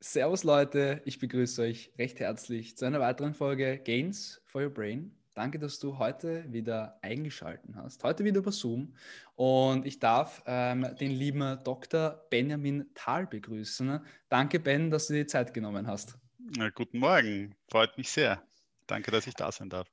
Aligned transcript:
Servus 0.00 0.44
Leute, 0.44 1.02
ich 1.04 1.18
begrüße 1.18 1.62
euch 1.62 1.90
recht 1.98 2.20
herzlich 2.20 2.76
zu 2.76 2.84
einer 2.84 3.00
weiteren 3.00 3.34
Folge 3.34 3.78
Gains 3.78 4.40
for 4.44 4.62
Your 4.62 4.70
Brain. 4.70 5.10
Danke, 5.34 5.58
dass 5.58 5.80
du 5.80 5.98
heute 5.98 6.44
wieder 6.52 7.00
eingeschaltet 7.02 7.74
hast. 7.74 8.04
Heute 8.04 8.22
wieder 8.22 8.38
über 8.38 8.52
Zoom. 8.52 8.94
Und 9.34 9.86
ich 9.86 9.98
darf 9.98 10.44
ähm, 10.46 10.86
den 11.00 11.10
lieben 11.10 11.58
Dr. 11.64 12.24
Benjamin 12.30 12.86
Thal 12.94 13.26
begrüßen. 13.26 13.98
Danke, 14.28 14.60
Ben, 14.60 14.92
dass 14.92 15.08
du 15.08 15.14
dir 15.14 15.24
die 15.24 15.26
Zeit 15.26 15.52
genommen 15.52 15.88
hast. 15.88 16.16
Na, 16.56 16.70
guten 16.70 17.00
Morgen, 17.00 17.56
freut 17.68 17.98
mich 17.98 18.10
sehr. 18.10 18.40
Danke, 18.86 19.10
dass 19.10 19.26
ich 19.26 19.34
da 19.34 19.50
sein 19.50 19.70
darf. 19.70 19.88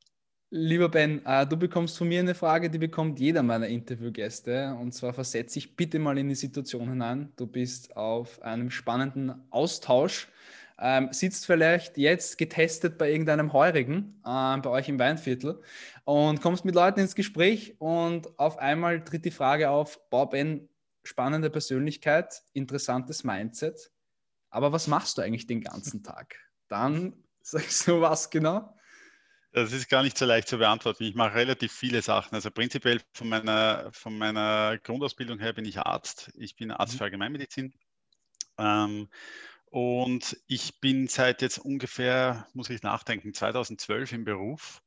Lieber 0.54 0.89
Ben, 0.89 1.25
äh, 1.25 1.47
du 1.47 1.55
bekommst 1.55 1.97
von 1.97 2.09
mir 2.09 2.20
eine 2.20 2.35
Frage, 2.35 2.70
die 2.70 2.77
bekommt 2.77 3.20
jeder 3.20 3.41
meiner 3.41 3.67
Interviewgäste. 3.67 4.75
Und 4.80 4.94
zwar 4.94 5.13
versetze 5.13 5.58
ich 5.58 5.77
bitte 5.77 5.98
mal 5.98 6.17
in 6.17 6.27
die 6.27 6.35
Situation 6.35 6.89
hinein. 6.89 7.31
Du 7.38 7.48
bist 7.48 7.95
auf 7.95 8.41
einem 8.41 8.70
spannenden 8.70 9.34
Austausch 9.49 10.27
ähm, 10.81 11.09
sitzt 11.11 11.45
vielleicht 11.45 11.98
jetzt 11.98 12.38
getestet 12.38 12.98
bei 12.98 13.11
irgendeinem 13.11 13.53
Heurigen 13.53 14.20
äh, 14.25 14.58
bei 14.58 14.70
euch 14.70 14.89
im 14.89 14.98
Weinviertel 14.98 15.61
und 16.05 16.41
kommst 16.41 16.66
mit 16.66 16.73
Leuten 16.73 16.99
ins 16.99 17.13
Gespräch 17.13 17.75
und 17.80 18.38
auf 18.39 18.58
einmal 18.58 19.03
tritt 19.03 19.23
die 19.23 19.31
Frage 19.31 19.70
auf, 19.70 20.09
Bob, 20.09 20.31
Ben, 20.31 20.67
spannende 21.03 21.52
Persönlichkeit, 21.52 22.41
interessantes 22.53 23.23
Mindset, 23.23 23.91
aber 24.49 24.72
was 24.72 24.88
machst 24.88 25.17
du 25.17 25.22
eigentlich 25.22 25.45
den 25.45 25.61
ganzen 25.61 26.03
Tag? 26.03 26.36
Dann 26.67 27.13
sagst 27.44 27.88
du 27.88 28.02
was 28.02 28.31
genau? 28.31 28.73
Das 29.53 29.73
ist 29.73 29.89
gar 29.89 30.01
nicht 30.01 30.17
so 30.17 30.25
leicht 30.25 30.47
zu 30.47 30.57
beantworten. 30.57 31.03
Ich 31.03 31.15
mache 31.15 31.35
relativ 31.35 31.73
viele 31.73 32.01
Sachen. 32.01 32.35
Also 32.35 32.51
prinzipiell 32.51 33.01
von 33.13 33.27
meiner, 33.27 33.91
von 33.91 34.17
meiner 34.17 34.77
Grundausbildung 34.77 35.39
her 35.39 35.52
bin 35.53 35.66
ich 35.66 35.80
Arzt. 35.80 36.31
Ich 36.35 36.55
bin 36.55 36.71
Arzt 36.71 36.93
mhm. 36.93 36.97
für 36.97 37.03
Allgemeinmedizin. 37.05 37.73
Ähm, 38.58 39.09
und 39.66 40.38
ich 40.47 40.80
bin 40.80 41.08
seit 41.08 41.41
jetzt 41.41 41.58
ungefähr, 41.58 42.47
muss 42.53 42.69
ich 42.69 42.81
nachdenken, 42.81 43.33
2012 43.33 44.13
im 44.13 44.23
Beruf, 44.25 44.81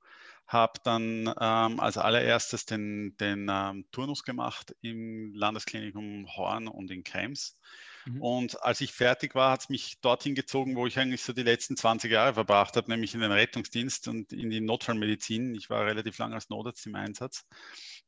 habe 0.47 0.81
dann 0.85 1.33
ähm, 1.41 1.81
als 1.81 1.97
allererstes 1.97 2.67
den, 2.67 3.17
den 3.19 3.49
ähm, 3.51 3.87
Turnus 3.93 4.25
gemacht 4.25 4.75
im 4.83 5.35
Landesklinikum 5.35 6.27
Horn 6.37 6.69
und 6.69 6.91
in 6.91 7.03
Krems. 7.03 7.59
Mhm. 8.05 8.21
Und 8.21 8.63
als 8.63 8.81
ich 8.81 8.93
fertig 8.93 9.35
war, 9.35 9.53
hat 9.53 9.63
es 9.63 9.69
mich 9.69 10.01
dorthin 10.01 10.35
gezogen, 10.35 10.77
wo 10.77 10.87
ich 10.87 10.99
eigentlich 10.99 11.23
so 11.23 11.33
die 11.33 11.43
letzten 11.43 11.77
20 11.77 12.11
Jahre 12.13 12.35
verbracht 12.35 12.77
habe, 12.77 12.91
nämlich 12.91 13.15
in 13.15 13.21
den 13.21 13.33
Rettungsdienst 13.33 14.09
und 14.09 14.33
in 14.33 14.51
die 14.51 14.61
Notfallmedizin. 14.61 15.55
Ich 15.55 15.71
war 15.71 15.87
relativ 15.87 16.19
lange 16.19 16.35
als 16.35 16.51
Notarzt 16.51 16.87
im 16.87 16.95
Einsatz 16.95 17.47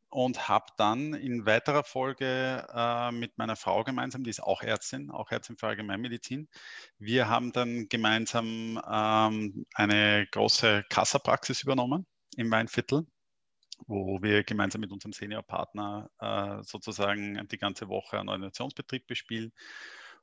und 0.09 0.49
habe 0.49 0.67
dann 0.77 1.15
in 1.15 1.47
weiterer 1.47 1.85
Folge 1.85 2.67
äh, 2.73 3.13
mit 3.13 3.39
meiner 3.39 3.57
Frau 3.57 3.83
gemeinsam, 3.83 4.25
die 4.25 4.31
ist 4.31 4.43
auch 4.43 4.63
Ärztin, 4.63 5.11
auch 5.11 5.31
Ärztin 5.31 5.57
für 5.57 5.67
Allgemeinmedizin, 5.69 6.49
wir 6.99 7.29
haben 7.29 7.53
dann 7.53 7.89
gemeinsam 7.89 8.81
ähm, 8.89 9.67
eine 9.75 10.27
große 10.31 10.85
Kassapraxis 10.89 11.63
übernommen 11.63 12.07
im 12.37 12.51
Weinviertel, 12.51 13.07
wo 13.87 14.23
wir 14.23 14.45
gemeinsam 14.45 14.81
mit 14.81 14.93
unserem 14.93 15.13
Seniorpartner 15.13 16.11
äh, 16.21 16.63
sozusagen 16.63 17.47
die 17.49 17.59
ganze 17.59 17.89
Woche 17.89 18.19
einen 18.19 18.29
Ordinationsbetrieb 18.29 19.07
bespielen 19.07 19.53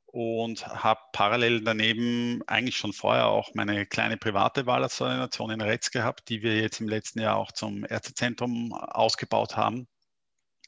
und 0.06 0.66
habe 0.66 1.00
parallel 1.12 1.62
daneben 1.62 2.40
eigentlich 2.46 2.76
schon 2.76 2.92
vorher 2.92 3.26
auch 3.26 3.52
meine 3.54 3.84
kleine 3.84 4.16
private 4.16 4.64
Wahlarztordination 4.64 5.50
in 5.50 5.60
Retz 5.60 5.90
gehabt, 5.90 6.28
die 6.28 6.42
wir 6.42 6.60
jetzt 6.60 6.80
im 6.80 6.88
letzten 6.88 7.20
Jahr 7.20 7.36
auch 7.36 7.50
zum 7.50 7.84
Ärztezentrum 7.84 8.72
ausgebaut 8.72 9.56
haben. 9.56 9.88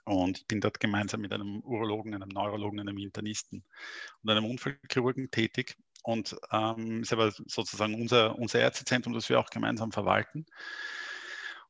Und 0.04 0.38
ich 0.38 0.46
bin 0.48 0.60
dort 0.60 0.80
gemeinsam 0.80 1.20
mit 1.20 1.32
einem 1.32 1.60
Urologen, 1.60 2.14
einem 2.14 2.28
Neurologen, 2.28 2.80
einem 2.80 2.98
Internisten 2.98 3.64
und 4.22 4.30
einem 4.30 4.46
Unfallchirurgen 4.46 5.30
tätig. 5.30 5.76
Und 6.02 6.36
ähm, 6.50 7.02
ist 7.02 7.12
aber 7.12 7.30
sozusagen 7.30 8.00
unser, 8.00 8.36
unser 8.36 8.60
Ärztezentrum, 8.60 9.12
das 9.14 9.28
wir 9.28 9.38
auch 9.38 9.50
gemeinsam 9.50 9.92
verwalten. 9.92 10.46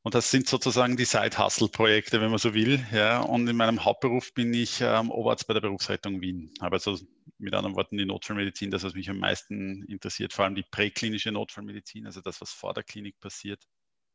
Und 0.07 0.15
das 0.15 0.31
sind 0.31 0.47
sozusagen 0.47 0.95
die 0.95 1.03
Side-Hustle-Projekte, 1.03 2.21
wenn 2.21 2.29
man 2.29 2.39
so 2.39 2.53
will. 2.53 2.81
Ja. 2.93 3.19
Und 3.19 3.45
in 3.45 3.57
meinem 3.57 3.83
Hauptberuf 3.83 4.33
bin 4.33 4.53
ich 4.53 4.79
ähm, 4.79 5.11
Oberarzt 5.11 5.47
bei 5.47 5.53
der 5.53 5.59
Berufsrettung 5.59 6.21
Wien. 6.21 6.49
Habe 6.61 6.77
also 6.77 6.97
mit 7.39 7.53
anderen 7.53 7.75
Worten 7.75 7.97
die 7.97 8.05
Notfallmedizin, 8.05 8.71
das, 8.71 8.83
was 8.83 8.93
mich 8.93 9.09
am 9.09 9.19
meisten 9.19 9.83
interessiert, 9.83 10.31
vor 10.31 10.45
allem 10.45 10.55
die 10.55 10.63
präklinische 10.63 11.33
Notfallmedizin, 11.33 12.05
also 12.05 12.21
das, 12.21 12.39
was 12.39 12.53
vor 12.53 12.73
der 12.73 12.83
Klinik 12.83 13.19
passiert, 13.19 13.61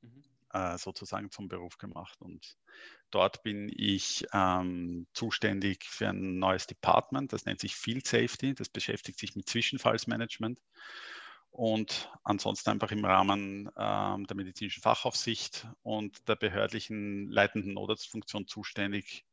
mhm. 0.00 0.22
äh, 0.54 0.78
sozusagen 0.78 1.31
zum 1.31 1.48
Beruf 1.48 1.76
gemacht. 1.76 2.22
Und 2.22 2.56
dort 3.10 3.42
bin 3.42 3.70
ich 3.70 4.25
ähm, 4.32 5.06
zuständig 5.12 5.84
für 5.84 6.08
ein 6.08 6.38
neues 6.38 6.66
Department, 6.66 7.34
das 7.34 7.44
nennt 7.44 7.60
sich 7.60 7.76
Field 7.76 8.06
Safety, 8.06 8.54
das 8.54 8.70
beschäftigt 8.70 9.19
sich 9.19 9.36
mit 9.36 9.47
Zwischenfallsmanagement 9.47 10.58
und 11.52 12.10
ansonsten 12.24 12.70
einfach 12.70 12.90
im 12.92 13.04
Rahmen 13.04 13.70
ähm, 13.76 14.26
der 14.26 14.36
medizinischen 14.36 14.82
Fachaufsicht 14.82 15.68
und 15.82 16.26
der 16.26 16.36
behördlichen 16.36 17.28
leitenden 17.28 17.74
Notarztfunktion 17.74 18.46
zuständig, 18.48 19.26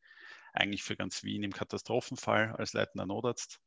eigentlich 0.51 0.83
für 0.83 0.97
ganz 0.97 1.23
Wien 1.23 1.43
im 1.43 1.53
Katastrophenfall 1.53 2.55
als 2.57 2.73
leitender 2.73 3.05
Notarzt. 3.05 3.61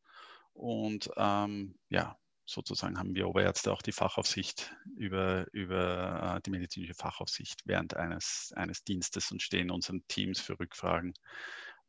Und 0.53 1.11
ähm, 1.17 1.79
ja, 1.89 2.19
sozusagen 2.45 2.99
haben 2.99 3.15
wir 3.15 3.27
Oberärzte 3.27 3.73
auch 3.73 3.81
die 3.81 3.93
Fachaufsicht 3.93 4.77
über, 4.97 5.47
über 5.53 6.37
äh, 6.37 6.41
die 6.43 6.51
medizinische 6.51 6.95
Fachaufsicht 6.95 7.63
während 7.65 7.97
eines, 7.97 8.53
eines 8.55 8.85
Dienstes 8.85 9.33
und 9.33 9.41
stehen 9.41 9.71
unseren 9.71 10.07
Teams 10.09 10.41
für 10.41 10.61
Rückfragen 10.61 11.15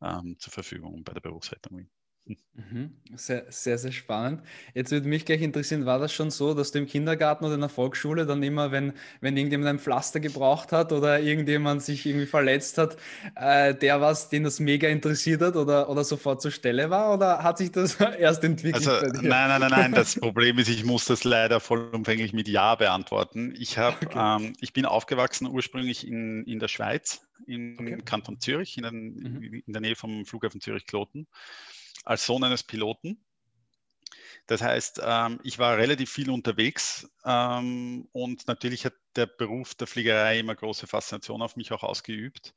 ähm, 0.01 0.37
zur 0.39 0.53
Verfügung 0.53 1.03
bei 1.03 1.11
der 1.11 1.21
Berufsrettung. 1.21 1.89
Mhm. 2.25 2.91
Sehr, 3.15 3.45
sehr, 3.49 3.79
sehr 3.79 3.91
spannend. 3.91 4.43
Jetzt 4.75 4.91
würde 4.91 5.07
mich 5.07 5.25
gleich 5.25 5.41
interessieren, 5.41 5.87
war 5.87 5.97
das 5.97 6.13
schon 6.13 6.29
so, 6.29 6.53
dass 6.53 6.71
du 6.71 6.79
im 6.79 6.85
Kindergarten 6.85 7.45
oder 7.45 7.55
in 7.55 7.59
der 7.59 7.69
Volksschule 7.69 8.27
dann 8.27 8.43
immer, 8.43 8.71
wenn, 8.71 8.93
wenn 9.21 9.35
irgendjemand 9.35 9.69
ein 9.69 9.79
Pflaster 9.79 10.19
gebraucht 10.19 10.71
hat 10.71 10.91
oder 10.91 11.19
irgendjemand 11.19 11.81
sich 11.81 12.05
irgendwie 12.05 12.27
verletzt 12.27 12.77
hat, 12.77 12.95
äh, 13.35 13.73
der 13.73 14.01
was, 14.01 14.29
den 14.29 14.43
das 14.43 14.59
mega 14.59 14.87
interessiert 14.87 15.41
hat 15.41 15.55
oder, 15.55 15.89
oder 15.89 16.03
sofort 16.03 16.41
zur 16.43 16.51
Stelle 16.51 16.91
war 16.91 17.13
oder 17.13 17.43
hat 17.43 17.57
sich 17.57 17.71
das 17.71 17.95
erst 18.19 18.43
entwickelt? 18.43 18.87
Also, 18.87 19.07
nein, 19.21 19.49
nein, 19.49 19.61
nein, 19.61 19.71
nein. 19.71 19.91
Das 19.91 20.15
Problem 20.19 20.59
ist, 20.59 20.69
ich 20.69 20.85
muss 20.85 21.05
das 21.05 21.23
leider 21.23 21.59
vollumfänglich 21.59 22.33
mit 22.33 22.47
Ja 22.47 22.75
beantworten. 22.75 23.55
Ich, 23.57 23.79
hab, 23.79 24.01
okay. 24.03 24.43
ähm, 24.45 24.53
ich 24.61 24.73
bin 24.73 24.85
aufgewachsen 24.85 25.47
ursprünglich 25.47 26.07
in, 26.07 26.45
in 26.45 26.59
der 26.59 26.67
Schweiz, 26.67 27.25
im 27.47 27.77
okay. 27.79 27.97
Kanton 28.05 28.39
Zürich, 28.39 28.77
in, 28.77 28.83
den, 28.83 29.15
mhm. 29.15 29.63
in 29.65 29.73
der 29.73 29.81
Nähe 29.81 29.95
vom 29.95 30.23
Flughafen 30.25 30.61
Zürich-Kloten 30.61 31.27
als 32.03 32.25
Sohn 32.25 32.43
eines 32.43 32.63
Piloten. 32.63 33.23
Das 34.47 34.61
heißt, 34.61 34.99
ähm, 35.03 35.39
ich 35.43 35.57
war 35.57 35.77
relativ 35.77 36.11
viel 36.11 36.29
unterwegs 36.29 37.09
ähm, 37.25 38.09
und 38.11 38.47
natürlich 38.47 38.85
hat 38.85 38.93
der 39.15 39.25
Beruf 39.25 39.75
der 39.75 39.87
Fliegerei 39.87 40.39
immer 40.39 40.55
große 40.55 40.87
Faszination 40.87 41.41
auf 41.41 41.55
mich 41.55 41.71
auch 41.71 41.83
ausgeübt. 41.83 42.53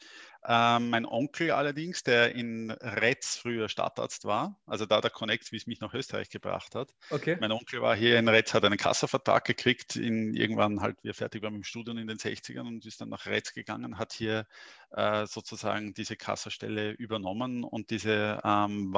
Ähm, 0.49 0.91
mein 0.91 1.07
Onkel 1.07 1.53
allerdings, 1.53 2.03
der 2.03 2.35
in 2.35 2.71
Retz 2.71 3.37
früher 3.37 3.69
Stadtarzt 3.69 4.25
war, 4.25 4.61
also 4.67 4.87
da 4.87 5.01
der 5.01 5.11
Connect, 5.11 5.53
wie 5.53 5.57
es 5.57 5.67
mich 5.67 5.81
nach 5.81 5.95
Österreich 5.95 6.29
gebracht 6.29 6.75
hat. 6.75 6.93
Okay. 7.11 7.37
Mein 7.41 7.53
Onkel 7.53 7.83
war 7.83 7.95
hier 7.95 8.19
in 8.19 8.29
Retz, 8.29 8.55
hat 8.55 8.65
einen 8.65 8.79
Kassavertrag 8.79 9.45
gekriegt, 9.45 9.95
in, 9.97 10.35
irgendwann 10.35 10.81
halt, 10.81 10.97
wie 11.03 11.11
er 11.11 11.15
fertig 11.15 11.43
war 11.43 11.51
mit 11.51 11.59
dem 11.59 11.65
Studium 11.65 11.99
in 11.99 12.09
den 12.09 12.19
60ern 12.19 12.67
und 12.67 12.87
ist 12.87 13.01
dann 13.01 13.11
nach 13.11 13.27
Retz 13.27 13.53
gegangen, 13.53 13.99
hat 13.99 14.13
hier 14.13 14.47
äh, 14.91 15.27
sozusagen 15.27 15.95
diese 15.95 16.17
Kassastelle 16.17 16.91
übernommen 16.93 17.63
und 17.63 17.91
diese 17.91 18.41
ähm, 18.45 18.97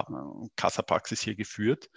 Kassapraxis 0.57 1.21
hier 1.21 1.35
geführt. 1.35 1.91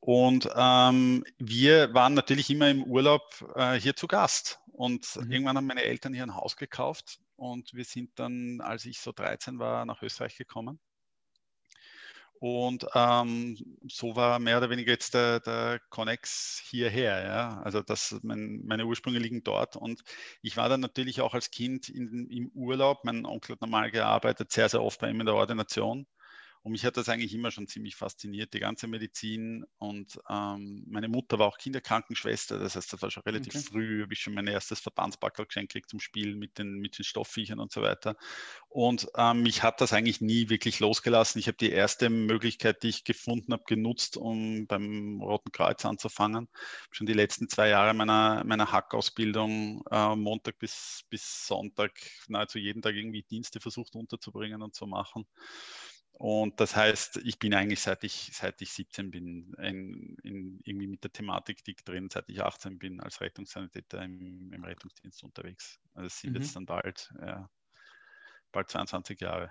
Und 0.00 0.48
ähm, 0.56 1.24
wir 1.38 1.92
waren 1.92 2.14
natürlich 2.14 2.48
immer 2.50 2.70
im 2.70 2.84
Urlaub 2.84 3.22
äh, 3.54 3.74
hier 3.74 3.94
zu 3.94 4.06
Gast. 4.06 4.60
Und 4.72 5.16
mhm. 5.16 5.30
irgendwann 5.30 5.56
haben 5.56 5.66
meine 5.66 5.84
Eltern 5.84 6.14
hier 6.14 6.22
ein 6.22 6.34
Haus 6.34 6.56
gekauft 6.56 7.20
und 7.36 7.72
wir 7.74 7.84
sind 7.84 8.18
dann, 8.18 8.60
als 8.60 8.84
ich 8.84 9.00
so 9.00 9.12
13 9.12 9.58
war, 9.58 9.84
nach 9.84 10.02
Österreich 10.02 10.36
gekommen. 10.36 10.78
Und 12.38 12.86
ähm, 12.94 13.58
so 13.86 14.16
war 14.16 14.38
mehr 14.38 14.56
oder 14.56 14.70
weniger 14.70 14.92
jetzt 14.92 15.12
der, 15.12 15.40
der 15.40 15.78
Connex 15.90 16.62
hierher. 16.64 17.22
Ja? 17.22 17.60
Also 17.62 17.82
das, 17.82 18.18
mein, 18.22 18.62
meine 18.64 18.86
Ursprünge 18.86 19.18
liegen 19.18 19.44
dort. 19.44 19.76
Und 19.76 20.02
ich 20.40 20.56
war 20.56 20.70
dann 20.70 20.80
natürlich 20.80 21.20
auch 21.20 21.34
als 21.34 21.50
Kind 21.50 21.90
in, 21.90 22.30
im 22.30 22.48
Urlaub. 22.54 23.04
Mein 23.04 23.26
Onkel 23.26 23.54
hat 23.54 23.60
normal 23.60 23.90
gearbeitet, 23.90 24.52
sehr, 24.52 24.70
sehr 24.70 24.82
oft 24.82 25.00
bei 25.00 25.10
ihm 25.10 25.20
in 25.20 25.26
der 25.26 25.34
Ordination. 25.34 26.06
Und 26.62 26.72
mich 26.72 26.84
hat 26.84 26.96
das 26.98 27.08
eigentlich 27.08 27.34
immer 27.34 27.50
schon 27.50 27.66
ziemlich 27.66 27.96
fasziniert, 27.96 28.52
die 28.52 28.60
ganze 28.60 28.86
Medizin. 28.86 29.64
Und 29.78 30.18
ähm, 30.28 30.84
meine 30.88 31.08
Mutter 31.08 31.38
war 31.38 31.46
auch 31.46 31.56
Kinderkrankenschwester, 31.56 32.58
das 32.58 32.76
heißt, 32.76 32.92
das 32.92 33.00
war 33.00 33.10
schon 33.10 33.22
relativ 33.22 33.54
okay. 33.54 33.64
früh, 33.64 34.02
habe 34.02 34.12
ich 34.12 34.20
schon 34.20 34.34
mein 34.34 34.46
erstes 34.46 34.80
Verbandspackerl 34.80 35.46
geschenkt 35.46 35.72
gekriegt 35.72 35.90
zum 35.90 36.00
Spielen 36.00 36.38
mit 36.38 36.58
den, 36.58 36.74
mit 36.80 36.98
den 36.98 37.04
Stoffviechern 37.04 37.58
und 37.60 37.72
so 37.72 37.80
weiter. 37.82 38.16
Und 38.68 39.08
ähm, 39.16 39.42
mich 39.42 39.62
hat 39.62 39.80
das 39.80 39.92
eigentlich 39.92 40.20
nie 40.20 40.48
wirklich 40.48 40.80
losgelassen. 40.80 41.38
Ich 41.38 41.46
habe 41.46 41.56
die 41.56 41.70
erste 41.70 42.10
Möglichkeit, 42.10 42.82
die 42.82 42.88
ich 42.88 43.04
gefunden 43.04 43.52
habe, 43.52 43.64
genutzt, 43.66 44.16
um 44.16 44.66
beim 44.66 45.20
Roten 45.22 45.52
Kreuz 45.52 45.84
anzufangen. 45.84 46.48
Schon 46.90 47.06
die 47.06 47.12
letzten 47.12 47.48
zwei 47.48 47.68
Jahre 47.68 47.94
meiner, 47.94 48.44
meiner 48.44 48.70
Hackausbildung, 48.70 49.82
äh, 49.90 50.14
Montag 50.16 50.58
bis, 50.58 51.04
bis 51.08 51.46
Sonntag, 51.46 51.92
nahezu 52.28 52.58
jeden 52.58 52.82
Tag 52.82 52.94
irgendwie 52.94 53.22
Dienste 53.22 53.60
versucht 53.60 53.94
unterzubringen 53.94 54.62
und 54.62 54.74
zu 54.74 54.86
machen. 54.86 55.26
Und 56.20 56.60
das 56.60 56.76
heißt, 56.76 57.16
ich 57.24 57.38
bin 57.38 57.54
eigentlich 57.54 57.80
seit 57.80 58.04
ich, 58.04 58.30
seit 58.34 58.60
ich 58.60 58.72
17 58.72 59.10
bin, 59.10 59.54
in, 59.54 60.18
in, 60.22 60.60
irgendwie 60.64 60.86
mit 60.86 61.02
der 61.02 61.10
Thematik 61.10 61.64
dick 61.64 61.82
drin, 61.82 62.10
seit 62.12 62.28
ich 62.28 62.42
18 62.42 62.78
bin 62.78 63.00
als 63.00 63.22
Rettungssanitäter 63.22 64.04
im, 64.04 64.52
im 64.52 64.62
Rettungsdienst 64.62 65.24
unterwegs. 65.24 65.80
Also 65.94 66.08
es 66.08 66.20
sind 66.20 66.34
mhm. 66.34 66.42
jetzt 66.42 66.54
dann 66.54 66.66
bald, 66.66 67.10
ja, 67.22 67.48
bald 68.52 68.68
22 68.68 69.18
Jahre. 69.18 69.50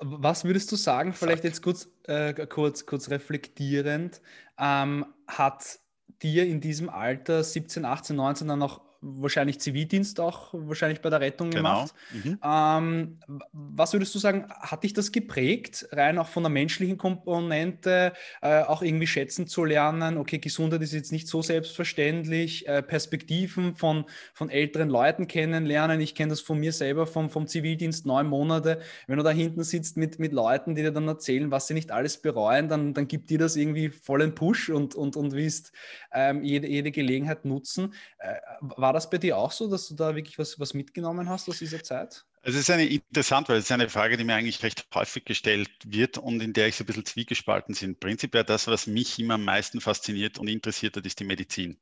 Was 0.00 0.44
würdest 0.46 0.72
du 0.72 0.76
sagen, 0.76 1.12
vielleicht 1.12 1.44
jetzt 1.44 1.60
kurz, 1.60 1.90
äh, 2.04 2.32
kurz, 2.46 2.86
kurz 2.86 3.10
reflektierend, 3.10 4.22
ähm, 4.56 5.04
hat 5.28 5.80
dir 6.22 6.46
in 6.46 6.62
diesem 6.62 6.88
Alter 6.88 7.44
17, 7.44 7.84
18, 7.84 8.16
19 8.16 8.48
dann 8.48 8.60
noch 8.60 8.91
wahrscheinlich 9.02 9.58
Zivildienst 9.60 10.20
auch 10.20 10.50
wahrscheinlich 10.52 11.00
bei 11.00 11.10
der 11.10 11.20
Rettung 11.20 11.50
genau. 11.50 11.62
gemacht. 11.62 11.94
Mhm. 12.12 12.38
Ähm, 12.42 13.18
was 13.52 13.92
würdest 13.92 14.14
du 14.14 14.20
sagen, 14.20 14.46
hat 14.48 14.84
dich 14.84 14.92
das 14.92 15.10
geprägt, 15.10 15.88
rein 15.90 16.18
auch 16.18 16.28
von 16.28 16.44
der 16.44 16.50
menschlichen 16.50 16.96
Komponente, 16.96 18.12
äh, 18.40 18.62
auch 18.62 18.82
irgendwie 18.82 19.08
schätzen 19.08 19.48
zu 19.48 19.64
lernen? 19.64 20.16
Okay, 20.16 20.38
Gesundheit 20.38 20.82
ist 20.82 20.92
jetzt 20.92 21.10
nicht 21.10 21.26
so 21.26 21.42
selbstverständlich, 21.42 22.68
äh, 22.68 22.82
Perspektiven 22.82 23.74
von, 23.74 24.04
von 24.32 24.48
älteren 24.50 24.88
Leuten 24.88 25.26
kennenlernen. 25.26 26.00
Ich 26.00 26.14
kenne 26.14 26.30
das 26.30 26.40
von 26.40 26.58
mir 26.58 26.72
selber 26.72 27.06
vom, 27.06 27.28
vom 27.28 27.48
Zivildienst, 27.48 28.06
neun 28.06 28.28
Monate. 28.28 28.80
Wenn 29.08 29.16
du 29.16 29.24
da 29.24 29.30
hinten 29.30 29.64
sitzt 29.64 29.96
mit, 29.96 30.20
mit 30.20 30.32
Leuten, 30.32 30.76
die 30.76 30.82
dir 30.82 30.92
dann 30.92 31.08
erzählen, 31.08 31.50
was 31.50 31.66
sie 31.66 31.74
nicht 31.74 31.90
alles 31.90 32.18
bereuen, 32.18 32.68
dann, 32.68 32.94
dann 32.94 33.08
gibt 33.08 33.30
dir 33.30 33.38
das 33.38 33.56
irgendwie 33.56 33.88
vollen 33.88 34.34
Push 34.36 34.70
und, 34.70 34.94
und, 34.94 35.16
und 35.16 35.32
willst 35.32 35.72
ähm, 36.12 36.44
jede, 36.44 36.68
jede 36.68 36.92
Gelegenheit 36.92 37.44
nutzen. 37.44 37.94
Äh, 38.18 38.34
war 38.60 38.91
war 38.92 38.98
das 38.98 39.08
bei 39.08 39.16
dir 39.16 39.38
auch 39.38 39.52
so, 39.52 39.70
dass 39.70 39.88
du 39.88 39.94
da 39.94 40.14
wirklich 40.14 40.38
was, 40.38 40.60
was 40.60 40.74
mitgenommen 40.74 41.26
hast 41.26 41.48
aus 41.48 41.60
dieser 41.60 41.82
Zeit? 41.82 42.26
Es 42.42 42.54
ist 42.54 42.68
eine 42.68 42.84
interessant, 42.84 43.48
weil 43.48 43.56
es 43.56 43.64
ist 43.64 43.72
eine 43.72 43.88
Frage, 43.88 44.18
die 44.18 44.24
mir 44.24 44.34
eigentlich 44.34 44.62
recht 44.62 44.86
häufig 44.94 45.24
gestellt 45.24 45.70
wird 45.86 46.18
und 46.18 46.42
in 46.42 46.52
der 46.52 46.68
ich 46.68 46.76
so 46.76 46.84
ein 46.84 46.88
bisschen 46.88 47.06
zwiegespalten 47.06 47.74
bin. 47.74 47.98
Prinzipiell 47.98 48.44
das, 48.44 48.66
was 48.66 48.86
mich 48.86 49.18
immer 49.18 49.34
am 49.34 49.46
meisten 49.46 49.80
fasziniert 49.80 50.38
und 50.38 50.46
interessiert 50.46 50.94
hat, 50.94 51.06
ist 51.06 51.20
die 51.20 51.24
Medizin. 51.24 51.80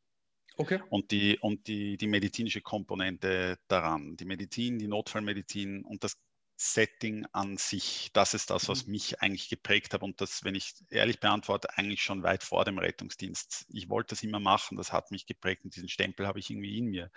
Okay. 0.56 0.80
Und, 0.88 1.10
die, 1.10 1.36
und 1.40 1.66
die, 1.66 1.96
die 1.96 2.06
medizinische 2.06 2.60
Komponente 2.60 3.58
daran. 3.66 4.16
Die 4.16 4.24
Medizin, 4.24 4.78
die 4.78 4.86
Notfallmedizin 4.86 5.84
und 5.84 6.04
das 6.04 6.16
Setting 6.62 7.24
an 7.32 7.56
sich, 7.56 8.10
das 8.12 8.34
ist 8.34 8.50
das, 8.50 8.68
was 8.68 8.84
mhm. 8.84 8.92
mich 8.92 9.22
eigentlich 9.22 9.48
geprägt 9.48 9.94
hat 9.94 10.02
und 10.02 10.20
das, 10.20 10.44
wenn 10.44 10.54
ich 10.54 10.74
ehrlich 10.90 11.18
beantworte, 11.18 11.78
eigentlich 11.78 12.02
schon 12.02 12.22
weit 12.22 12.42
vor 12.42 12.66
dem 12.66 12.76
Rettungsdienst. 12.76 13.64
Ich 13.70 13.88
wollte 13.88 14.10
das 14.10 14.22
immer 14.22 14.40
machen, 14.40 14.76
das 14.76 14.92
hat 14.92 15.10
mich 15.10 15.24
geprägt 15.24 15.64
und 15.64 15.74
diesen 15.74 15.88
Stempel 15.88 16.26
habe 16.26 16.38
ich 16.38 16.50
irgendwie 16.50 16.76
in 16.76 16.84
mir. 16.84 17.10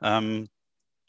Ähm, 0.00 0.48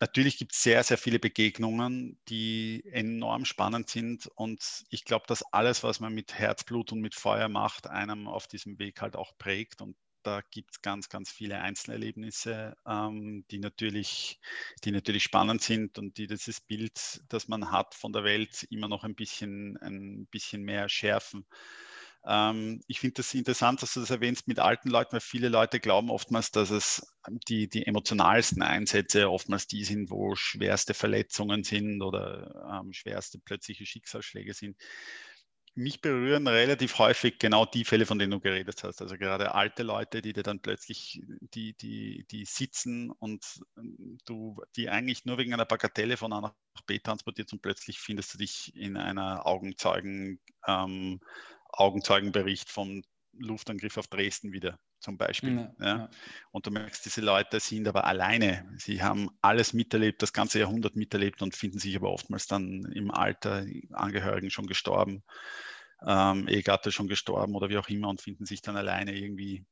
natürlich 0.01 0.37
gibt 0.37 0.51
es 0.51 0.63
sehr, 0.63 0.83
sehr 0.83 0.97
viele 0.97 1.17
Begegnungen, 1.17 2.19
die 2.27 2.83
enorm 2.91 3.45
spannend 3.45 3.89
sind 3.89 4.27
und 4.35 4.83
ich 4.89 5.05
glaube, 5.05 5.23
dass 5.27 5.41
alles, 5.53 5.81
was 5.81 6.01
man 6.01 6.13
mit 6.13 6.33
Herzblut 6.33 6.91
und 6.91 6.99
mit 6.99 7.15
Feuer 7.15 7.47
macht, 7.47 7.87
einem 7.87 8.27
auf 8.27 8.47
diesem 8.47 8.79
Weg 8.79 9.01
halt 9.01 9.15
auch 9.15 9.37
prägt 9.37 9.81
und 9.81 9.95
da 10.25 10.41
gibt 10.51 10.71
es 10.71 10.81
ganz, 10.81 11.09
ganz 11.09 11.31
viele 11.31 11.59
Einzelerlebnisse, 11.61 12.75
ähm, 12.87 13.45
die, 13.51 13.59
natürlich, 13.59 14.39
die 14.83 14.91
natürlich 14.91 15.23
spannend 15.23 15.61
sind 15.61 15.97
und 15.99 16.17
die 16.17 16.27
dieses 16.27 16.61
Bild, 16.61 17.21
das 17.29 17.47
man 17.47 17.71
hat 17.71 17.93
von 17.93 18.11
der 18.11 18.23
Welt, 18.23 18.65
immer 18.69 18.87
noch 18.87 19.03
ein 19.03 19.15
bisschen, 19.15 19.77
ein 19.77 20.27
bisschen 20.31 20.63
mehr 20.63 20.89
schärfen. 20.89 21.45
Ähm, 22.25 22.81
ich 22.87 22.99
finde 22.99 23.15
das 23.15 23.33
interessant, 23.35 23.83
dass 23.83 23.93
du 23.93 23.99
das 23.99 24.09
erwähnst 24.09 24.47
mit 24.47 24.59
alten 24.59 24.89
Leuten, 24.89 25.13
weil 25.13 25.19
viele 25.19 25.49
Leute 25.49 25.79
glauben 25.79 26.09
oftmals, 26.09 26.51
dass 26.51 26.71
es 26.71 27.05
die, 27.47 27.69
die 27.69 27.85
emotionalsten 27.85 28.63
Einsätze 28.63 29.29
oftmals 29.29 29.67
die 29.67 29.83
sind, 29.83 30.09
wo 30.09 30.35
schwerste 30.35 30.95
Verletzungen 30.95 31.63
sind 31.63 32.01
oder 32.01 32.81
ähm, 32.81 32.93
schwerste 32.93 33.37
plötzliche 33.39 33.85
Schicksalsschläge 33.85 34.53
sind 34.55 34.75
mich 35.75 36.01
berühren 36.01 36.47
relativ 36.47 36.97
häufig 36.99 37.37
genau 37.37 37.65
die 37.65 37.83
Fälle, 37.83 38.05
von 38.05 38.17
denen 38.17 38.31
du 38.31 38.39
geredet 38.39 38.83
hast. 38.83 39.01
Also 39.01 39.17
gerade 39.17 39.53
alte 39.53 39.83
Leute, 39.83 40.21
die 40.21 40.33
dir 40.33 40.43
dann 40.43 40.61
plötzlich, 40.61 41.21
die, 41.53 41.73
die, 41.73 42.25
die 42.31 42.45
sitzen 42.45 43.11
und 43.11 43.45
ähm, 43.77 44.17
du, 44.25 44.61
die 44.77 44.89
eigentlich 44.89 45.25
nur 45.25 45.37
wegen 45.37 45.53
einer 45.53 45.65
Bagatelle 45.65 46.17
von 46.17 46.31
A 46.33 46.41
nach 46.41 46.53
B 46.87 46.99
transportiert 46.99 47.51
und 47.51 47.61
plötzlich 47.61 47.99
findest 47.99 48.33
du 48.33 48.37
dich 48.37 48.73
in 48.75 48.95
einer 48.95 49.45
Augenzeugen, 49.45 50.39
ähm, 50.65 51.19
Augenzeugenbericht 51.69 52.69
vom 52.69 53.03
Luftangriff 53.33 53.97
auf 53.97 54.07
Dresden 54.07 54.53
wieder 54.53 54.79
zum 55.05 55.17
Beispiel. 55.17 55.71
Ja, 55.79 55.85
ja. 55.85 56.09
Und 56.51 56.65
du 56.65 56.71
merkst, 56.71 57.05
diese 57.05 57.21
Leute 57.21 57.59
sind 57.59 57.87
aber 57.87 58.05
alleine. 58.05 58.67
Sie 58.77 59.01
haben 59.01 59.29
alles 59.41 59.71
miterlebt, 59.73 60.21
das 60.21 60.33
ganze 60.33 60.59
Jahrhundert 60.59 60.95
miterlebt 60.95 61.41
und 61.41 61.55
finden 61.55 61.79
sich 61.79 61.95
aber 61.95 62.11
oftmals 62.11 62.47
dann 62.47 62.83
im 62.91 63.11
Alter, 63.11 63.65
Angehörigen 63.93 64.49
schon 64.49 64.65
gestorben, 64.65 65.23
ähm, 66.05 66.47
Ehegatte 66.47 66.91
schon 66.91 67.07
gestorben 67.07 67.55
oder 67.55 67.69
wie 67.69 67.77
auch 67.77 67.87
immer 67.87 68.09
und 68.09 68.21
finden 68.21 68.45
sich 68.45 68.61
dann 68.61 68.75
alleine 68.75 69.15
irgendwie 69.15 69.63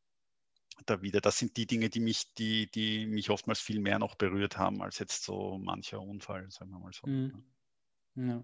da 0.86 1.02
wieder. 1.02 1.20
Das 1.20 1.40
sind 1.40 1.58
die 1.58 1.66
Dinge, 1.66 1.90
die 1.90 2.00
mich, 2.00 2.34
die, 2.36 2.70
die 2.70 3.08
mich 3.08 3.32
oftmals 3.32 3.60
viel 3.60 3.80
mehr 3.80 3.98
noch 3.98 4.16
berührt 4.16 4.58
haben 4.58 4.84
als 4.84 5.00
jetzt 5.00 5.24
so 5.24 5.58
mancher 5.58 6.00
Unfall, 6.00 6.50
sagen 6.52 6.72
wir 6.72 6.80
mal 6.80 6.94
so. 6.94 7.08
Mhm. 7.08 7.44
Ja. 8.16 8.44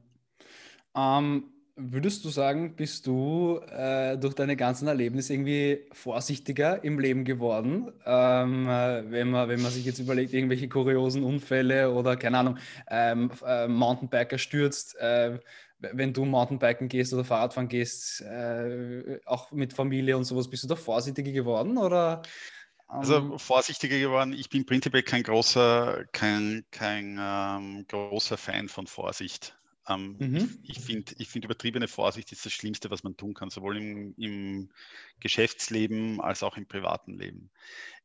Ähm, 0.95 1.53
Würdest 1.81 2.25
du 2.25 2.29
sagen, 2.29 2.75
bist 2.75 3.07
du 3.07 3.61
äh, 3.71 4.17
durch 4.17 4.33
deine 4.33 4.57
ganzen 4.57 4.89
Erlebnisse 4.89 5.33
irgendwie 5.33 5.85
vorsichtiger 5.93 6.83
im 6.83 6.99
Leben 6.99 7.23
geworden? 7.23 7.93
Ähm, 8.05 8.67
äh, 8.67 9.09
wenn, 9.09 9.31
man, 9.31 9.47
wenn 9.47 9.61
man 9.61 9.71
sich 9.71 9.85
jetzt 9.85 9.99
überlegt, 9.99 10.33
irgendwelche 10.33 10.67
kuriosen 10.67 11.23
Unfälle 11.23 11.93
oder 11.93 12.17
keine 12.17 12.39
Ahnung, 12.39 12.57
ähm, 12.89 13.31
äh, 13.45 13.69
Mountainbiker 13.69 14.37
stürzt, 14.37 14.97
äh, 14.97 15.39
wenn 15.79 16.11
du 16.11 16.25
Mountainbiken 16.25 16.89
gehst 16.89 17.13
oder 17.13 17.23
Fahrradfahren 17.23 17.69
gehst, 17.69 18.21
äh, 18.21 19.21
auch 19.25 19.53
mit 19.53 19.71
Familie 19.71 20.17
und 20.17 20.25
sowas, 20.25 20.49
bist 20.49 20.63
du 20.63 20.67
da 20.67 20.75
vorsichtiger 20.75 21.31
geworden 21.31 21.77
oder? 21.77 22.23
Also 22.89 23.17
ähm, 23.17 23.39
vorsichtiger 23.39 23.99
geworden. 23.99 24.33
Ich 24.33 24.49
bin 24.49 24.65
prinzipiell 24.65 25.03
kein 25.03 25.23
großer, 25.23 26.03
kein, 26.11 26.65
kein 26.71 27.17
ähm, 27.21 27.85
großer 27.87 28.35
Fan 28.35 28.67
von 28.67 28.85
Vorsicht. 28.85 29.58
Ähm, 29.89 30.15
mhm. 30.19 30.59
Ich, 30.63 30.77
ich 30.77 30.79
finde, 30.79 31.13
ich 31.17 31.27
find, 31.27 31.45
übertriebene 31.45 31.87
Vorsicht 31.87 32.31
ist 32.31 32.45
das 32.45 32.53
Schlimmste, 32.53 32.91
was 32.91 33.03
man 33.03 33.17
tun 33.17 33.33
kann, 33.33 33.49
sowohl 33.49 33.77
im, 33.77 34.13
im, 34.17 34.69
Geschäftsleben 35.19 36.21
als 36.21 36.43
auch 36.43 36.55
im 36.55 36.67
privaten 36.67 37.17
Leben. 37.17 37.49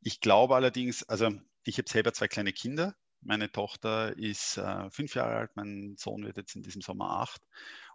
Ich 0.01 0.19
glaube 0.19 0.55
allerdings, 0.55 1.03
also 1.03 1.31
ich 1.63 1.77
habe 1.77 1.89
selber 1.89 2.11
zwei 2.13 2.27
kleine 2.27 2.51
Kinder. 2.51 2.95
Meine 3.21 3.51
Tochter 3.51 4.17
ist 4.17 4.57
äh, 4.57 4.89
fünf 4.89 5.15
Jahre 5.15 5.35
alt, 5.35 5.51
mein 5.55 5.95
Sohn 5.97 6.25
wird 6.25 6.37
jetzt 6.37 6.55
in 6.55 6.63
diesem 6.63 6.81
Sommer 6.81 7.21
acht. 7.21 7.41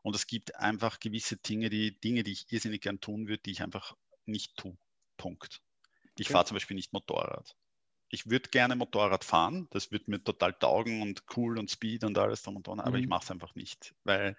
Und 0.02 0.14
es 0.16 0.26
gibt 0.26 0.56
einfach 0.56 0.98
gewisse 0.98 1.36
Dinge, 1.36 1.68
die, 1.68 1.98
Dinge, 2.00 2.22
die 2.22 2.32
ich 2.32 2.50
irrsinnig 2.50 2.80
gern 2.80 3.00
tun 3.00 3.28
würde, 3.28 3.42
die 3.42 3.52
ich 3.52 3.62
einfach 3.62 3.96
nicht 4.24 4.56
tue. 4.56 4.76
Punkt. 5.16 5.60
Ich 6.16 6.26
okay. 6.26 6.32
fahre 6.32 6.46
zum 6.46 6.56
Beispiel 6.56 6.76
nicht 6.76 6.92
Motorrad 6.92 7.54
ich 8.10 8.28
würde 8.28 8.50
gerne 8.50 8.76
Motorrad 8.76 9.24
fahren, 9.24 9.68
das 9.70 9.92
würde 9.92 10.10
mir 10.10 10.22
total 10.22 10.52
taugen 10.52 11.00
und 11.00 11.24
cool 11.36 11.58
und 11.58 11.70
Speed 11.70 12.04
und 12.04 12.18
alles 12.18 12.42
drum 12.42 12.56
und 12.56 12.66
dran, 12.66 12.80
aber 12.80 12.96
mhm. 12.96 13.04
ich 13.04 13.08
mache 13.08 13.24
es 13.24 13.30
einfach 13.30 13.54
nicht, 13.54 13.94
weil 14.04 14.36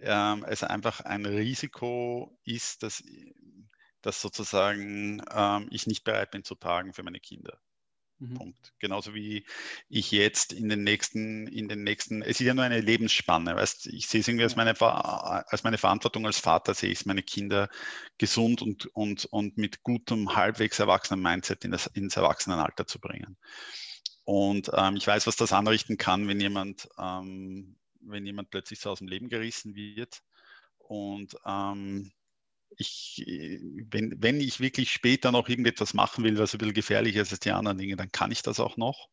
ähm, 0.00 0.44
es 0.48 0.62
einfach 0.62 1.00
ein 1.00 1.26
Risiko 1.26 2.38
ist, 2.44 2.82
dass, 2.82 3.02
dass 4.00 4.22
sozusagen 4.22 5.22
ähm, 5.32 5.66
ich 5.70 5.86
nicht 5.86 6.04
bereit 6.04 6.30
bin 6.30 6.44
zu 6.44 6.54
tragen 6.54 6.92
für 6.92 7.02
meine 7.02 7.20
Kinder. 7.20 7.58
Mhm. 8.20 8.34
Punkt. 8.34 8.74
Genauso 8.78 9.14
wie 9.14 9.44
ich 9.88 10.10
jetzt 10.10 10.52
in 10.52 10.68
den 10.68 10.82
nächsten, 10.82 11.46
in 11.46 11.68
den 11.68 11.84
nächsten, 11.84 12.22
es 12.22 12.40
ist 12.40 12.46
ja 12.46 12.54
nur 12.54 12.64
eine 12.64 12.80
Lebensspanne, 12.80 13.54
weißt 13.54 13.86
ich 13.86 14.08
sehe 14.08 14.20
es 14.20 14.28
irgendwie 14.28 14.44
als 14.44 14.56
meine, 14.56 14.80
als 14.80 15.62
meine 15.62 15.78
Verantwortung 15.78 16.26
als 16.26 16.38
Vater, 16.40 16.74
sehe 16.74 16.90
ich 16.90 17.06
meine 17.06 17.22
Kinder 17.22 17.68
gesund 18.18 18.60
und, 18.60 18.86
und, 18.86 19.24
und 19.26 19.56
mit 19.56 19.82
gutem, 19.84 20.34
halbwegs 20.34 20.78
erwachsenen 20.80 21.22
Mindset 21.22 21.64
in 21.64 21.70
das, 21.70 21.86
ins 21.86 22.16
Erwachsenenalter 22.16 22.86
zu 22.86 22.98
bringen. 22.98 23.36
Und 24.24 24.70
ähm, 24.74 24.96
ich 24.96 25.06
weiß, 25.06 25.26
was 25.26 25.36
das 25.36 25.52
anrichten 25.52 25.96
kann, 25.96 26.28
wenn 26.28 26.40
jemand, 26.40 26.88
ähm, 26.98 27.76
wenn 28.00 28.26
jemand 28.26 28.50
plötzlich 28.50 28.80
so 28.80 28.90
aus 28.90 28.98
dem 28.98 29.08
Leben 29.08 29.28
gerissen 29.28 29.74
wird. 29.74 30.22
Und 30.78 31.34
ähm, 31.46 32.12
ich, 32.76 33.24
wenn, 33.90 34.14
wenn 34.18 34.40
ich 34.40 34.60
wirklich 34.60 34.92
später 34.92 35.32
noch 35.32 35.48
irgendetwas 35.48 35.94
machen 35.94 36.24
will, 36.24 36.38
was 36.38 36.54
ein 36.54 36.58
bisschen 36.58 36.74
gefährlicher 36.74 37.22
ist 37.22 37.32
als 37.32 37.40
die 37.40 37.50
anderen 37.50 37.78
Dinge, 37.78 37.96
dann 37.96 38.12
kann 38.12 38.30
ich 38.30 38.42
das 38.42 38.60
auch 38.60 38.76
noch. 38.76 39.08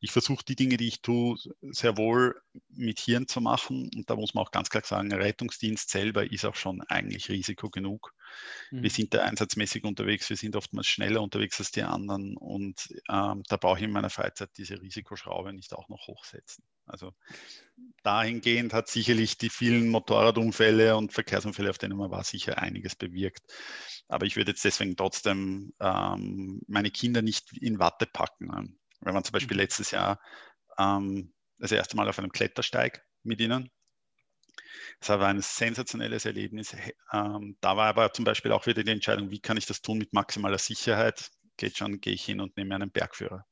Ich 0.00 0.10
versuche 0.10 0.44
die 0.44 0.56
Dinge, 0.56 0.76
die 0.76 0.88
ich 0.88 1.00
tue, 1.00 1.36
sehr 1.62 1.96
wohl 1.96 2.40
mit 2.68 3.00
Hirn 3.00 3.26
zu 3.28 3.40
machen. 3.40 3.90
Und 3.94 4.10
da 4.10 4.16
muss 4.16 4.34
man 4.34 4.44
auch 4.44 4.50
ganz 4.50 4.68
klar 4.68 4.84
sagen, 4.84 5.12
Rettungsdienst 5.12 5.90
selber 5.90 6.30
ist 6.30 6.44
auch 6.44 6.56
schon 6.56 6.82
eigentlich 6.82 7.28
Risiko 7.28 7.70
genug. 7.70 8.14
Mhm. 8.70 8.82
Wir 8.82 8.90
sind 8.90 9.14
da 9.14 9.22
einsatzmäßig 9.22 9.84
unterwegs, 9.84 10.28
wir 10.28 10.36
sind 10.36 10.56
oftmals 10.56 10.86
schneller 10.86 11.22
unterwegs 11.22 11.58
als 11.60 11.70
die 11.70 11.82
anderen. 11.82 12.36
Und 12.36 12.88
ähm, 13.08 13.42
da 13.48 13.56
brauche 13.56 13.78
ich 13.78 13.84
in 13.84 13.92
meiner 13.92 14.10
Freizeit 14.10 14.50
diese 14.56 14.80
Risikoschraube 14.80 15.52
nicht 15.52 15.72
auch 15.72 15.88
noch 15.88 16.06
hochsetzen. 16.06 16.64
Also 16.86 17.12
dahingehend 18.02 18.72
hat 18.72 18.88
sicherlich 18.88 19.38
die 19.38 19.48
vielen 19.48 19.88
Motorradunfälle 19.88 20.96
und 20.96 21.12
Verkehrsunfälle, 21.12 21.70
auf 21.70 21.78
denen 21.78 21.96
man 21.96 22.10
war, 22.10 22.24
sicher 22.24 22.58
einiges 22.58 22.94
bewirkt. 22.94 23.42
Aber 24.08 24.26
ich 24.26 24.36
würde 24.36 24.50
jetzt 24.50 24.64
deswegen 24.64 24.96
trotzdem 24.96 25.72
ähm, 25.80 26.60
meine 26.68 26.90
Kinder 26.90 27.22
nicht 27.22 27.56
in 27.56 27.78
Watte 27.78 28.06
packen. 28.06 28.46
Ne? 28.46 28.68
Wenn 29.00 29.14
man 29.14 29.24
zum 29.24 29.32
Beispiel 29.32 29.56
mhm. 29.56 29.62
letztes 29.62 29.90
Jahr 29.90 30.20
ähm, 30.78 31.32
das 31.58 31.72
erste 31.72 31.96
Mal 31.96 32.08
auf 32.08 32.18
einem 32.18 32.32
Klettersteig 32.32 33.02
mit 33.22 33.40
ihnen. 33.40 33.70
Das 35.00 35.08
war 35.08 35.28
ein 35.28 35.40
sensationelles 35.40 36.26
Erlebnis. 36.26 36.76
Ähm, 37.12 37.56
da 37.60 37.76
war 37.76 37.88
aber 37.88 38.12
zum 38.12 38.24
Beispiel 38.24 38.52
auch 38.52 38.66
wieder 38.66 38.84
die 38.84 38.90
Entscheidung, 38.90 39.30
wie 39.30 39.40
kann 39.40 39.56
ich 39.56 39.66
das 39.66 39.80
tun 39.80 39.98
mit 39.98 40.12
maximaler 40.12 40.58
Sicherheit? 40.58 41.30
Geht 41.56 41.78
schon, 41.78 42.00
gehe 42.00 42.12
ich 42.12 42.24
hin 42.24 42.40
und 42.40 42.56
nehme 42.56 42.74
einen 42.74 42.90
Bergführer 42.90 43.46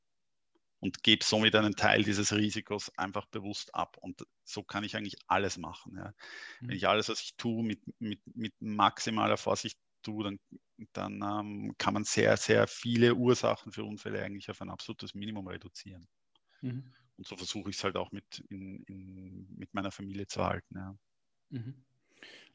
und 0.83 1.01
gebe 1.01 1.23
somit 1.23 1.55
einen 1.55 1.77
Teil 1.77 2.03
dieses 2.03 2.33
Risikos 2.33 2.91
einfach 2.97 3.25
bewusst 3.27 3.73
ab. 3.73 3.97
Und 4.01 4.25
so 4.43 4.63
kann 4.63 4.83
ich 4.83 4.97
eigentlich 4.97 5.15
alles 5.27 5.57
machen. 5.57 5.95
Ja. 5.95 6.13
Mhm. 6.59 6.67
Wenn 6.67 6.75
ich 6.75 6.87
alles, 6.89 7.07
was 7.07 7.21
ich 7.21 7.35
tue, 7.37 7.63
mit, 7.63 7.79
mit, 7.99 8.19
mit 8.35 8.53
maximaler 8.59 9.37
Vorsicht 9.37 9.79
tue, 10.01 10.25
dann, 10.25 10.39
dann 10.91 11.21
ähm, 11.23 11.75
kann 11.77 11.93
man 11.93 12.03
sehr, 12.03 12.35
sehr 12.35 12.67
viele 12.67 13.15
Ursachen 13.15 13.71
für 13.71 13.85
Unfälle 13.85 14.21
eigentlich 14.21 14.49
auf 14.49 14.61
ein 14.61 14.69
absolutes 14.69 15.13
Minimum 15.13 15.47
reduzieren. 15.47 16.05
Mhm. 16.59 16.91
Und 17.15 17.27
so 17.27 17.37
versuche 17.37 17.69
ich 17.69 17.77
es 17.77 17.83
halt 17.85 17.95
auch 17.95 18.11
mit, 18.11 18.43
in, 18.49 18.83
in, 18.83 19.55
mit 19.55 19.73
meiner 19.73 19.91
Familie 19.91 20.27
zu 20.27 20.43
halten. 20.43 20.75
Ja. 20.75 20.97
Mhm. 21.51 21.85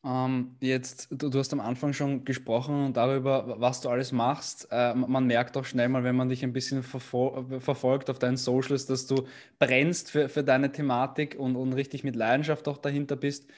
Ähm, 0.04 0.56
jetzt, 0.60 1.08
du, 1.10 1.28
du, 1.28 1.38
hast 1.38 1.52
am 1.52 1.60
Anfang 1.60 1.92
schon 1.92 2.24
gesprochen 2.24 2.92
darüber, 2.92 3.60
was 3.60 3.80
du 3.80 3.88
alles 3.88 4.12
machst. 4.12 4.68
Äh, 4.70 4.94
man 4.94 5.26
merkt 5.26 5.56
auch 5.56 5.64
schnell 5.64 5.88
mal, 5.88 6.04
wenn 6.04 6.14
man 6.16 6.28
dich 6.28 6.44
ein 6.44 6.52
bisschen 6.52 6.82
verfol 6.82 7.60
verfolgt 7.60 8.08
auf 8.08 8.18
deinen 8.18 8.36
Socials, 8.36 8.86
dass 8.86 9.06
du 9.06 9.26
brennst 9.58 10.10
für, 10.10 10.28
für 10.28 10.44
deine 10.44 10.70
Thematik 10.70 11.36
und, 11.38 11.56
und 11.56 11.72
richtig 11.72 12.04
mit 12.04 12.14
Leidenschaft 12.16 12.68
auch 12.68 12.78
dahinter 12.78 13.16
bist. 13.16 13.48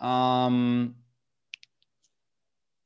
Ähm, 0.00 0.94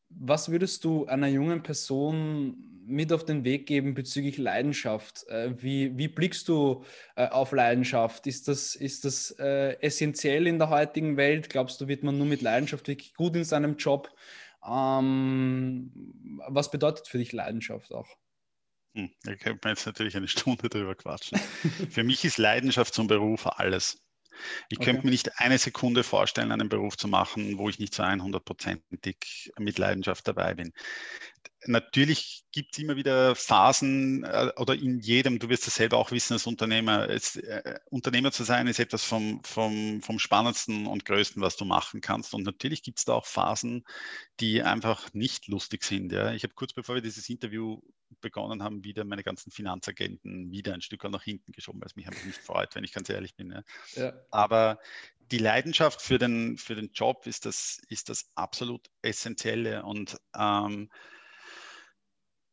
was 0.09 0.51
würdest 0.51 0.85
du 0.85 1.07
einer 1.07 1.29
jungen 1.29 1.63
Person 1.63 2.76
mit 2.87 3.13
auf 3.13 3.25
den 3.25 3.45
Weg 3.45 3.67
geben 3.67 3.95
bezüglich 3.95 4.39
Leidenschaft? 4.39 5.27
Äh, 5.29 5.61
wie, 5.63 5.97
wie 5.99 6.09
blickst 6.09 6.49
du 6.49 6.85
äh, 7.17 7.29
auf 7.29 7.53
Leidenschaft? 7.53 8.27
Ist 8.27 8.49
das, 8.49 8.75
ist 8.75 9.05
das 9.05 9.33
äh, 9.39 9.77
essentiell 9.81 10.47
in 10.47 10.59
der 10.59 10.71
heutigen 10.71 11.17
Welt? 11.17 11.51
Glaubst 11.51 11.81
du, 11.81 11.89
wird 11.89 12.05
man 12.05 12.17
nur 12.17 12.27
mit 12.27 12.43
Leidenschaft 12.43 12.89
wirklich 12.89 13.15
gut 13.15 13.37
in 13.37 13.45
seinem 13.45 13.77
Job? 13.77 14.11
Ähm, 14.65 15.93
was 16.49 16.71
bedeutet 16.71 17.09
für 17.09 17.19
dich 17.19 17.33
Leidenschaft 17.33 17.93
auch? 17.93 18.09
Hm, 18.95 19.11
da 19.25 19.35
könnte 19.35 19.61
man 19.65 19.75
jetzt 19.75 19.87
natürlich 19.87 20.17
eine 20.17 20.29
Stunde 20.29 20.69
drüber 20.69 20.95
quatschen. 20.95 21.39
für 21.91 22.05
mich 22.05 22.25
ist 22.25 22.39
Leidenschaft 22.39 22.95
zum 22.95 23.09
Beruf 23.09 23.47
alles. 23.47 24.03
Ich 24.69 24.77
okay. 24.79 24.91
könnte 24.91 25.07
mir 25.07 25.13
nicht 25.13 25.39
eine 25.41 25.57
Sekunde 25.57 26.03
vorstellen, 26.03 26.53
einen 26.53 26.69
Beruf 26.69 26.99
zu 26.99 27.09
machen, 27.09 27.57
wo 27.57 27.71
ich 27.71 27.79
nicht 27.79 27.95
zu 27.95 28.03
100%ig 28.03 29.51
mit 29.59 29.79
Leidenschaft 29.79 30.29
dabei 30.29 30.55
bin 30.55 30.75
natürlich 31.67 32.45
gibt 32.53 32.75
es 32.75 32.83
immer 32.83 32.97
wieder 32.97 33.35
Phasen 33.35 34.25
äh, 34.25 34.51
oder 34.57 34.75
in 34.75 34.99
jedem, 35.01 35.39
du 35.39 35.49
wirst 35.49 35.67
es 35.67 35.75
selber 35.75 35.99
auch 35.99 36.11
wissen 36.11 36.35
als 36.35 36.47
Unternehmer, 36.47 37.09
es, 37.09 37.37
äh, 37.37 37.79
Unternehmer 37.91 38.33
zu 38.33 38.45
sein 38.45 38.67
ist 38.67 38.79
etwas 38.79 39.05
vom, 39.05 39.43
vom, 39.45 40.03
vom 40.03 40.19
spannendsten 40.19 40.87
und 40.87 41.05
größten, 41.05 41.43
was 41.43 41.57
du 41.57 41.65
machen 41.65 42.01
kannst. 42.01 42.35
Und 42.35 42.45
natürlich 42.45 42.83
gibt 42.83 42.99
es 42.99 43.05
da 43.05 43.15
auch 43.15 43.27
Phasen, 43.27 43.85
die 44.41 44.63
einfach 44.63 45.13
nicht 45.13 45.49
lustig 45.49 45.85
sind. 45.85 46.13
Ja. 46.13 46.33
Ich 46.33 46.43
habe 46.43 46.55
kurz 46.55 46.73
bevor 46.73 46.95
wir 46.95 47.03
dieses 47.03 47.29
Interview 47.29 47.81
begonnen 48.21 48.63
haben, 48.63 48.85
wieder 48.85 49.05
meine 49.05 49.23
ganzen 49.23 49.51
Finanzagenten 49.51 50.51
wieder 50.51 50.75
ein 50.75 50.81
Stück 50.81 51.05
nach 51.05 51.23
hinten 51.23 51.53
geschoben, 51.53 51.81
weil 51.81 51.87
es 51.87 51.97
mich 51.97 52.07
einfach 52.07 52.25
nicht 52.25 52.39
freut, 52.39 52.75
wenn 52.75 52.85
ich 52.85 52.93
ganz 52.93 53.09
ehrlich 53.09 53.35
bin. 53.35 53.51
Ja. 53.51 53.63
Ja. 53.95 54.13
Aber 54.31 54.79
die 55.31 55.39
Leidenschaft 55.39 56.03
für 56.03 56.19
den, 56.19 56.57
für 56.57 56.75
den 56.75 56.93
Job 56.93 57.27
ist 57.27 57.47
das, 57.47 57.81
ist 57.89 58.09
das 58.09 58.31
absolut 58.35 58.89
Essentielle. 59.03 59.83
Und 59.83 60.17
ähm, 60.37 60.91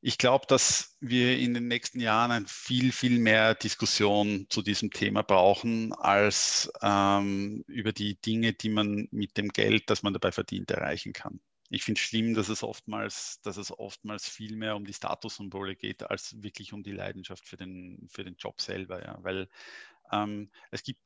ich 0.05 0.17
glaube, 0.17 0.45
dass 0.47 0.97
wir 0.99 1.37
in 1.37 1.53
den 1.53 1.69
nächsten 1.69 2.01
Jahren 2.01 2.45
viel, 2.45 2.91
viel 2.91 3.19
mehr 3.19 3.55
Diskussion 3.55 4.47
zu 4.49 4.61
diesem 4.61 4.91
Thema 4.91 5.21
brauchen, 5.23 5.93
als 5.93 6.69
ähm, 6.81 7.63
über 7.67 7.93
die 7.93 8.19
Dinge, 8.19 8.51
die 8.51 8.67
man 8.67 9.07
mit 9.11 9.37
dem 9.37 9.47
Geld, 9.47 9.89
das 9.89 10.03
man 10.03 10.11
dabei 10.11 10.33
verdient, 10.33 10.69
erreichen 10.71 11.13
kann. 11.13 11.39
Ich 11.69 11.85
finde 11.85 11.99
es 11.99 12.05
schlimm, 12.05 12.33
dass 12.33 12.49
es 12.49 12.63
oftmals, 12.63 13.39
dass 13.43 13.55
es 13.55 13.71
oftmals 13.71 14.27
viel 14.27 14.57
mehr 14.57 14.75
um 14.75 14.83
die 14.83 14.93
Statussymbole 14.93 15.77
geht, 15.77 16.03
als 16.03 16.35
wirklich 16.43 16.73
um 16.73 16.83
die 16.83 16.91
Leidenschaft 16.91 17.47
für 17.47 17.55
den, 17.55 18.05
für 18.11 18.25
den 18.25 18.35
Job 18.35 18.59
selber. 18.59 19.01
Ja. 19.05 19.17
Weil 19.23 19.47
ähm, 20.11 20.51
es 20.71 20.83
gibt, 20.83 20.99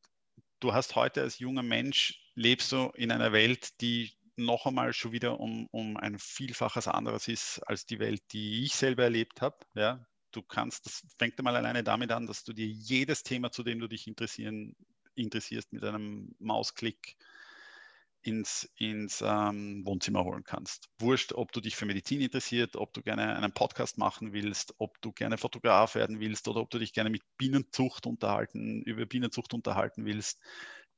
du 0.60 0.74
hast 0.74 0.96
heute 0.96 1.22
als 1.22 1.38
junger 1.38 1.62
Mensch, 1.62 2.20
lebst 2.34 2.72
du 2.72 2.92
in 2.96 3.12
einer 3.12 3.32
Welt, 3.32 3.80
die 3.80 4.17
noch 4.38 4.66
einmal 4.66 4.94
schon 4.94 5.12
wieder 5.12 5.40
um, 5.40 5.68
um 5.72 5.98
ein 5.98 6.18
Vielfaches 6.20 6.88
anderes 6.88 7.28
ist 7.28 7.60
als 7.60 7.86
die 7.86 8.00
Welt, 8.00 8.22
die 8.32 8.64
ich 8.64 8.76
selber 8.76 9.04
erlebt 9.04 9.42
habe. 9.42 9.58
Ja, 9.76 10.06
du 10.32 10.42
kannst, 10.42 10.86
das 10.86 11.04
fängt 11.18 11.38
einmal 11.40 11.56
alleine 11.56 11.84
damit 11.84 12.12
an, 12.12 12.28
dass 12.28 12.44
du 12.44 12.54
dir 12.54 12.68
jedes 12.68 13.24
Thema, 13.24 13.52
zu 13.52 13.64
dem 13.64 13.80
du 13.80 13.88
dich 13.88 14.08
interessieren, 14.08 14.76
interessierst, 15.16 15.74
mit 15.74 15.84
einem 15.84 16.36
Mausklick 16.40 17.18
ins, 18.22 18.70
ins 18.76 19.24
ähm, 19.26 19.86
Wohnzimmer 19.86 20.24
holen 20.24 20.44
kannst. 20.44 20.90
Wurscht, 21.00 21.34
ob 21.34 21.52
du 21.52 21.62
dich 21.62 21.76
für 21.76 21.86
Medizin 21.86 22.22
interessiert, 22.22 22.76
ob 22.76 22.94
du 22.94 23.02
gerne 23.02 23.36
einen 23.36 23.54
Podcast 23.54 23.98
machen 23.98 24.34
willst, 24.34 24.76
ob 24.80 25.00
du 25.02 25.12
gerne 25.14 25.38
Fotograf 25.38 25.96
werden 25.96 26.20
willst 26.20 26.48
oder 26.48 26.62
ob 26.62 26.70
du 26.70 26.78
dich 26.78 26.94
gerne 26.94 27.10
mit 27.10 27.24
Bienenzucht 27.38 28.06
unterhalten, 28.06 28.82
über 28.84 29.06
Bienenzucht 29.06 29.54
unterhalten 29.54 30.06
willst 30.06 30.40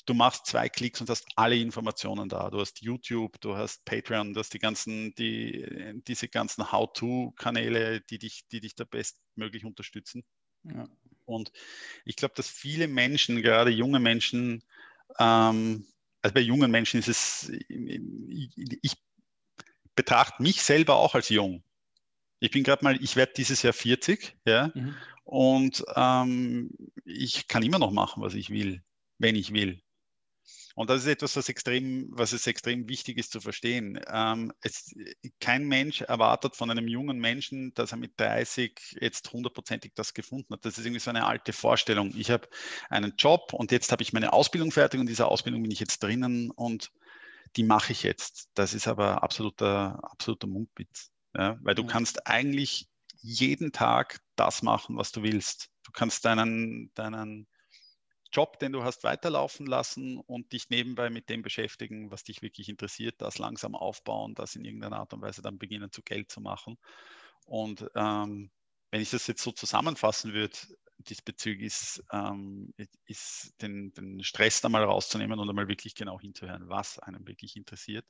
du 0.10 0.16
machst 0.16 0.48
zwei 0.48 0.70
Klicks 0.70 1.02
und 1.02 1.10
hast 1.10 1.28
alle 1.36 1.56
Informationen 1.56 2.30
da. 2.30 2.50
Du 2.50 2.60
hast 2.60 2.82
YouTube, 2.82 3.40
du 3.42 3.56
hast 3.56 3.86
Patreon, 3.86 4.34
du 4.34 4.40
hast 4.40 4.54
die 4.54 4.60
ganzen, 4.60 5.14
die, 5.16 6.02
diese 6.08 6.28
ganzen 6.28 6.72
How-To-Kanäle, 6.72 8.02
die 8.02 8.18
dich, 8.18 8.48
die 8.52 8.60
dich 8.60 8.76
da 8.76 8.86
bestmöglich 8.86 9.66
unterstützen. 9.66 10.24
Ja. 10.64 10.88
Und 11.26 11.52
ich 12.06 12.16
glaube, 12.16 12.34
dass 12.36 12.50
viele 12.50 12.88
Menschen, 12.88 13.42
gerade 13.44 13.70
junge 13.70 14.00
Menschen, 14.00 14.64
ähm, 15.20 15.86
also 16.22 16.34
bei 16.34 16.42
jungen 16.42 16.72
Menschen 16.72 17.00
ist 17.00 17.08
es, 17.08 17.52
ich, 17.70 18.80
ich 18.82 18.94
betrachte 19.96 20.42
mich 20.42 20.64
selber 20.64 20.96
auch 20.96 21.14
als 21.14 21.30
jung. 21.30 21.64
Ich 22.40 22.52
bin 22.52 22.64
gerade 22.64 22.84
mal, 22.84 23.02
ich 23.02 23.16
werde 23.16 23.34
dieses 23.38 23.62
Jahr 23.62 23.74
40, 23.74 24.38
ja, 24.46 24.72
mhm. 24.74 24.96
und 25.24 25.84
ähm, 25.96 26.72
ich 27.06 27.48
kann 27.48 27.64
immer 27.64 27.80
noch 27.80 27.92
machen, 27.92 28.24
was 28.24 28.34
ich 28.34 28.50
will, 28.50 28.82
wenn 29.18 29.36
ich 29.36 29.54
will. 29.54 29.82
Und 30.76 30.90
das 30.90 31.02
ist 31.02 31.08
etwas, 31.08 31.36
was 31.36 31.50
extrem, 31.50 32.08
was 32.12 32.32
es 32.32 32.48
extrem 32.48 32.88
wichtig 32.88 33.18
ist 33.18 33.32
zu 33.32 33.42
verstehen. 33.42 34.00
Ähm, 34.08 34.54
es, 34.62 34.94
kein 35.40 35.68
Mensch 35.68 36.02
erwartet 36.02 36.56
von 36.56 36.70
einem 36.70 36.88
jungen 36.88 37.20
Menschen, 37.20 37.74
dass 37.74 37.92
er 37.92 37.98
mit 37.98 38.20
30 38.20 38.98
jetzt 39.02 39.32
hundertprozentig 39.34 39.94
das 39.96 40.14
gefunden 40.14 40.54
hat. 40.54 40.66
Das 40.66 40.78
ist 40.78 40.86
irgendwie 40.86 41.00
so 41.00 41.10
eine 41.10 41.26
alte 41.26 41.54
Vorstellung. 41.54 42.14
Ich 42.16 42.32
habe 42.32 42.48
einen 42.90 43.14
Job 43.18 43.54
und 43.54 43.72
jetzt 43.72 43.92
habe 43.92 44.04
ich 44.04 44.14
meine 44.14 44.34
Ausbildung 44.34 44.72
fertig 44.72 45.00
und 45.00 45.08
in 45.08 45.10
dieser 45.10 45.30
Ausbildung 45.30 45.62
bin 45.64 45.72
ich 45.72 45.80
jetzt 45.80 46.04
drinnen 46.04 46.52
und 46.52 46.92
die 47.56 47.64
mache 47.64 47.92
ich 47.92 48.04
jetzt. 48.04 48.50
Das 48.54 48.74
ist 48.74 48.88
aber 48.88 49.24
absoluter, 49.24 50.00
absoluter 50.04 50.48
Mundwitz. 50.48 51.12
Ja? 51.36 51.58
Weil 51.62 51.76
du 51.76 51.84
ja. 51.84 51.88
kannst 51.88 52.28
eigentlich 52.28 52.88
jeden 53.22 53.72
Tag 53.72 54.22
das 54.36 54.62
machen, 54.62 54.98
was 54.98 55.12
du 55.12 55.24
willst. 55.24 55.70
Du 55.84 55.92
kannst 55.92 56.26
deinen, 56.26 56.92
deinen 56.94 57.48
Job, 58.32 58.60
den 58.60 58.72
du 58.72 58.84
hast, 58.84 59.04
weiterlaufen 59.04 59.66
lassen 59.66 60.18
und 60.18 60.54
dich 60.54 60.70
nebenbei 60.70 61.10
mit 61.10 61.30
dem 61.30 61.42
beschäftigen, 61.42 62.12
was 62.12 62.24
dich 62.24 62.42
wirklich 62.42 62.70
interessiert, 62.70 63.22
das 63.22 63.38
langsam 63.38 63.76
aufbauen, 63.76 64.36
das 64.36 64.56
in 64.56 64.66
irgendeiner 64.66 64.98
Art 64.98 65.14
und 65.14 65.22
Weise 65.22 65.42
dann 65.42 65.58
beginnen 65.58 65.92
zu 65.92 66.02
Geld 66.04 66.32
zu 66.32 66.42
machen. 66.42 66.78
Und 67.46 67.90
ähm, 67.96 68.52
wenn 68.92 69.02
ich 69.02 69.10
das 69.10 69.28
jetzt 69.28 69.42
so 69.42 69.52
zusammenfassen 69.52 70.34
würde, 70.34 70.58
diesbezüglich 71.00 71.68
ist, 71.68 72.04
ähm, 72.12 72.74
ist 73.06 73.54
den, 73.62 73.94
den, 73.94 74.24
Stress 74.24 74.62
da 74.62 74.70
mal 74.70 74.84
rauszunehmen 74.84 75.40
und 75.40 75.50
einmal 75.50 75.70
wirklich 75.70 75.96
genau 75.96 76.20
hinzuhören, 76.20 76.68
was 76.68 77.00
einem 77.00 77.26
wirklich 77.26 77.56
interessiert. 77.56 78.06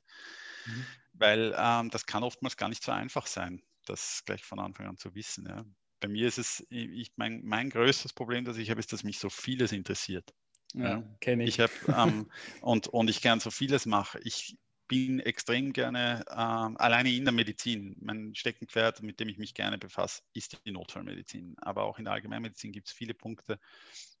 Mhm. 0.66 0.86
Weil 1.12 1.54
ähm, 1.56 1.90
das 1.90 2.06
kann 2.06 2.24
oftmals 2.24 2.56
gar 2.56 2.68
nicht 2.68 2.82
so 2.82 2.92
einfach 2.92 3.26
sein, 3.26 3.62
das 3.86 4.22
gleich 4.24 4.44
von 4.44 4.58
Anfang 4.58 4.88
an 4.88 4.96
zu 4.96 5.14
wissen. 5.14 5.46
Ja 5.46 5.64
bei 6.00 6.08
mir 6.08 6.26
ist 6.26 6.38
es, 6.38 6.66
ich, 6.70 7.12
mein, 7.16 7.42
mein 7.44 7.70
größtes 7.70 8.12
Problem, 8.12 8.44
das 8.44 8.56
ich 8.56 8.70
habe, 8.70 8.80
ist, 8.80 8.92
dass 8.92 9.04
mich 9.04 9.18
so 9.18 9.30
vieles 9.30 9.72
interessiert. 9.72 10.32
Ja, 10.74 11.02
kenne 11.20 11.44
ich. 11.44 11.58
ich 11.58 11.60
hab, 11.60 11.70
ähm, 11.88 12.30
und, 12.62 12.88
und 12.88 13.10
ich 13.10 13.22
gern 13.22 13.40
so 13.40 13.50
vieles 13.50 13.86
mache. 13.86 14.20
Ich 14.22 14.56
bin 14.88 15.20
extrem 15.20 15.72
gerne 15.72 16.24
äh, 16.26 16.32
alleine 16.34 17.12
in 17.12 17.24
der 17.24 17.32
Medizin. 17.32 17.96
Mein 18.00 18.34
Steckenpferd, 18.34 19.02
mit 19.02 19.20
dem 19.20 19.28
ich 19.28 19.38
mich 19.38 19.54
gerne 19.54 19.78
befasse, 19.78 20.22
ist 20.32 20.58
die 20.64 20.72
Notfallmedizin. 20.72 21.54
Aber 21.58 21.84
auch 21.84 21.98
in 21.98 22.04
der 22.04 22.14
Allgemeinmedizin 22.14 22.72
gibt 22.72 22.88
es 22.88 22.92
viele 22.92 23.14
Punkte 23.14 23.60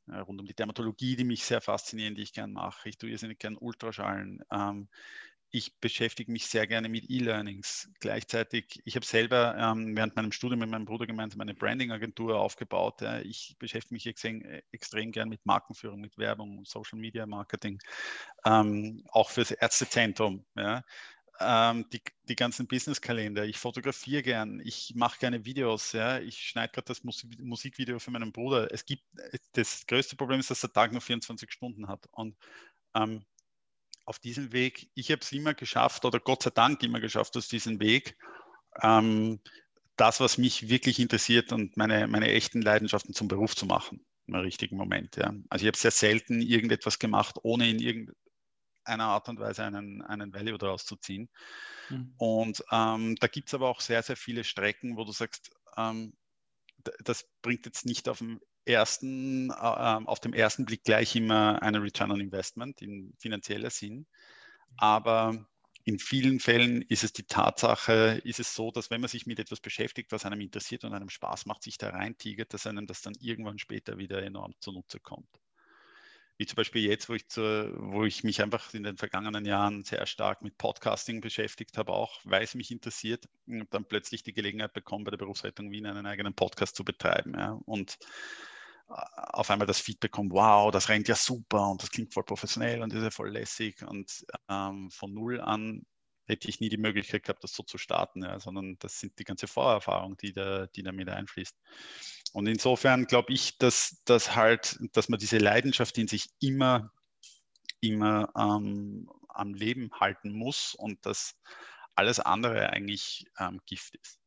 äh, 0.06 0.18
rund 0.18 0.40
um 0.40 0.46
die 0.46 0.54
Dermatologie, 0.54 1.16
die 1.16 1.24
mich 1.24 1.44
sehr 1.44 1.60
faszinieren, 1.60 2.14
die 2.14 2.22
ich 2.22 2.32
gerne 2.32 2.52
mache. 2.52 2.88
Ich 2.88 2.98
tue 2.98 3.10
irrsinnig 3.10 3.40
gerne 3.40 3.58
Ultraschallen. 3.58 4.44
Ähm, 4.52 4.88
ich 5.52 5.80
beschäftige 5.80 6.30
mich 6.30 6.46
sehr 6.46 6.66
gerne 6.66 6.88
mit 6.88 7.10
E-Learnings. 7.10 7.90
Gleichzeitig, 7.98 8.80
ich 8.84 8.94
habe 8.94 9.04
selber 9.04 9.56
ähm, 9.58 9.96
während 9.96 10.14
meinem 10.14 10.30
Studium 10.30 10.60
mit 10.60 10.70
meinem 10.70 10.84
Bruder 10.84 11.06
gemeinsam 11.06 11.40
eine 11.40 11.54
Branding-Agentur 11.54 12.38
aufgebaut. 12.38 13.00
Ja. 13.00 13.20
Ich 13.20 13.56
beschäftige 13.58 13.94
mich 13.94 14.06
extrem, 14.06 14.42
extrem 14.70 15.10
gern 15.10 15.28
mit 15.28 15.44
Markenführung, 15.44 16.00
mit 16.00 16.16
Werbung, 16.18 16.64
Social 16.64 16.98
Media 17.00 17.26
Marketing, 17.26 17.80
ähm, 18.44 19.02
auch 19.10 19.30
fürs 19.30 19.50
Ärztezentrum. 19.50 20.44
Ja. 20.54 20.84
Ähm, 21.40 21.86
die, 21.92 22.00
die 22.28 22.36
ganzen 22.36 22.68
Business-Kalender. 22.68 23.44
Ich 23.44 23.58
fotografiere 23.58 24.22
gern, 24.22 24.60
ich 24.60 24.92
mache 24.94 25.18
gerne 25.18 25.44
Videos. 25.44 25.92
Ja. 25.92 26.20
Ich 26.20 26.38
schneide 26.38 26.72
gerade 26.72 26.86
das 26.86 27.02
Musik 27.02 27.40
Musikvideo 27.40 27.98
für 27.98 28.12
meinen 28.12 28.30
Bruder. 28.30 28.72
Es 28.72 28.86
gibt, 28.86 29.02
das 29.54 29.84
größte 29.86 30.14
Problem 30.14 30.38
ist, 30.38 30.50
dass 30.50 30.60
der 30.60 30.72
Tag 30.72 30.92
nur 30.92 31.00
24 31.00 31.50
Stunden 31.50 31.88
hat. 31.88 32.06
Und 32.12 32.36
ähm, 32.94 33.24
auf 34.04 34.18
diesem 34.18 34.52
Weg, 34.52 34.90
ich 34.94 35.10
habe 35.10 35.20
es 35.20 35.32
immer 35.32 35.54
geschafft 35.54 36.04
oder 36.04 36.20
Gott 36.20 36.42
sei 36.42 36.50
Dank 36.50 36.82
immer 36.82 37.00
geschafft 37.00 37.36
aus 37.36 37.48
diesem 37.48 37.80
Weg, 37.80 38.16
ähm, 38.82 39.40
das, 39.96 40.20
was 40.20 40.38
mich 40.38 40.68
wirklich 40.68 40.98
interessiert 40.98 41.52
und 41.52 41.76
meine, 41.76 42.06
meine 42.06 42.28
echten 42.28 42.62
Leidenschaften 42.62 43.14
zum 43.14 43.28
Beruf 43.28 43.54
zu 43.54 43.66
machen 43.66 44.04
im 44.26 44.34
richtigen 44.34 44.76
Moment. 44.76 45.16
Ja. 45.16 45.34
Also 45.48 45.64
ich 45.64 45.66
habe 45.66 45.76
sehr 45.76 45.90
selten 45.90 46.40
irgendetwas 46.40 46.98
gemacht, 46.98 47.36
ohne 47.42 47.68
in 47.68 47.78
irgendeiner 47.78 49.04
Art 49.04 49.28
und 49.28 49.40
Weise 49.40 49.64
einen, 49.64 50.02
einen 50.02 50.32
Value 50.32 50.58
daraus 50.58 50.86
zu 50.86 50.96
ziehen. 50.96 51.28
Mhm. 51.90 52.14
Und 52.16 52.64
ähm, 52.70 53.16
da 53.16 53.26
gibt 53.26 53.48
es 53.48 53.54
aber 53.54 53.68
auch 53.68 53.80
sehr, 53.80 54.02
sehr 54.02 54.16
viele 54.16 54.44
Strecken, 54.44 54.96
wo 54.96 55.04
du 55.04 55.12
sagst, 55.12 55.50
ähm, 55.76 56.14
das 57.04 57.28
bringt 57.42 57.66
jetzt 57.66 57.84
nicht 57.84 58.08
auf 58.08 58.18
dem 58.18 58.40
ersten, 58.70 59.50
äh, 59.50 59.54
ähm, 59.54 60.08
auf 60.08 60.20
dem 60.20 60.32
ersten 60.32 60.64
Blick 60.64 60.84
gleich 60.84 61.14
immer 61.16 61.62
eine 61.62 61.82
Return 61.82 62.10
on 62.12 62.20
Investment 62.20 62.82
in 62.82 63.12
finanzieller 63.18 63.70
Sinn. 63.70 64.06
Aber 64.76 65.46
in 65.84 65.98
vielen 65.98 66.40
Fällen 66.40 66.82
ist 66.82 67.04
es 67.04 67.12
die 67.12 67.24
Tatsache, 67.24 68.20
ist 68.24 68.40
es 68.40 68.54
so, 68.54 68.70
dass 68.70 68.90
wenn 68.90 69.00
man 69.00 69.08
sich 69.08 69.26
mit 69.26 69.38
etwas 69.38 69.60
beschäftigt, 69.60 70.12
was 70.12 70.24
einem 70.24 70.40
interessiert 70.40 70.84
und 70.84 70.94
einem 70.94 71.08
Spaß 71.08 71.46
macht, 71.46 71.62
sich 71.62 71.78
da 71.78 71.90
reintigert, 71.90 72.52
dass 72.52 72.66
einem 72.66 72.86
das 72.86 73.02
dann 73.02 73.14
irgendwann 73.20 73.58
später 73.58 73.98
wieder 73.98 74.22
enorm 74.22 74.54
zunutze 74.60 75.00
kommt. 75.00 75.40
Wie 76.36 76.46
zum 76.46 76.56
Beispiel 76.56 76.82
jetzt, 76.84 77.10
wo 77.10 77.14
ich, 77.14 77.28
zu, 77.28 77.70
wo 77.76 78.04
ich 78.04 78.24
mich 78.24 78.40
einfach 78.40 78.72
in 78.72 78.82
den 78.82 78.96
vergangenen 78.96 79.44
Jahren 79.44 79.84
sehr 79.84 80.06
stark 80.06 80.40
mit 80.40 80.56
Podcasting 80.56 81.20
beschäftigt 81.20 81.76
habe, 81.76 81.92
auch 81.92 82.18
weil 82.24 82.42
es 82.42 82.54
mich 82.54 82.70
interessiert 82.70 83.28
und 83.46 83.66
dann 83.74 83.84
plötzlich 83.84 84.22
die 84.22 84.32
Gelegenheit 84.32 84.72
bekommen, 84.72 85.04
bei 85.04 85.10
der 85.10 85.18
Berufsrettung 85.18 85.70
Wien 85.70 85.84
einen 85.84 86.06
eigenen 86.06 86.32
Podcast 86.32 86.76
zu 86.76 86.84
betreiben. 86.84 87.34
Ja. 87.36 87.60
Und 87.66 87.98
auf 88.90 89.50
einmal 89.50 89.66
das 89.66 89.80
Feedback 89.80 90.10
kommt, 90.10 90.32
wow, 90.32 90.70
das 90.70 90.88
rennt 90.88 91.08
ja 91.08 91.14
super 91.14 91.68
und 91.70 91.82
das 91.82 91.90
klingt 91.90 92.12
voll 92.12 92.24
professionell 92.24 92.82
und 92.82 92.92
ist 92.92 93.02
ja 93.02 93.10
voll 93.10 93.30
lässig. 93.30 93.82
Und 93.86 94.24
ähm, 94.48 94.90
von 94.90 95.14
null 95.14 95.40
an 95.40 95.86
hätte 96.26 96.48
ich 96.48 96.60
nie 96.60 96.68
die 96.68 96.76
Möglichkeit 96.76 97.24
gehabt, 97.24 97.42
das 97.44 97.52
so 97.52 97.62
zu 97.62 97.78
starten, 97.78 98.22
ja, 98.22 98.38
sondern 98.40 98.76
das 98.78 98.98
sind 98.98 99.18
die 99.18 99.24
ganze 99.24 99.46
Vorerfahrung, 99.46 100.16
die 100.16 100.32
da, 100.32 100.66
die 100.66 100.82
da 100.82 100.92
mit 100.92 101.08
einfließt. 101.08 101.56
Und 102.32 102.46
insofern 102.46 103.06
glaube 103.06 103.32
ich, 103.32 103.58
dass, 103.58 104.02
dass 104.04 104.34
halt, 104.34 104.78
dass 104.92 105.08
man 105.08 105.18
diese 105.18 105.38
Leidenschaft 105.38 105.98
in 105.98 106.08
sich 106.08 106.28
immer, 106.40 106.92
immer 107.80 108.32
ähm, 108.36 109.10
am 109.28 109.54
Leben 109.54 109.90
halten 109.98 110.32
muss 110.32 110.74
und 110.74 111.04
dass 111.06 111.34
alles 111.94 112.20
andere 112.20 112.70
eigentlich 112.70 113.26
ähm, 113.38 113.60
Gift 113.66 113.96
ist. 113.96 114.20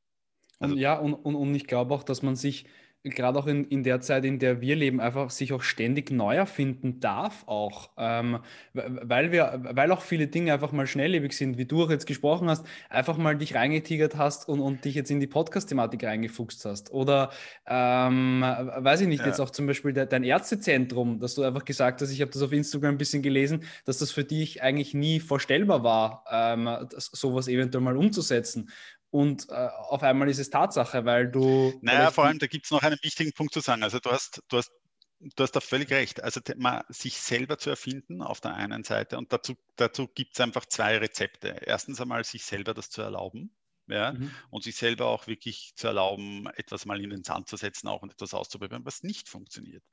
Also, 0.60 0.76
und 0.76 0.82
ja, 0.82 0.98
und, 0.98 1.14
und, 1.14 1.36
und 1.36 1.56
ich 1.56 1.68
glaube 1.68 1.94
auch, 1.94 2.04
dass 2.04 2.22
man 2.22 2.36
sich 2.36 2.66
gerade 3.04 3.38
auch 3.38 3.48
in, 3.48 3.66
in 3.66 3.84
der 3.84 4.00
Zeit, 4.00 4.24
in 4.24 4.40
der 4.40 4.62
wir 4.62 4.76
leben, 4.76 5.02
einfach 5.02 5.30
sich 5.30 5.52
auch 5.52 5.62
ständig 5.62 6.10
neu 6.10 6.36
erfinden 6.36 7.02
darf 7.02 7.44
auch, 7.48 7.90
ähm, 7.98 8.40
weil 8.74 9.32
wir, 9.32 9.62
weil 9.72 9.92
auch 9.92 10.02
viele 10.02 10.28
Dinge 10.28 10.54
einfach 10.54 10.72
mal 10.72 10.88
schnelllebig 10.88 11.36
sind, 11.36 11.58
wie 11.58 11.66
du 11.66 11.84
auch 11.84 11.90
jetzt 11.90 12.08
gesprochen 12.08 12.50
hast, 12.50 12.66
einfach 12.90 13.18
mal 13.18 13.38
dich 13.38 13.56
reingetigert 13.56 14.16
hast 14.16 14.48
und, 14.48 14.62
und 14.62 14.86
dich 14.86 14.96
jetzt 14.96 15.12
in 15.12 15.20
die 15.20 15.28
Podcast-Thematik 15.28 16.04
reingefuchst 16.04 16.64
hast. 16.66 16.92
Oder 16.92 17.32
ähm, 17.68 18.42
weiß 18.42 19.02
ich 19.02 19.08
nicht, 19.08 19.22
ja. 19.22 19.28
jetzt 19.28 19.42
auch 19.42 19.50
zum 19.50 19.68
Beispiel 19.68 19.92
de, 19.92 20.08
dein 20.08 20.24
Ärztezentrum, 20.24 21.20
dass 21.20 21.36
du 21.36 21.44
einfach 21.44 21.66
gesagt 21.66 22.02
hast, 22.02 22.12
ich 22.12 22.22
habe 22.22 22.32
das 22.32 22.42
auf 22.42 22.54
Instagram 22.54 22.96
ein 22.96 22.98
bisschen 22.98 23.22
gelesen, 23.22 23.64
dass 23.86 23.98
das 23.98 24.12
für 24.12 24.24
dich 24.24 24.64
eigentlich 24.64 24.94
nie 24.94 25.20
vorstellbar 25.20 25.84
war, 25.84 26.24
ähm, 26.32 26.70
das, 26.90 27.08
sowas 27.08 27.50
eventuell 27.50 27.84
mal 27.84 27.98
umzusetzen 27.98 28.70
und 29.14 29.48
äh, 29.50 29.54
auf 29.54 30.02
einmal 30.02 30.28
ist 30.28 30.40
es 30.40 30.50
Tatsache, 30.50 31.06
weil 31.06 31.30
du. 31.30 31.78
Naja, 31.84 32.10
vor 32.10 32.26
allem, 32.26 32.40
da 32.40 32.48
gibt 32.48 32.66
es 32.66 32.72
noch 32.72 32.82
einen 32.82 32.98
wichtigen 33.04 33.32
Punkt 33.32 33.54
zu 33.54 33.60
sagen. 33.60 33.84
Also 33.84 34.00
du 34.00 34.10
hast, 34.10 34.42
du 34.48 34.58
hast, 34.58 34.72
du 35.20 35.44
hast 35.44 35.52
da 35.52 35.60
völlig 35.60 35.92
recht. 35.92 36.24
Also 36.24 36.42
mal 36.58 36.84
sich 36.90 37.20
selber 37.20 37.60
zu 37.60 37.70
erfinden 37.70 38.24
auf 38.24 38.42
der 38.42 38.56
einen 38.56 38.84
Seite 38.84 39.20
und 39.20 39.32
dazu, 39.32 39.54
dazu 39.76 40.08
gibt 40.08 40.34
es 40.34 40.40
einfach 40.40 40.66
zwei 40.66 40.98
Rezepte. 40.98 41.50
Erstens 41.64 42.02
einmal 42.02 42.24
sich 42.24 42.44
selber 42.44 42.74
das 42.74 42.90
zu 42.90 43.04
erlauben. 43.04 43.56
Ja, 43.86 44.14
mhm. 44.14 44.32
und 44.50 44.64
sich 44.64 44.78
selber 44.78 45.08
auch 45.08 45.28
wirklich 45.28 45.74
zu 45.76 45.88
erlauben, 45.88 46.48
etwas 46.56 46.86
mal 46.86 47.00
in 47.04 47.10
den 47.10 47.24
Sand 47.24 47.50
zu 47.50 47.58
setzen, 47.58 47.90
auch 47.90 48.02
und 48.02 48.14
etwas 48.14 48.34
auszuprobieren, 48.34 48.86
was 48.86 49.04
nicht 49.04 49.28
funktioniert. 49.30 49.84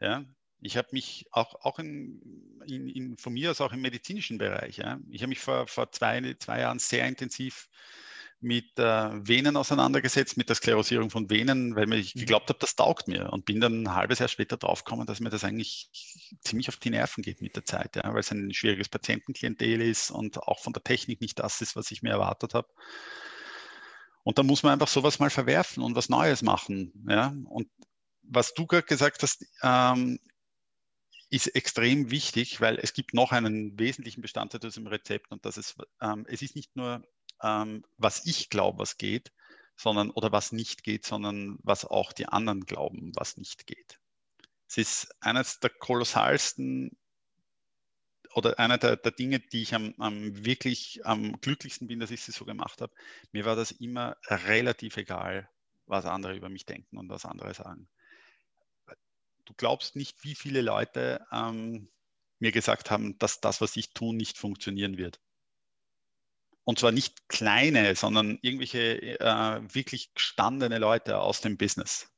Ja, 0.00 0.24
ich 0.60 0.76
habe 0.76 0.88
mich 0.92 1.26
auch, 1.32 1.56
auch 1.56 1.80
in, 1.80 2.22
in, 2.66 2.88
in, 2.88 3.16
von 3.18 3.32
mir 3.32 3.50
aus 3.50 3.60
auch 3.60 3.72
im 3.72 3.80
medizinischen 3.80 4.38
Bereich, 4.38 4.76
ja, 4.76 5.00
ich 5.10 5.22
habe 5.22 5.30
mich 5.30 5.40
vor, 5.40 5.66
vor 5.66 5.90
zwei, 5.90 6.36
zwei 6.38 6.60
Jahren 6.60 6.78
sehr 6.78 7.08
intensiv 7.08 7.68
mit 8.40 8.78
äh, 8.78 9.26
Venen 9.26 9.56
auseinandergesetzt, 9.56 10.36
mit 10.36 10.48
der 10.48 10.56
Sklerosierung 10.56 11.10
von 11.10 11.30
Venen, 11.30 11.74
weil 11.74 11.92
ich 11.94 12.14
mhm. 12.14 12.20
geglaubt 12.20 12.48
habe, 12.48 12.58
das 12.58 12.76
taugt 12.76 13.08
mir 13.08 13.32
und 13.32 13.46
bin 13.46 13.60
dann 13.60 13.82
ein 13.82 13.94
halbes 13.94 14.18
Jahr 14.18 14.28
später 14.28 14.56
draufgekommen, 14.56 15.06
dass 15.06 15.20
mir 15.20 15.30
das 15.30 15.44
eigentlich 15.44 15.90
ziemlich 16.42 16.68
auf 16.68 16.76
die 16.76 16.90
Nerven 16.90 17.22
geht 17.22 17.40
mit 17.40 17.56
der 17.56 17.64
Zeit, 17.64 17.96
ja, 17.96 18.12
weil 18.12 18.20
es 18.20 18.30
ein 18.30 18.52
schwieriges 18.52 18.88
Patientenklientel 18.88 19.80
ist 19.80 20.10
und 20.10 20.38
auch 20.38 20.60
von 20.60 20.72
der 20.72 20.84
Technik 20.84 21.20
nicht 21.20 21.38
das 21.38 21.60
ist, 21.60 21.76
was 21.76 21.90
ich 21.90 22.02
mir 22.02 22.10
erwartet 22.10 22.54
habe. 22.54 22.68
Und 24.22 24.38
da 24.38 24.42
muss 24.42 24.62
man 24.62 24.72
einfach 24.72 24.88
sowas 24.88 25.18
mal 25.18 25.30
verwerfen 25.30 25.82
und 25.82 25.94
was 25.94 26.08
Neues 26.08 26.42
machen. 26.42 26.92
Ja? 27.08 27.32
Und 27.44 27.68
was 28.22 28.54
du 28.54 28.66
gerade 28.66 28.86
gesagt 28.86 29.22
hast, 29.22 29.46
ähm, 29.62 30.18
ist 31.30 31.54
extrem 31.54 32.10
wichtig, 32.10 32.60
weil 32.60 32.78
es 32.78 32.92
gibt 32.92 33.14
noch 33.14 33.32
einen 33.32 33.78
wesentlichen 33.78 34.22
Bestandteil 34.22 34.60
zu 34.60 34.68
diesem 34.68 34.86
Rezept 34.86 35.32
und 35.32 35.44
das 35.44 35.56
ist, 35.56 35.76
ähm, 36.00 36.24
es 36.28 36.42
ist 36.42 36.54
nicht 36.54 36.76
nur 36.76 37.04
ähm, 37.42 37.84
was 37.98 38.26
ich 38.26 38.50
glaube, 38.50 38.78
was 38.78 38.98
geht, 38.98 39.32
sondern 39.76 40.10
oder 40.10 40.32
was 40.32 40.52
nicht 40.52 40.82
geht, 40.82 41.04
sondern 41.04 41.58
was 41.62 41.84
auch 41.84 42.12
die 42.12 42.26
anderen 42.26 42.64
glauben, 42.64 43.12
was 43.14 43.36
nicht 43.36 43.66
geht. 43.66 43.98
Es 44.68 44.78
ist 44.78 45.14
eines 45.20 45.60
der 45.60 45.70
kolossalsten 45.70 46.96
oder 48.34 48.58
einer 48.58 48.78
der, 48.78 48.96
der 48.96 49.12
Dinge, 49.12 49.40
die 49.40 49.62
ich 49.62 49.74
am, 49.74 49.94
am, 49.98 50.44
wirklich 50.44 51.06
am 51.06 51.40
glücklichsten 51.40 51.88
bin, 51.88 52.00
dass 52.00 52.10
ich 52.10 52.22
sie 52.22 52.32
so 52.32 52.44
gemacht 52.44 52.80
habe. 52.80 52.92
Mir 53.32 53.44
war 53.44 53.56
das 53.56 53.70
immer 53.70 54.16
relativ 54.26 54.96
egal, 54.96 55.48
was 55.86 56.04
andere 56.04 56.36
über 56.36 56.48
mich 56.48 56.66
denken 56.66 56.98
und 56.98 57.08
was 57.08 57.24
andere 57.24 57.54
sagen. 57.54 57.88
Du 59.44 59.54
glaubst 59.56 59.94
nicht, 59.94 60.22
wie 60.24 60.34
viele 60.34 60.60
Leute 60.60 61.24
ähm, 61.32 61.88
mir 62.40 62.52
gesagt 62.52 62.90
haben, 62.90 63.16
dass 63.18 63.40
das, 63.40 63.60
was 63.60 63.76
ich 63.76 63.94
tue, 63.94 64.14
nicht 64.14 64.36
funktionieren 64.36 64.98
wird. 64.98 65.20
Und 66.66 66.80
zwar 66.80 66.90
nicht 66.90 67.28
kleine, 67.28 67.94
sondern 67.94 68.40
irgendwelche 68.42 69.20
äh, 69.20 69.60
wirklich 69.72 70.12
gestandene 70.14 70.78
Leute 70.78 71.20
aus 71.20 71.40
dem 71.40 71.56
Business. 71.56 72.08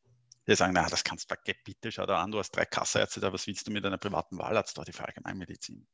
Die 0.46 0.56
sagen, 0.56 0.72
na, 0.72 0.88
das 0.88 1.04
kannst 1.04 1.30
du 1.30 1.34
bitte, 1.64 1.92
schau 1.92 2.06
da 2.06 2.22
an, 2.22 2.30
du 2.30 2.38
hast 2.38 2.52
drei 2.52 2.64
Kasserärzte 2.64 3.20
da, 3.20 3.30
was 3.30 3.46
willst 3.46 3.66
du 3.66 3.70
mit 3.70 3.84
einer 3.84 3.98
privaten 3.98 4.38
Wahlarzt 4.38 4.78
da, 4.78 4.84
die 4.84 4.94
Allgemeinmedizin? 4.98 5.86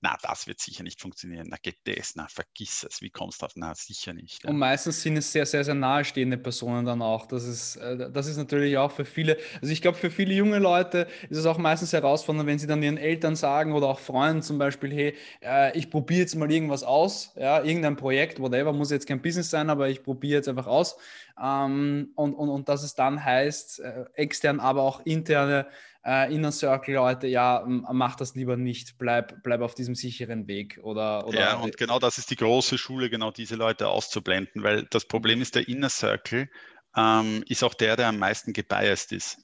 Na, 0.00 0.16
das 0.22 0.46
wird 0.46 0.60
sicher 0.60 0.82
nicht 0.82 1.00
funktionieren, 1.00 1.46
na, 1.50 1.56
geht 1.60 1.78
das, 1.84 2.14
na, 2.14 2.26
vergiss 2.28 2.86
es, 2.88 3.02
wie 3.02 3.10
kommst 3.10 3.42
du 3.42 3.46
auf, 3.46 3.52
na, 3.56 3.74
sicher 3.74 4.12
nicht. 4.12 4.44
Ja. 4.44 4.50
Und 4.50 4.58
meistens 4.58 5.02
sind 5.02 5.16
es 5.16 5.30
sehr, 5.30 5.46
sehr, 5.46 5.64
sehr 5.64 5.74
nahestehende 5.74 6.38
Personen 6.38 6.84
dann 6.84 7.02
auch. 7.02 7.26
Das 7.26 7.44
ist, 7.44 7.76
äh, 7.76 8.10
das 8.10 8.26
ist 8.26 8.36
natürlich 8.36 8.76
auch 8.76 8.92
für 8.92 9.04
viele, 9.04 9.38
also 9.60 9.72
ich 9.72 9.82
glaube, 9.82 9.98
für 9.98 10.10
viele 10.10 10.34
junge 10.34 10.58
Leute 10.58 11.08
ist 11.28 11.38
es 11.38 11.46
auch 11.46 11.58
meistens 11.58 11.92
herausfordernd, 11.92 12.46
wenn 12.46 12.58
sie 12.58 12.66
dann 12.66 12.82
ihren 12.82 12.98
Eltern 12.98 13.36
sagen 13.36 13.72
oder 13.72 13.88
auch 13.88 14.00
Freunden 14.00 14.42
zum 14.42 14.58
Beispiel, 14.58 14.92
hey, 14.92 15.14
äh, 15.42 15.76
ich 15.78 15.90
probiere 15.90 16.20
jetzt 16.20 16.34
mal 16.34 16.50
irgendwas 16.50 16.82
aus, 16.82 17.32
ja, 17.36 17.62
irgendein 17.62 17.96
Projekt, 17.96 18.40
whatever, 18.40 18.72
muss 18.72 18.90
jetzt 18.90 19.06
kein 19.06 19.22
Business 19.22 19.50
sein, 19.50 19.70
aber 19.70 19.88
ich 19.88 20.02
probiere 20.02 20.38
jetzt 20.38 20.48
einfach 20.48 20.66
aus. 20.66 20.96
Ähm, 21.42 22.12
und, 22.14 22.34
und, 22.34 22.48
und 22.48 22.68
dass 22.68 22.82
es 22.82 22.94
dann 22.94 23.24
heißt, 23.24 23.80
äh, 23.80 24.04
extern, 24.14 24.60
aber 24.60 24.82
auch 24.82 25.04
interne 25.04 25.66
äh, 26.04 26.32
Inner 26.34 26.52
Circle 26.52 26.94
Leute, 26.94 27.26
ja, 27.26 27.64
mach 27.66 28.16
das 28.16 28.34
lieber 28.34 28.56
nicht, 28.56 28.98
bleib, 28.98 29.42
bleib 29.42 29.60
auf 29.60 29.74
diesem 29.74 29.94
sicheren 29.94 30.46
Weg. 30.46 30.78
Oder, 30.82 31.26
oder 31.26 31.38
ja, 31.38 31.56
und 31.56 31.76
genau 31.76 31.98
das 31.98 32.18
ist 32.18 32.30
die 32.30 32.36
große 32.36 32.78
Schule, 32.78 33.10
genau 33.10 33.30
diese 33.30 33.56
Leute 33.56 33.88
auszublenden, 33.88 34.62
weil 34.62 34.84
das 34.90 35.06
Problem 35.06 35.42
ist, 35.42 35.54
der 35.54 35.68
Inner 35.68 35.90
Circle 35.90 36.48
ähm, 36.96 37.44
ist 37.48 37.62
auch 37.62 37.74
der, 37.74 37.96
der 37.96 38.08
am 38.08 38.18
meisten 38.18 38.52
gebiased 38.52 39.12
ist. 39.12 39.38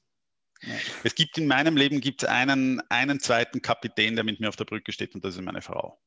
Ja. 0.63 0.75
Es 1.03 1.15
gibt 1.15 1.37
in 1.37 1.47
meinem 1.47 1.77
Leben 1.77 2.01
gibt's 2.01 2.25
einen, 2.25 2.81
einen 2.89 3.21
zweiten 3.21 3.61
Kapitän, 3.61 4.15
der 4.15 4.25
mit 4.25 4.41
mir 4.41 4.49
auf 4.49 4.57
der 4.57 4.65
Brücke 4.65 4.93
steht 4.93 5.15
und 5.15 5.25
das 5.25 5.35
ist 5.35 5.43
meine 5.43 5.61
Frau. 5.61 6.01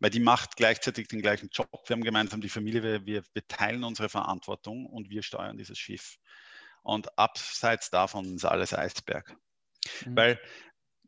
weil 0.00 0.10
die 0.10 0.20
macht 0.20 0.56
gleichzeitig 0.56 1.08
den 1.08 1.22
gleichen 1.22 1.50
Job. 1.52 1.68
Wir 1.86 1.94
haben 1.94 2.04
gemeinsam 2.04 2.40
die 2.40 2.48
Familie, 2.48 3.04
wir, 3.04 3.22
wir 3.32 3.48
teilen 3.48 3.84
unsere 3.84 4.08
Verantwortung 4.08 4.86
und 4.86 5.10
wir 5.10 5.22
steuern 5.22 5.58
dieses 5.58 5.78
Schiff. 5.78 6.18
Und 6.82 7.18
abseits 7.18 7.90
davon 7.90 8.36
ist 8.36 8.44
alles 8.44 8.72
Eisberg. 8.72 9.36
Mhm. 10.06 10.16
Weil 10.16 10.40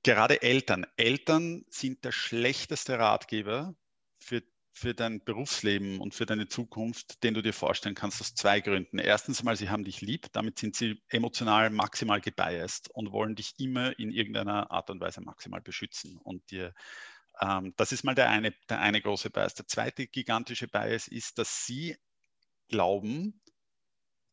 gerade 0.02 0.42
Eltern, 0.42 0.86
Eltern 0.96 1.64
sind 1.68 2.04
der 2.04 2.12
schlechteste 2.12 2.98
Ratgeber 2.98 3.74
für, 4.18 4.42
für 4.72 4.94
dein 4.94 5.22
Berufsleben 5.24 6.00
und 6.00 6.14
für 6.14 6.26
deine 6.26 6.48
Zukunft, 6.48 7.22
den 7.22 7.34
du 7.34 7.42
dir 7.42 7.52
vorstellen 7.52 7.94
kannst, 7.94 8.20
aus 8.20 8.34
zwei 8.34 8.60
Gründen. 8.60 8.98
Erstens 8.98 9.42
mal, 9.42 9.56
sie 9.56 9.68
haben 9.68 9.84
dich 9.84 10.00
lieb, 10.00 10.26
damit 10.32 10.58
sind 10.58 10.76
sie 10.76 11.02
emotional 11.08 11.70
maximal 11.70 12.20
gebiased 12.20 12.90
und 12.90 13.12
wollen 13.12 13.34
dich 13.34 13.54
immer 13.58 13.98
in 13.98 14.10
irgendeiner 14.10 14.70
Art 14.70 14.90
und 14.90 15.00
Weise 15.00 15.20
maximal 15.20 15.60
beschützen 15.60 16.18
und 16.18 16.50
dir 16.50 16.74
ähm, 17.40 17.72
das 17.76 17.92
ist 17.92 18.04
mal 18.04 18.14
der 18.14 18.28
eine, 18.28 18.52
der 18.68 18.80
eine 18.80 19.00
große 19.00 19.30
Bias. 19.30 19.54
Der 19.54 19.66
zweite 19.66 20.06
gigantische 20.06 20.68
Bias 20.68 21.08
ist, 21.08 21.38
dass 21.38 21.64
sie 21.64 21.96
glauben, 22.68 23.40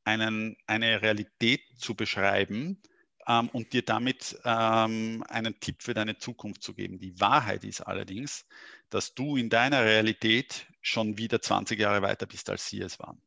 einen, 0.04 0.58
eine 0.68 1.02
Realität 1.02 1.62
zu 1.78 1.96
beschreiben 1.96 2.82
ähm, 3.28 3.50
und 3.50 3.74
dir 3.74 3.84
damit 3.84 4.40
ähm, 4.46 5.24
einen 5.28 5.60
Tipp 5.60 5.84
für 5.84 5.94
deine 5.94 6.18
Zukunft 6.18 6.64
zu 6.64 6.74
geben. 6.74 7.00
Die 7.00 7.20
Wahrheit 7.20 7.64
ist 7.64 7.82
allerdings, 7.82 8.46
dass 8.90 9.14
du 9.14 9.36
in 9.38 9.50
deiner 9.50 9.84
Realität 9.84 10.68
schon 10.82 11.18
wieder 11.18 11.42
20 11.42 11.80
Jahre 11.80 12.02
weiter 12.02 12.26
bist, 12.26 12.50
als 12.50 12.68
sie 12.68 12.82
es 12.82 13.00
waren. 13.00 13.22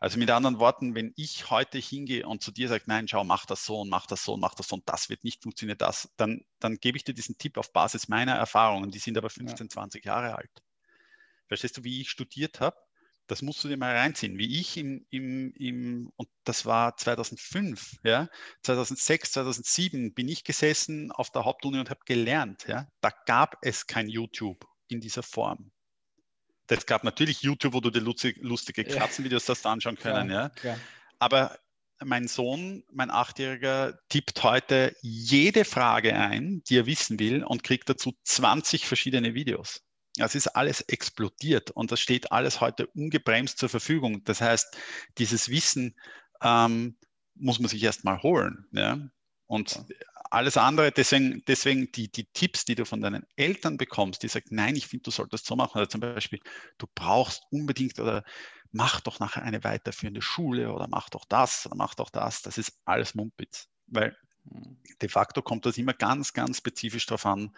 Also 0.00 0.18
mit 0.18 0.30
anderen 0.30 0.58
Worten, 0.58 0.94
wenn 0.94 1.12
ich 1.16 1.50
heute 1.50 1.78
hingehe 1.78 2.26
und 2.26 2.42
zu 2.42 2.50
dir 2.50 2.68
sage, 2.68 2.84
nein, 2.86 3.06
schau, 3.06 3.22
mach 3.24 3.44
das 3.44 3.66
so 3.66 3.82
und 3.82 3.90
mach 3.90 4.06
das 4.06 4.24
so 4.24 4.34
und 4.34 4.40
mach 4.40 4.54
das 4.54 4.68
so 4.68 4.76
und 4.76 4.88
das 4.88 5.10
wird 5.10 5.24
nicht 5.24 5.42
funktionieren, 5.42 5.76
das, 5.76 6.08
dann, 6.16 6.42
dann 6.58 6.76
gebe 6.76 6.96
ich 6.96 7.04
dir 7.04 7.12
diesen 7.12 7.36
Tipp 7.36 7.58
auf 7.58 7.72
Basis 7.72 8.08
meiner 8.08 8.34
Erfahrungen, 8.34 8.90
die 8.90 8.98
sind 8.98 9.18
aber 9.18 9.28
15, 9.28 9.66
ja. 9.66 9.70
20 9.70 10.04
Jahre 10.06 10.36
alt. 10.36 10.62
Verstehst 11.48 11.76
du, 11.76 11.84
wie 11.84 12.00
ich 12.00 12.10
studiert 12.10 12.60
habe? 12.60 12.76
Das 13.28 13.42
musst 13.42 13.62
du 13.62 13.68
dir 13.68 13.76
mal 13.76 13.94
reinziehen. 13.94 14.38
Wie 14.38 14.58
ich 14.58 14.76
im, 14.76 15.06
im, 15.10 15.52
im 15.52 16.10
und 16.16 16.28
das 16.44 16.66
war 16.66 16.96
2005, 16.96 17.98
ja, 18.02 18.28
2006, 18.62 19.32
2007 19.32 20.14
bin 20.14 20.28
ich 20.28 20.44
gesessen 20.44 21.12
auf 21.12 21.30
der 21.30 21.44
Hauptuni 21.44 21.78
und 21.78 21.90
habe 21.90 22.00
gelernt. 22.06 22.66
Ja. 22.66 22.88
Da 23.00 23.10
gab 23.26 23.58
es 23.62 23.86
kein 23.86 24.08
YouTube 24.08 24.66
in 24.88 25.00
dieser 25.00 25.22
Form. 25.22 25.70
Das 26.66 26.86
gab 26.86 27.04
natürlich 27.04 27.42
YouTube, 27.42 27.74
wo 27.74 27.80
du 27.80 27.90
die 27.90 28.00
lustige 28.00 28.84
Katzenvideos 28.84 29.46
ja. 29.46 29.54
das 29.54 29.64
anschauen 29.64 29.96
können. 29.96 30.28
Klar, 30.28 30.42
ja. 30.42 30.48
Klar. 30.50 30.78
Aber 31.18 31.58
mein 32.04 32.28
Sohn, 32.28 32.84
mein 32.92 33.10
Achtjähriger, 33.10 33.98
tippt 34.08 34.42
heute 34.42 34.94
jede 35.02 35.64
Frage 35.64 36.14
ein, 36.14 36.62
die 36.68 36.78
er 36.78 36.86
wissen 36.86 37.18
will 37.18 37.44
und 37.44 37.64
kriegt 37.64 37.88
dazu 37.88 38.12
20 38.24 38.86
verschiedene 38.86 39.34
Videos. 39.34 39.82
Das 40.18 40.34
ist 40.34 40.48
alles 40.48 40.80
explodiert 40.82 41.70
und 41.70 41.92
das 41.92 42.00
steht 42.00 42.32
alles 42.32 42.60
heute 42.60 42.86
ungebremst 42.88 43.58
zur 43.58 43.68
Verfügung. 43.68 44.22
Das 44.24 44.40
heißt, 44.40 44.76
dieses 45.18 45.48
Wissen 45.48 45.96
ähm, 46.42 46.96
muss 47.34 47.58
man 47.58 47.68
sich 47.68 47.82
erst 47.82 48.04
mal 48.04 48.22
holen. 48.22 48.66
Ja? 48.72 48.98
Und 49.46 49.84
alles 50.30 50.56
andere, 50.56 50.92
deswegen, 50.92 51.42
deswegen 51.46 51.90
die, 51.92 52.10
die 52.10 52.26
Tipps, 52.26 52.64
die 52.64 52.74
du 52.74 52.84
von 52.84 53.00
deinen 53.00 53.24
Eltern 53.36 53.78
bekommst, 53.78 54.22
die 54.22 54.28
sagen, 54.28 54.48
nein, 54.50 54.76
ich 54.76 54.86
finde, 54.86 55.04
du 55.04 55.10
solltest 55.10 55.46
so 55.46 55.56
machen. 55.56 55.78
Oder 55.78 55.88
zum 55.88 56.00
Beispiel, 56.00 56.40
du 56.76 56.86
brauchst 56.94 57.44
unbedingt 57.50 57.98
oder 57.98 58.24
mach 58.70 59.00
doch 59.00 59.20
nachher 59.20 59.42
eine 59.42 59.64
weiterführende 59.64 60.22
Schule 60.22 60.72
oder 60.72 60.86
mach 60.88 61.08
doch 61.08 61.24
das 61.24 61.66
oder 61.66 61.76
mach 61.76 61.94
doch 61.94 62.10
das. 62.10 62.42
Das 62.42 62.58
ist 62.58 62.78
alles 62.84 63.14
Mumpitz. 63.14 63.68
Weil 63.86 64.16
hm. 64.50 64.76
de 65.00 65.08
facto 65.08 65.42
kommt 65.42 65.64
das 65.64 65.78
immer 65.78 65.94
ganz, 65.94 66.32
ganz 66.32 66.58
spezifisch 66.58 67.06
darauf 67.06 67.24
an, 67.24 67.56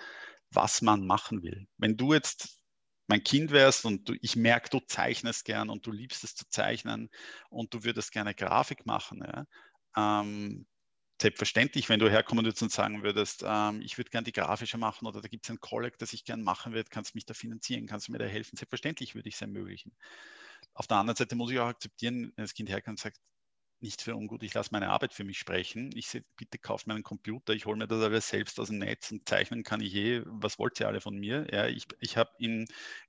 was 0.50 0.82
man 0.82 1.06
machen 1.06 1.42
will. 1.42 1.66
Wenn 1.78 1.96
du 1.96 2.12
jetzt 2.14 2.60
mein 3.08 3.24
Kind 3.24 3.50
wärst 3.50 3.84
und 3.84 4.08
du, 4.08 4.14
ich 4.22 4.36
merke, 4.36 4.70
du 4.70 4.80
zeichnest 4.86 5.44
gern 5.44 5.68
und 5.70 5.86
du 5.86 5.92
liebst 5.92 6.24
es 6.24 6.34
zu 6.36 6.48
zeichnen 6.48 7.10
und 7.50 7.74
du 7.74 7.84
würdest 7.84 8.12
gerne 8.12 8.34
Grafik 8.34 8.86
machen, 8.86 9.22
ja, 9.24 9.46
ähm, 9.96 10.66
selbstverständlich, 11.20 11.88
wenn 11.88 12.00
du 12.00 12.10
herkommen 12.10 12.44
würdest 12.44 12.62
und 12.62 12.72
sagen 12.72 13.02
würdest, 13.02 13.44
ähm, 13.46 13.82
ich 13.82 13.98
würde 13.98 14.10
gerne 14.10 14.24
die 14.24 14.32
grafische 14.32 14.78
machen 14.78 15.06
oder 15.06 15.20
da 15.20 15.28
gibt 15.28 15.44
es 15.44 15.50
ein 15.50 15.60
Kolleg, 15.60 15.98
das 15.98 16.12
ich 16.12 16.24
gerne 16.24 16.42
machen 16.42 16.72
würde, 16.72 16.88
kannst 16.90 17.14
du 17.14 17.16
mich 17.18 17.26
da 17.26 17.34
finanzieren, 17.34 17.86
kannst 17.86 18.08
du 18.08 18.12
mir 18.12 18.18
da 18.18 18.24
helfen? 18.24 18.56
Selbstverständlich 18.56 19.14
würde 19.14 19.28
ich 19.28 19.34
es 19.34 19.40
ermöglichen. 19.42 19.92
Auf 20.74 20.86
der 20.86 20.98
anderen 20.98 21.16
Seite 21.16 21.36
muss 21.36 21.50
ich 21.50 21.58
auch 21.58 21.66
akzeptieren, 21.66 22.32
wenn 22.36 22.44
das 22.44 22.54
Kind 22.54 22.70
herkommt 22.70 22.94
und 22.94 23.00
sagt, 23.00 23.18
nicht 23.82 24.02
für 24.02 24.14
ungut, 24.14 24.42
ich 24.42 24.54
lasse 24.54 24.70
meine 24.72 24.90
Arbeit 24.90 25.12
für 25.14 25.24
mich 25.24 25.38
sprechen. 25.38 25.90
Ich 25.94 26.08
sehe, 26.08 26.24
bitte 26.36 26.58
kauft 26.58 26.86
mir 26.86 26.94
einen 26.94 27.02
Computer, 27.02 27.52
ich 27.54 27.66
hole 27.66 27.76
mir 27.76 27.86
das 27.86 28.02
alles 28.02 28.28
selbst 28.28 28.60
aus 28.60 28.68
dem 28.68 28.78
Netz 28.78 29.10
und 29.10 29.28
zeichnen 29.28 29.62
kann 29.62 29.80
ich 29.80 29.94
eh, 29.94 30.22
was 30.26 30.58
wollt 30.58 30.78
ihr 30.80 30.88
alle 30.88 31.00
von 31.00 31.16
mir? 31.16 31.46
Ja, 31.52 31.66
ich 31.66 31.86
ich 32.00 32.16
habe 32.16 32.30
in, 32.38 32.66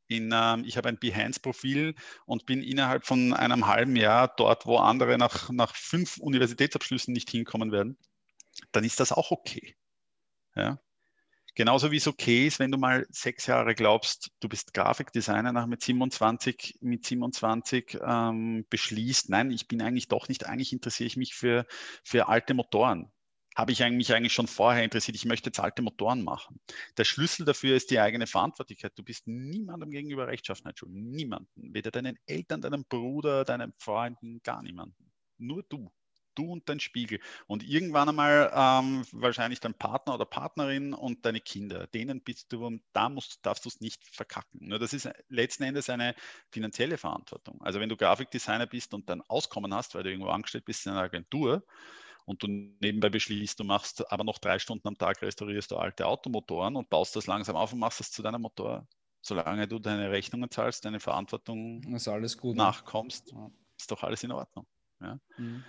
in, 0.08 0.32
ähm, 0.34 0.66
hab 0.66 0.86
ein 0.86 1.00
Behance-Profil 1.00 1.96
und 2.26 2.46
bin 2.46 2.64
innerhalb 2.64 3.06
von 3.06 3.34
einem 3.34 3.68
halben 3.68 3.96
Jahr 3.96 4.34
dort, 4.38 4.66
wo 4.66 4.78
andere 4.78 5.18
nach, 5.18 5.50
nach 5.50 5.76
fünf 5.76 6.18
Universitätsabschlüssen 6.18 7.14
nicht 7.14 7.30
hinkommen 7.30 7.72
werden. 7.72 7.98
Dann 8.72 8.84
ist 8.84 9.00
das 9.00 9.12
auch 9.12 9.32
okay. 9.32 9.76
Ja? 10.56 10.80
Genauso 11.54 11.92
wie 11.92 11.98
es 11.98 12.08
okay 12.08 12.48
ist, 12.48 12.60
wenn 12.60 12.72
du 12.72 12.78
mal 12.78 13.06
sechs 13.10 13.46
Jahre 13.46 13.76
glaubst, 13.76 14.32
du 14.40 14.48
bist 14.48 14.74
Grafikdesigner, 14.74 15.52
nach 15.52 15.68
mit 15.68 15.84
27, 15.84 16.78
mit 16.80 17.06
27 17.06 18.00
ähm, 18.02 18.66
beschließt, 18.70 19.30
nein, 19.30 19.52
ich 19.52 19.68
bin 19.68 19.82
eigentlich 19.82 20.08
doch 20.08 20.30
nicht, 20.30 20.46
eigentlich 20.46 20.72
interessiere 20.72 21.08
ich 21.08 21.18
mich 21.18 21.36
für, 21.36 21.66
für 22.04 22.30
alte 22.30 22.54
Motoren. 22.54 23.12
Habe 23.54 23.74
ich 23.74 23.82
mich 23.82 24.14
eigentlich 24.14 24.32
schon 24.32 24.48
vorher 24.48 24.86
interessiert, 24.86 25.18
ich 25.18 25.26
möchte 25.26 25.50
jetzt 25.50 25.60
alte 25.60 25.82
Motoren 25.82 26.24
machen. 26.24 26.62
Der 26.96 27.04
Schlüssel 27.04 27.46
dafür 27.46 27.76
ist 27.76 27.92
die 27.92 28.00
eigene 28.00 28.28
Verantwortlichkeit. 28.28 28.94
Du 28.96 29.04
bist 29.04 29.28
niemandem 29.28 29.92
gegenüber 29.92 30.28
rechtschaffen, 30.28 30.72
niemanden. 30.88 31.74
Weder 31.74 31.92
deinen 31.92 32.18
Eltern, 32.26 32.62
deinem 32.62 32.86
Bruder, 32.86 33.44
deinen 33.44 33.74
Freunden, 33.78 34.40
gar 34.42 34.64
niemanden. 34.64 35.12
Nur 35.38 35.64
du 35.64 35.92
du 36.36 36.52
und 36.52 36.68
dein 36.70 36.80
Spiegel. 36.80 37.20
Und 37.48 37.64
irgendwann 37.64 38.10
einmal 38.10 38.52
ähm, 38.54 39.06
wahrscheinlich 39.12 39.60
dein 39.60 39.74
Partner 39.74 40.16
oder 40.16 40.26
Partnerin 40.26 40.94
und 40.94 41.26
deine 41.26 41.42
Kinder. 41.42 41.88
Denen 41.88 42.22
bist 42.22 42.52
du, 42.54 42.80
da 42.94 43.10
musst, 43.10 43.46
darfst 43.46 43.66
du 43.66 43.70
es 43.70 43.82
nicht 43.82 44.04
verkacken. 44.06 44.68
Nur 44.68 44.80
das 44.80 44.94
ist 44.94 45.10
letzten 45.30 45.64
Endes 45.64 45.90
eine 45.90 46.16
finanzielle 46.50 46.98
Verantwortung. 46.98 47.62
Also 47.62 47.80
wenn 47.80 47.90
du 47.90 47.98
Grafikdesigner 47.98 48.68
bist 48.68 48.94
und 48.94 49.10
dann 49.10 49.22
Auskommen 49.22 49.74
hast, 49.74 49.96
weil 49.96 50.04
du 50.04 50.10
irgendwo 50.10 50.30
angestellt 50.30 50.66
bist 50.66 50.86
in 50.86 50.94
einer 50.94 51.02
Agentur, 51.02 51.64
und 52.26 52.44
du 52.44 52.48
nebenbei 52.48 53.10
beschließt, 53.10 53.60
du 53.60 53.64
machst 53.64 54.10
aber 54.12 54.24
noch 54.24 54.38
drei 54.38 54.60
Stunden 54.60 54.88
am 54.88 54.98
Tag, 54.98 55.22
restaurierst 55.22 55.72
du 55.72 55.78
alte 55.78 56.06
Automotoren 56.06 56.76
und 56.76 56.90
baust 56.90 57.16
das 57.16 57.28
langsam 57.28 57.56
auf 57.56 57.74
und 57.74 57.80
machst 57.80 58.00
das 58.00 58.12
zu 58.12 58.22
deinem 58.22 58.42
Motor. 58.42 58.88
Solange 59.22 59.68
du 59.68 59.80
deine 59.80 60.10
Rechnungen 60.10 60.50
zahlst, 60.50 60.86
deine 60.86 61.00
Verantwortung 61.00 61.82
gut, 62.38 62.56
nachkommst, 62.56 63.32
ja. 63.32 63.52
ist 63.78 63.92
doch 63.92 64.04
alles 64.04 64.24
in 64.24 64.32
Ordnung. 64.32 64.66
Ja? 65.00 65.20
Mhm. 65.38 65.64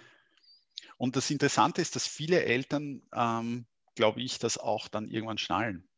Und 1.03 1.17
das 1.17 1.33
Interessante 1.33 1.83
ist, 1.83 1.97
dass 1.97 2.07
viele 2.07 2.45
Eltern, 2.45 3.03
ähm, 3.13 3.67
glaube 3.97 4.23
ich, 4.23 4.39
das 4.39 4.57
auch 4.57 4.87
dann 4.87 5.09
irgendwann 5.09 5.37
schnallen. 5.37 5.89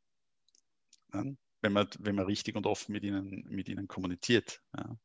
Ja? 1.13 1.25
Wenn, 1.61 1.73
man, 1.75 1.89
wenn 1.99 2.15
man 2.15 2.25
richtig 2.25 2.57
und 2.57 2.65
offen 2.65 2.93
mit 2.93 3.05
ihnen, 3.05 3.45
mit 3.51 3.69
ihnen 3.69 3.87
kommuniziert. 3.87 4.63
Ja. 4.75 4.97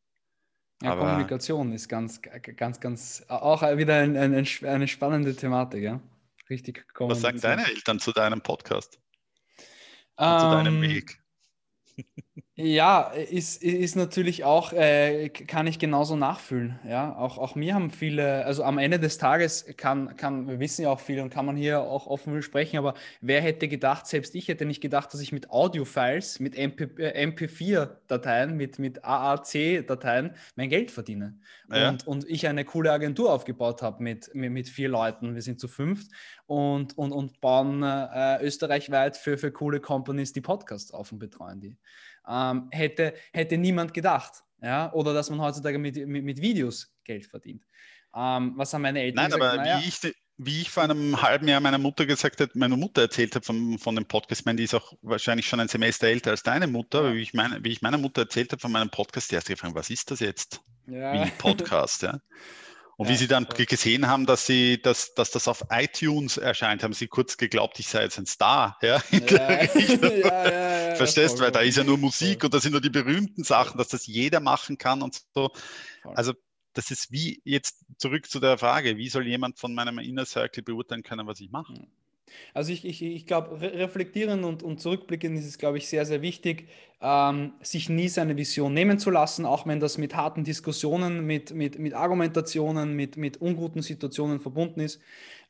Ja, 0.83 0.91
Aber, 0.93 1.01
Kommunikation 1.01 1.73
ist 1.73 1.89
ganz, 1.89 2.21
ganz, 2.21 2.79
ganz, 2.79 3.25
auch 3.27 3.61
wieder 3.61 3.97
ein, 3.97 4.15
ein, 4.15 4.47
eine 4.63 4.87
spannende 4.87 5.35
Thematik, 5.35 5.83
ja. 5.83 5.99
Richtig 6.49 6.85
Was 6.97 7.19
sagen 7.19 7.41
deine 7.41 7.67
Eltern 7.67 7.99
zu 7.99 8.13
deinem 8.13 8.39
Podcast? 8.39 9.01
Ähm, 10.17 10.39
zu 10.39 10.49
deinem 10.49 10.81
Weg? 10.81 11.21
Ja, 12.61 13.03
ist, 13.03 13.63
ist 13.63 13.95
natürlich 13.95 14.43
auch, 14.43 14.73
äh, 14.73 15.29
kann 15.29 15.65
ich 15.65 15.79
genauso 15.79 16.17
nachfühlen. 16.17 16.77
Ja, 16.85 17.15
auch, 17.15 17.37
auch 17.37 17.55
mir 17.55 17.73
haben 17.73 17.89
viele, 17.89 18.43
also 18.43 18.65
am 18.65 18.77
Ende 18.77 18.99
des 18.99 19.17
Tages 19.17 19.65
kann, 19.77 20.17
kann, 20.17 20.45
wir 20.49 20.59
wissen 20.59 20.81
ja 20.81 20.89
auch 20.89 20.99
viel 20.99 21.21
und 21.21 21.29
kann 21.29 21.45
man 21.45 21.55
hier 21.55 21.79
auch 21.79 22.05
offen 22.07 22.41
sprechen, 22.41 22.77
aber 22.77 22.95
wer 23.21 23.39
hätte 23.39 23.69
gedacht, 23.69 24.07
selbst 24.07 24.35
ich 24.35 24.49
hätte 24.49 24.65
nicht 24.65 24.81
gedacht, 24.81 25.13
dass 25.13 25.21
ich 25.21 25.31
mit 25.31 25.49
Audio-Files, 25.51 26.41
mit 26.41 26.57
MP, 26.57 27.01
äh, 27.01 27.25
MP4-Dateien, 27.27 28.57
mit, 28.57 28.77
mit 28.77 29.05
AAC-Dateien 29.05 30.35
mein 30.57 30.67
Geld 30.67 30.91
verdiene. 30.91 31.39
Ja. 31.71 31.87
Und, 31.87 32.07
und 32.07 32.29
ich 32.29 32.45
eine 32.45 32.65
coole 32.65 32.91
Agentur 32.91 33.31
aufgebaut 33.31 33.81
habe 33.81 34.03
mit, 34.03 34.35
mit, 34.35 34.51
mit 34.51 34.67
vier 34.67 34.89
Leuten. 34.89 35.33
Wir 35.33 35.43
sind 35.43 35.61
zu 35.61 35.69
fünft 35.69 36.11
und, 36.45 36.97
und, 36.97 37.13
und 37.13 37.39
bauen 37.39 37.83
äh, 37.83 38.43
österreichweit 38.43 39.15
für, 39.15 39.37
für 39.37 39.53
coole 39.53 39.79
Companies 39.79 40.33
die 40.33 40.41
Podcasts 40.41 40.91
auf 40.91 41.13
und 41.13 41.19
betreuen 41.19 41.61
die 41.61 41.77
ähm, 42.29 42.67
hätte, 42.71 43.13
hätte 43.33 43.57
niemand 43.57 43.93
gedacht. 43.93 44.43
Ja? 44.61 44.91
Oder 44.93 45.13
dass 45.13 45.29
man 45.29 45.41
heutzutage 45.41 45.77
mit, 45.79 45.95
mit, 46.07 46.23
mit 46.23 46.41
Videos 46.41 46.93
Geld 47.03 47.25
verdient. 47.25 47.63
Ähm, 48.15 48.53
was 48.55 48.73
haben 48.73 48.83
meine 48.83 49.01
Eltern 49.01 49.29
Nein, 49.29 49.31
gesagt? 49.31 49.53
aber 49.53 49.63
naja, 49.63 49.81
wie, 49.81 49.87
ich, 49.87 50.15
wie 50.37 50.61
ich 50.61 50.69
vor 50.69 50.83
einem 50.83 51.21
halben 51.21 51.47
Jahr 51.47 51.59
meiner 51.59 51.77
Mutter 51.77 52.05
gesagt 52.05 52.39
habe, 52.41 52.51
meine 52.55 52.77
Mutter 52.77 53.01
erzählt 53.01 53.35
hat 53.35 53.45
von, 53.45 53.77
von 53.77 53.95
dem 53.95 54.05
Podcast, 54.05 54.41
ich 54.41 54.45
meine, 54.45 54.57
die 54.57 54.63
ist 54.63 54.73
auch 54.73 54.93
wahrscheinlich 55.01 55.47
schon 55.47 55.59
ein 55.59 55.67
Semester 55.67 56.07
älter 56.07 56.31
als 56.31 56.43
deine 56.43 56.67
Mutter, 56.67 56.99
aber 56.99 57.13
wie 57.13 57.21
ich, 57.21 57.33
meine, 57.33 57.63
wie 57.63 57.71
ich 57.71 57.81
meiner 57.81 57.97
Mutter 57.97 58.21
erzählt 58.21 58.51
habe 58.51 58.61
von 58.61 58.71
meinem 58.71 58.89
Podcast, 58.89 59.31
die 59.31 59.35
erste 59.35 59.53
gefragt, 59.53 59.75
was 59.75 59.89
ist 59.89 60.09
das 60.11 60.21
jetzt? 60.21 60.61
Ja. 60.87 61.25
Wie 61.25 61.29
Podcast, 61.31 62.03
ja. 62.03 62.19
Und 62.97 63.07
ja, 63.07 63.13
wie 63.13 63.17
sie 63.17 63.27
dann 63.27 63.45
voll. 63.45 63.65
gesehen 63.65 64.07
haben, 64.07 64.25
dass, 64.25 64.45
sie, 64.45 64.81
dass, 64.81 65.13
dass 65.13 65.31
das 65.31 65.47
auf 65.47 65.63
iTunes 65.71 66.37
erscheint, 66.37 66.83
haben 66.83 66.93
sie 66.93 67.07
kurz 67.07 67.37
geglaubt, 67.37 67.79
ich 67.79 67.87
sei 67.87 68.03
jetzt 68.03 68.17
ein 68.17 68.25
Star. 68.25 68.77
Ja, 68.81 69.01
ja, 69.11 69.63
ja, 69.63 70.49
ja, 70.49 70.68
Verstehst, 70.99 71.39
du? 71.39 71.43
weil 71.43 71.51
da 71.51 71.61
ist 71.61 71.77
ja 71.77 71.83
nur 71.83 71.97
Musik 71.97 72.41
voll. 72.41 72.47
und 72.47 72.53
da 72.53 72.59
sind 72.59 72.71
nur 72.71 72.81
die 72.81 72.89
berühmten 72.89 73.43
Sachen, 73.43 73.77
dass 73.77 73.87
das 73.89 74.07
jeder 74.07 74.39
machen 74.39 74.77
kann 74.77 75.01
und 75.01 75.21
so. 75.33 75.49
Voll. 76.01 76.13
Also 76.15 76.33
das 76.73 76.91
ist 76.91 77.11
wie 77.11 77.41
jetzt 77.43 77.83
zurück 77.97 78.29
zu 78.29 78.39
der 78.39 78.57
Frage, 78.57 78.97
wie 78.97 79.09
soll 79.09 79.27
jemand 79.27 79.59
von 79.59 79.73
meinem 79.73 79.99
Inner 79.99 80.25
Circle 80.25 80.63
beurteilen 80.63 81.03
können, 81.03 81.27
was 81.27 81.39
ich 81.39 81.51
mache? 81.51 81.73
Also 82.53 82.71
ich, 82.71 82.85
ich, 82.85 83.01
ich 83.01 83.25
glaube, 83.25 83.59
reflektieren 83.59 84.43
und, 84.43 84.63
und 84.63 84.79
zurückblicken 84.79 85.35
ist 85.35 85.45
es, 85.45 85.57
glaube 85.57 85.77
ich, 85.77 85.89
sehr, 85.89 86.05
sehr 86.05 86.21
wichtig, 86.21 86.67
ähm, 87.01 87.53
sich 87.61 87.89
nie 87.89 88.07
seine 88.07 88.37
Vision 88.37 88.73
nehmen 88.73 88.99
zu 88.99 89.09
lassen, 89.09 89.45
auch 89.45 89.65
wenn 89.65 89.79
das 89.79 89.97
mit 89.97 90.15
harten 90.15 90.43
Diskussionen, 90.43 91.25
mit, 91.25 91.53
mit, 91.53 91.79
mit 91.79 91.93
Argumentationen, 91.93 92.95
mit, 92.95 93.17
mit 93.17 93.37
unguten 93.37 93.81
Situationen 93.81 94.39
verbunden 94.39 94.81
ist. 94.81 95.01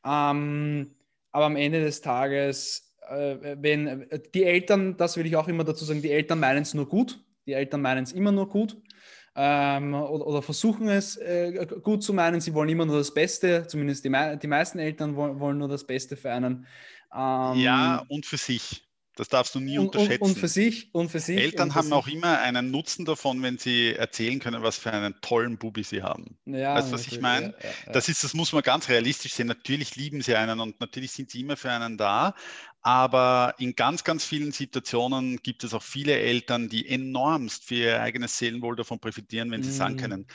Ähm, 0.04 0.94
aber 1.32 1.44
am 1.44 1.56
Ende 1.56 1.80
des 1.80 2.00
Tages, 2.00 2.89
wenn 3.10 3.86
äh, 3.86 4.20
die 4.34 4.44
Eltern, 4.44 4.96
das 4.96 5.16
will 5.16 5.26
ich 5.26 5.36
auch 5.36 5.48
immer 5.48 5.64
dazu 5.64 5.84
sagen, 5.84 6.02
die 6.02 6.10
Eltern 6.10 6.40
meinen 6.40 6.62
es 6.62 6.74
nur 6.74 6.88
gut, 6.88 7.18
die 7.46 7.52
Eltern 7.52 7.82
meinen 7.82 8.04
es 8.04 8.12
immer 8.12 8.32
nur 8.32 8.48
gut 8.48 8.76
ähm, 9.36 9.94
oder, 9.94 10.26
oder, 10.26 10.42
versuchen 10.42 10.88
es 10.88 11.16
äh, 11.16 11.66
gut 11.82 12.02
zu 12.02 12.12
meinen. 12.12 12.40
Sie 12.40 12.52
wollen 12.52 12.68
immer 12.68 12.86
nur 12.86 12.98
das 12.98 13.14
Beste, 13.14 13.66
zumindest 13.66 14.04
die, 14.04 14.10
die 14.42 14.46
meisten 14.46 14.78
Eltern 14.78 15.14
wollen, 15.14 15.38
wollen, 15.38 15.58
nur 15.58 15.68
das 15.68 15.86
Beste 15.86 16.16
für 16.16 16.32
einen. 16.32 16.66
Ähm, 17.14 17.58
ja, 17.58 18.04
und 18.08 18.26
für 18.26 18.36
sich. 18.36 18.86
Das 19.16 19.28
darfst 19.28 19.54
du 19.54 19.60
nie 19.60 19.78
und, 19.78 19.86
unterschätzen. 19.86 20.22
Und, 20.22 20.30
und, 20.30 20.38
für 20.38 20.48
sich, 20.48 20.94
und 20.94 21.10
für 21.10 21.20
sich. 21.20 21.38
Eltern 21.38 21.74
haben 21.74 21.92
auch 21.92 22.08
immer 22.08 22.40
einen 22.40 22.70
Nutzen 22.70 23.04
davon, 23.04 23.42
wenn 23.42 23.58
sie 23.58 23.94
erzählen 23.94 24.38
können, 24.38 24.62
was 24.62 24.78
für 24.78 24.92
einen 24.92 25.14
tollen 25.20 25.58
Bubi 25.58 25.82
sie 25.82 26.02
haben. 26.02 26.38
Ja, 26.46 26.74
weißt 26.76 26.88
du, 26.88 26.92
was 26.92 27.06
ich 27.06 27.20
meine? 27.20 27.48
Ja, 27.48 27.68
ja, 27.86 27.92
das 27.92 28.08
ist, 28.08 28.24
das 28.24 28.34
muss 28.34 28.52
man 28.52 28.62
ganz 28.62 28.88
realistisch 28.88 29.34
sehen. 29.34 29.48
Natürlich 29.48 29.96
lieben 29.96 30.22
sie 30.22 30.36
einen 30.36 30.58
und 30.58 30.80
natürlich 30.80 31.12
sind 31.12 31.30
sie 31.30 31.40
immer 31.40 31.56
für 31.56 31.70
einen 31.70 31.98
da. 31.98 32.34
Aber 32.82 33.54
in 33.58 33.76
ganz, 33.76 34.04
ganz 34.04 34.24
vielen 34.24 34.52
Situationen 34.52 35.36
gibt 35.42 35.64
es 35.64 35.74
auch 35.74 35.82
viele 35.82 36.18
Eltern, 36.18 36.70
die 36.70 36.88
enormst 36.88 37.64
für 37.64 37.74
ihr 37.74 38.00
eigenes 38.00 38.38
Seelenwohl 38.38 38.74
davon 38.74 38.98
profitieren, 38.98 39.50
wenn 39.50 39.62
sie 39.62 39.70
mm. 39.70 39.72
sagen 39.72 39.96
können, 39.98 40.26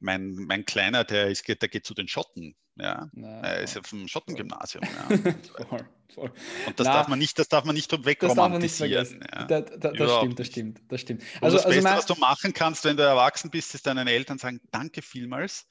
mein, 0.00 0.34
mein 0.34 0.64
Kleiner, 0.64 1.04
der, 1.04 1.28
ist, 1.28 1.46
der 1.46 1.56
geht 1.56 1.86
zu 1.86 1.94
den 1.94 2.08
Schotten. 2.08 2.56
Ja, 2.76 3.08
Na, 3.12 3.40
er 3.40 3.60
ist 3.60 3.76
ja 3.76 3.82
vom 3.84 4.08
Schottengymnasium. 4.08 4.82
Ja. 4.82 5.16
voll, 5.68 5.88
voll. 6.12 6.32
Und 6.66 6.80
das 6.80 6.88
Na, 6.88 6.94
darf 6.94 7.06
man 7.06 7.20
nicht, 7.20 7.38
das 7.38 7.48
darf 7.48 7.64
man 7.64 7.76
nicht 7.76 7.92
wegromantisieren. 8.04 9.24
Ja. 9.32 9.44
Da, 9.44 9.60
da, 9.60 9.92
das 9.92 10.16
stimmt, 10.16 10.38
das 10.40 10.46
stimmt, 10.48 10.82
das 10.88 11.00
stimmt. 11.00 11.22
Also, 11.40 11.56
das 11.56 11.66
also 11.66 11.80
Beste, 11.80 11.96
was 11.96 12.06
du 12.06 12.14
machen 12.16 12.52
kannst, 12.52 12.84
wenn 12.84 12.96
du 12.96 13.04
erwachsen 13.04 13.50
bist, 13.50 13.76
ist 13.76 13.86
deinen 13.86 14.08
Eltern 14.08 14.38
sagen, 14.38 14.60
danke 14.72 15.02
vielmals. 15.02 15.68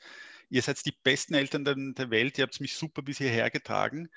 Ihr 0.50 0.62
seid 0.62 0.86
die 0.86 0.94
besten 1.04 1.34
Eltern 1.34 1.66
der, 1.66 1.76
der 1.76 2.10
Welt, 2.10 2.38
ihr 2.38 2.44
habt 2.44 2.62
mich 2.62 2.76
super 2.76 3.02
bis 3.02 3.18
hierher 3.18 3.50
getragen 3.50 4.10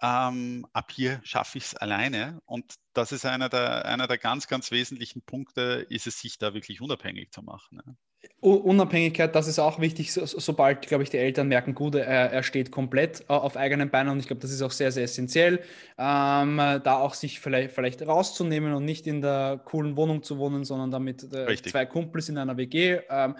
ähm, 0.00 0.66
ab 0.72 0.92
hier 0.92 1.20
schaffe 1.24 1.58
ich 1.58 1.64
es 1.64 1.74
alleine. 1.74 2.40
Und 2.46 2.74
das 2.92 3.12
ist 3.12 3.24
einer 3.24 3.48
der, 3.48 3.86
einer 3.86 4.06
der 4.06 4.18
ganz, 4.18 4.46
ganz 4.48 4.70
wesentlichen 4.70 5.22
Punkte, 5.22 5.86
ist 5.88 6.06
es, 6.06 6.20
sich 6.20 6.38
da 6.38 6.54
wirklich 6.54 6.80
unabhängig 6.80 7.32
zu 7.32 7.42
machen. 7.42 7.76
Ne? 7.84 7.96
Unabhängigkeit, 8.40 9.34
das 9.34 9.48
ist 9.48 9.58
auch 9.58 9.80
wichtig, 9.80 10.12
so, 10.12 10.24
sobald, 10.24 10.86
glaube 10.86 11.02
ich, 11.02 11.10
die 11.10 11.16
Eltern 11.16 11.48
merken, 11.48 11.74
gut, 11.74 11.94
er, 11.94 12.32
er 12.32 12.42
steht 12.42 12.70
komplett 12.70 13.22
äh, 13.22 13.32
auf 13.32 13.56
eigenen 13.56 13.90
Beinen 13.90 14.12
und 14.12 14.18
ich 14.18 14.26
glaube, 14.26 14.40
das 14.40 14.50
ist 14.50 14.62
auch 14.62 14.70
sehr, 14.70 14.92
sehr 14.92 15.04
essentiell, 15.04 15.60
ähm, 15.98 16.56
da 16.56 16.98
auch 16.98 17.14
sich 17.14 17.40
vielleicht, 17.40 17.72
vielleicht 17.72 18.06
rauszunehmen 18.06 18.72
und 18.74 18.84
nicht 18.84 19.06
in 19.06 19.20
der 19.20 19.60
coolen 19.64 19.96
Wohnung 19.96 20.22
zu 20.22 20.38
wohnen, 20.38 20.64
sondern 20.64 20.90
damit 20.90 21.22
äh, 21.32 21.56
zwei 21.56 21.86
Kumpels 21.86 22.28
in 22.28 22.38
einer 22.38 22.56
WG. 22.56 23.00
Ähm, 23.08 23.36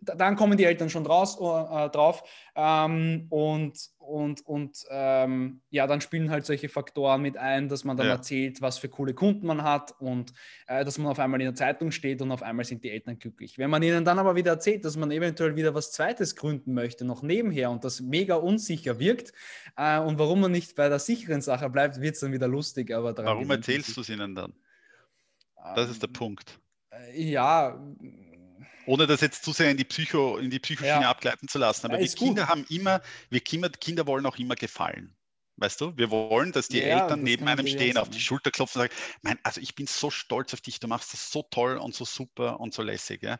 dann 0.00 0.36
kommen 0.36 0.56
die 0.56 0.64
Eltern 0.64 0.90
schon 0.90 1.04
draus, 1.04 1.36
äh, 1.36 1.90
drauf 1.90 2.24
ähm, 2.56 3.26
und, 3.28 3.91
und, 4.02 4.44
und 4.46 4.84
ähm, 4.90 5.60
ja, 5.70 5.86
dann 5.86 6.00
spielen 6.00 6.30
halt 6.30 6.44
solche 6.44 6.68
Faktoren 6.68 7.22
mit 7.22 7.36
ein, 7.36 7.68
dass 7.68 7.84
man 7.84 7.96
dann 7.96 8.06
ja. 8.06 8.12
erzählt, 8.12 8.60
was 8.60 8.78
für 8.78 8.88
coole 8.88 9.14
Kunden 9.14 9.46
man 9.46 9.62
hat 9.62 9.94
und 10.00 10.32
äh, 10.66 10.84
dass 10.84 10.98
man 10.98 11.08
auf 11.08 11.18
einmal 11.18 11.40
in 11.40 11.46
der 11.46 11.54
Zeitung 11.54 11.90
steht 11.90 12.20
und 12.20 12.30
auf 12.30 12.42
einmal 12.42 12.64
sind 12.64 12.84
die 12.84 12.90
Eltern 12.90 13.18
glücklich. 13.18 13.58
Wenn 13.58 13.70
man 13.70 13.82
ihnen 13.82 14.04
dann 14.04 14.18
aber 14.18 14.34
wieder 14.34 14.52
erzählt, 14.52 14.84
dass 14.84 14.96
man 14.96 15.10
eventuell 15.10 15.56
wieder 15.56 15.74
was 15.74 15.92
Zweites 15.92 16.36
gründen 16.36 16.74
möchte, 16.74 17.04
noch 17.04 17.22
nebenher 17.22 17.70
und 17.70 17.84
das 17.84 18.00
mega 18.00 18.34
unsicher 18.34 18.98
wirkt 18.98 19.32
äh, 19.76 19.98
und 19.98 20.18
warum 20.18 20.40
man 20.40 20.52
nicht 20.52 20.76
bei 20.76 20.88
der 20.88 20.98
sicheren 20.98 21.40
Sache 21.40 21.70
bleibt, 21.70 22.00
wird 22.00 22.14
es 22.14 22.20
dann 22.20 22.32
wieder 22.32 22.48
lustig. 22.48 22.92
Aber 22.92 23.16
warum 23.16 23.50
erzählst 23.50 23.96
du 23.96 24.00
es 24.02 24.08
ihnen 24.08 24.34
dann? 24.34 24.52
Das 25.74 25.90
ist 25.90 26.02
der 26.02 26.08
ähm, 26.08 26.14
Punkt. 26.14 26.60
Äh, 26.90 27.30
ja, 27.30 27.80
ohne 28.86 29.06
das 29.06 29.20
jetzt 29.20 29.44
zu 29.44 29.52
sehr 29.52 29.70
in 29.70 29.76
die 29.76 29.84
Psycho, 29.84 30.38
in 30.38 30.50
die 30.50 30.58
Psychoschiene 30.58 31.02
ja. 31.02 31.10
abgleiten 31.10 31.48
zu 31.48 31.58
lassen. 31.58 31.86
Aber 31.86 31.96
ja, 31.96 32.00
wir 32.00 32.08
Kinder 32.08 32.42
gut. 32.42 32.50
haben 32.50 32.66
immer, 32.68 33.02
wir 33.30 33.40
Kinder, 33.40 33.70
Kinder 33.70 34.06
wollen 34.06 34.26
auch 34.26 34.36
immer 34.38 34.54
gefallen. 34.54 35.16
Weißt 35.56 35.80
du, 35.80 35.96
wir 35.96 36.10
wollen, 36.10 36.50
dass 36.50 36.68
die 36.68 36.78
ja, 36.78 37.02
Eltern 37.02 37.20
das 37.20 37.24
neben 37.24 37.46
einem 37.46 37.66
stehen, 37.66 37.98
auf 37.98 38.08
die 38.08 38.20
Schulter 38.20 38.50
klopfen 38.50 38.80
und 38.80 38.88
sagen, 38.88 39.02
mein, 39.20 39.38
also 39.42 39.60
ich 39.60 39.74
bin 39.74 39.86
so 39.86 40.10
stolz 40.10 40.54
auf 40.54 40.62
dich, 40.62 40.80
du 40.80 40.88
machst 40.88 41.12
das 41.12 41.30
so 41.30 41.42
toll 41.42 41.76
und 41.76 41.94
so 41.94 42.04
super 42.04 42.58
und 42.58 42.72
so 42.72 42.82
lässig. 42.82 43.22
Ja. 43.22 43.38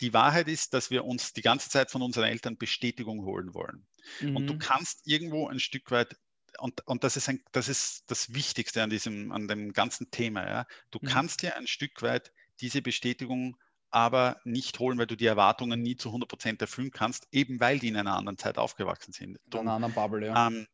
Die 0.00 0.12
Wahrheit 0.12 0.48
ist, 0.48 0.74
dass 0.74 0.90
wir 0.90 1.04
uns 1.04 1.32
die 1.32 1.40
ganze 1.40 1.70
Zeit 1.70 1.90
von 1.90 2.02
unseren 2.02 2.24
Eltern 2.24 2.58
Bestätigung 2.58 3.24
holen 3.24 3.54
wollen. 3.54 3.86
Mhm. 4.20 4.36
Und 4.36 4.46
du 4.48 4.54
mhm. 4.54 4.58
kannst 4.58 5.06
irgendwo 5.06 5.48
ein 5.48 5.60
Stück 5.60 5.90
weit 5.90 6.16
und, 6.58 6.86
und 6.86 7.04
das, 7.04 7.16
ist 7.16 7.28
ein, 7.28 7.42
das 7.52 7.68
ist 7.68 8.04
das 8.08 8.34
Wichtigste 8.34 8.82
an 8.82 8.90
diesem, 8.90 9.32
an 9.32 9.48
dem 9.48 9.72
ganzen 9.72 10.10
Thema. 10.10 10.46
Ja. 10.46 10.66
Du 10.90 10.98
mhm. 11.00 11.06
kannst 11.06 11.42
dir 11.42 11.56
ein 11.56 11.66
Stück 11.66 12.02
weit 12.02 12.32
diese 12.60 12.82
Bestätigung 12.82 13.56
aber 13.92 14.40
nicht 14.44 14.78
holen, 14.78 14.98
weil 14.98 15.06
du 15.06 15.16
die 15.16 15.26
Erwartungen 15.26 15.80
nie 15.82 15.96
zu 15.96 16.08
100 16.08 16.28
Prozent 16.28 16.60
erfüllen 16.60 16.90
kannst, 16.90 17.28
eben 17.30 17.60
weil 17.60 17.78
die 17.78 17.88
in 17.88 17.96
einer 17.96 18.16
anderen 18.16 18.38
Zeit 18.38 18.58
aufgewachsen 18.58 19.12
sind. 19.12 19.38
In 19.52 19.60
einer 19.60 19.72
anderen 19.72 19.94
Bubble, 19.94 20.26
ja. 20.26 20.48
Ähm, 20.48 20.66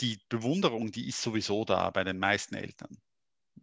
die 0.00 0.18
Bewunderung, 0.28 0.90
die 0.90 1.08
ist 1.08 1.22
sowieso 1.22 1.64
da 1.64 1.90
bei 1.90 2.04
den 2.04 2.18
meisten 2.18 2.54
Eltern 2.54 2.98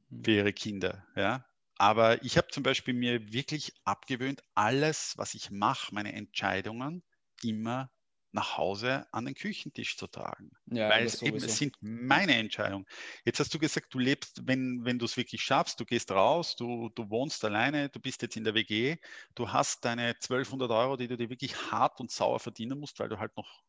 mhm. 0.09 0.23
für 0.23 0.31
ihre 0.31 0.53
Kinder. 0.53 1.05
Ja? 1.15 1.45
Aber 1.77 2.23
ich 2.23 2.37
habe 2.37 2.47
zum 2.47 2.63
Beispiel 2.63 2.93
mir 2.93 3.33
wirklich 3.33 3.73
abgewöhnt, 3.83 4.41
alles, 4.55 5.13
was 5.17 5.33
ich 5.33 5.51
mache, 5.51 5.93
meine 5.93 6.13
Entscheidungen 6.13 7.03
immer 7.43 7.91
nach 8.37 8.55
Hause 8.55 9.07
an 9.11 9.25
den 9.25 9.33
Küchentisch 9.33 9.97
zu 9.97 10.05
tragen. 10.05 10.51
Ja, 10.67 10.89
Weil 10.89 11.07
es 11.07 11.23
eben, 11.23 11.37
es 11.37 11.57
sind 11.57 11.75
meine 11.81 12.35
Entscheidungen. 12.35 12.85
Jetzt 13.25 13.39
hast 13.39 13.51
du 13.51 13.57
gesagt, 13.57 13.91
du 13.95 13.97
lebst, 13.97 14.43
wenn, 14.45 14.85
wenn 14.85 14.99
du 14.99 15.05
es 15.05 15.17
wirklich 15.17 15.41
schaffst, 15.41 15.79
du 15.79 15.85
gehst 15.85 16.11
raus, 16.11 16.55
du, 16.55 16.89
du 16.89 17.09
wohnst 17.09 17.43
alleine, 17.43 17.89
du 17.89 17.99
bist 17.99 18.21
jetzt 18.21 18.37
in 18.37 18.43
der 18.43 18.53
WG, 18.53 18.97
du 19.33 19.51
hast 19.51 19.83
deine 19.85 20.09
1200 20.09 20.69
Euro, 20.69 20.97
die 20.97 21.07
du 21.07 21.17
dir 21.17 21.31
wirklich 21.31 21.71
hart 21.71 21.99
und 21.99 22.11
sauer 22.11 22.39
verdienen 22.39 22.79
musst, 22.79 22.99
weil 22.99 23.09
du 23.09 23.17
halt 23.17 23.35
noch 23.35 23.63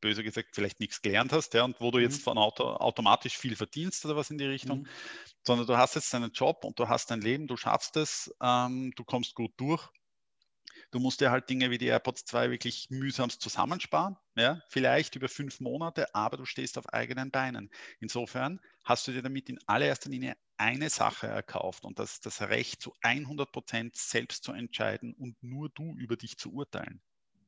böse 0.00 0.24
gesagt, 0.24 0.54
vielleicht 0.54 0.80
nichts 0.80 1.02
gelernt 1.02 1.34
hast, 1.34 1.52
ja, 1.52 1.62
und 1.62 1.78
wo 1.82 1.90
du 1.90 1.98
jetzt 1.98 2.20
mhm. 2.20 2.22
von 2.22 2.38
Auto, 2.38 2.64
automatisch 2.64 3.36
viel 3.36 3.56
verdienst 3.56 4.06
oder 4.06 4.16
was 4.16 4.30
in 4.30 4.38
die 4.38 4.46
Richtung, 4.46 4.80
mhm. 4.80 4.88
sondern 5.42 5.66
du 5.66 5.76
hast 5.76 5.96
jetzt 5.96 6.14
deinen 6.14 6.32
Job 6.32 6.64
und 6.64 6.78
du 6.78 6.88
hast 6.88 7.10
dein 7.10 7.20
Leben, 7.20 7.46
du 7.46 7.58
schaffst 7.58 7.98
es, 7.98 8.34
ähm, 8.42 8.92
du 8.96 9.04
kommst 9.04 9.34
gut 9.34 9.52
durch. 9.58 9.86
Du 10.94 11.00
musst 11.00 11.20
dir 11.20 11.32
halt 11.32 11.50
Dinge 11.50 11.72
wie 11.72 11.78
die 11.78 11.86
AirPods 11.86 12.24
2 12.24 12.52
wirklich 12.52 12.88
mühsamst 12.88 13.42
zusammensparen, 13.42 14.16
ja, 14.36 14.62
vielleicht 14.68 15.16
über 15.16 15.28
fünf 15.28 15.58
Monate, 15.58 16.14
aber 16.14 16.36
du 16.36 16.44
stehst 16.44 16.78
auf 16.78 16.88
eigenen 16.88 17.32
Beinen. 17.32 17.68
Insofern 17.98 18.60
hast 18.84 19.08
du 19.08 19.10
dir 19.10 19.20
damit 19.20 19.48
in 19.48 19.58
allererster 19.66 20.08
Linie 20.08 20.36
eine 20.56 20.88
Sache 20.90 21.26
erkauft 21.26 21.84
und 21.84 21.98
das 21.98 22.20
das 22.20 22.42
Recht, 22.42 22.80
zu 22.80 22.94
100 23.02 23.50
Prozent 23.50 23.96
selbst 23.96 24.44
zu 24.44 24.52
entscheiden 24.52 25.14
und 25.14 25.36
nur 25.42 25.68
du 25.70 25.96
über 25.96 26.16
dich 26.16 26.38
zu 26.38 26.52
urteilen 26.52 27.02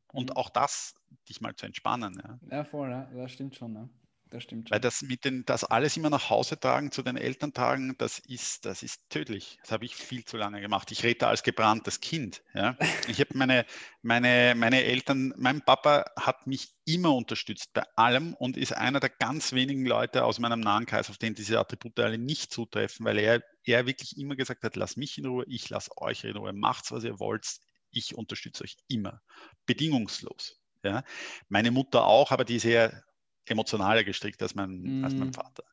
und 0.08 0.30
mhm. 0.30 0.36
auch 0.36 0.50
das 0.50 0.96
dich 1.28 1.40
mal 1.40 1.54
zu 1.54 1.66
entspannen. 1.66 2.20
Ja, 2.50 2.56
ja 2.56 2.64
voll, 2.64 2.90
ja. 2.90 3.08
das 3.14 3.30
stimmt 3.30 3.54
schon. 3.54 3.76
Ja. 3.76 3.88
Das 4.30 4.42
stimmt 4.42 4.68
schon. 4.68 4.74
Weil 4.74 4.80
das 4.80 5.02
mit 5.02 5.24
den, 5.24 5.44
das 5.44 5.62
alles 5.62 5.96
immer 5.96 6.10
nach 6.10 6.30
Hause 6.30 6.58
tragen, 6.58 6.90
zu 6.90 7.02
den 7.02 7.16
Eltern 7.16 7.52
tragen, 7.52 7.94
das 7.98 8.18
ist, 8.18 8.64
das 8.64 8.82
ist 8.82 9.08
tödlich. 9.08 9.58
Das 9.62 9.70
habe 9.70 9.84
ich 9.84 9.94
viel 9.94 10.24
zu 10.24 10.36
lange 10.36 10.60
gemacht. 10.60 10.90
Ich 10.90 11.04
rede 11.04 11.20
da 11.20 11.28
als 11.28 11.44
gebranntes 11.44 12.00
Kind. 12.00 12.42
Ja. 12.52 12.76
Ich 13.08 13.20
habe 13.20 13.36
meine, 13.38 13.66
meine, 14.02 14.54
meine 14.56 14.82
Eltern, 14.82 15.32
mein 15.36 15.62
Papa 15.62 16.06
hat 16.18 16.46
mich 16.46 16.74
immer 16.84 17.14
unterstützt 17.14 17.72
bei 17.72 17.84
allem 17.94 18.34
und 18.34 18.56
ist 18.56 18.72
einer 18.72 18.98
der 18.98 19.10
ganz 19.10 19.52
wenigen 19.52 19.86
Leute 19.86 20.24
aus 20.24 20.40
meinem 20.40 20.60
nahen 20.60 20.86
Kreis, 20.86 21.08
auf 21.08 21.18
den 21.18 21.34
diese 21.34 21.60
Attribute 21.60 21.98
alle 22.00 22.18
nicht 22.18 22.52
zutreffen, 22.52 23.06
weil 23.06 23.18
er, 23.18 23.42
er 23.64 23.86
wirklich 23.86 24.18
immer 24.18 24.34
gesagt 24.34 24.64
hat, 24.64 24.74
lass 24.74 24.96
mich 24.96 25.18
in 25.18 25.26
Ruhe, 25.26 25.44
ich 25.46 25.70
lasse 25.70 25.90
euch 25.96 26.24
in 26.24 26.36
Ruhe, 26.36 26.52
macht's, 26.52 26.90
was 26.90 27.04
ihr 27.04 27.20
wollt, 27.20 27.46
ich 27.90 28.16
unterstütze 28.16 28.64
euch 28.64 28.76
immer, 28.88 29.20
bedingungslos. 29.66 30.60
Ja. 30.82 31.04
Meine 31.48 31.70
Mutter 31.70 32.04
auch, 32.04 32.30
aber 32.30 32.44
die 32.44 32.56
ist 32.56 32.64
eher 32.64 33.02
emotionaler 33.50 34.04
gestrickt 34.04 34.42
als 34.42 34.54
mein, 34.54 35.00
mm. 35.00 35.04
als 35.04 35.14
mein 35.14 35.28
mhm. 35.28 35.34
Vater. 35.34 35.64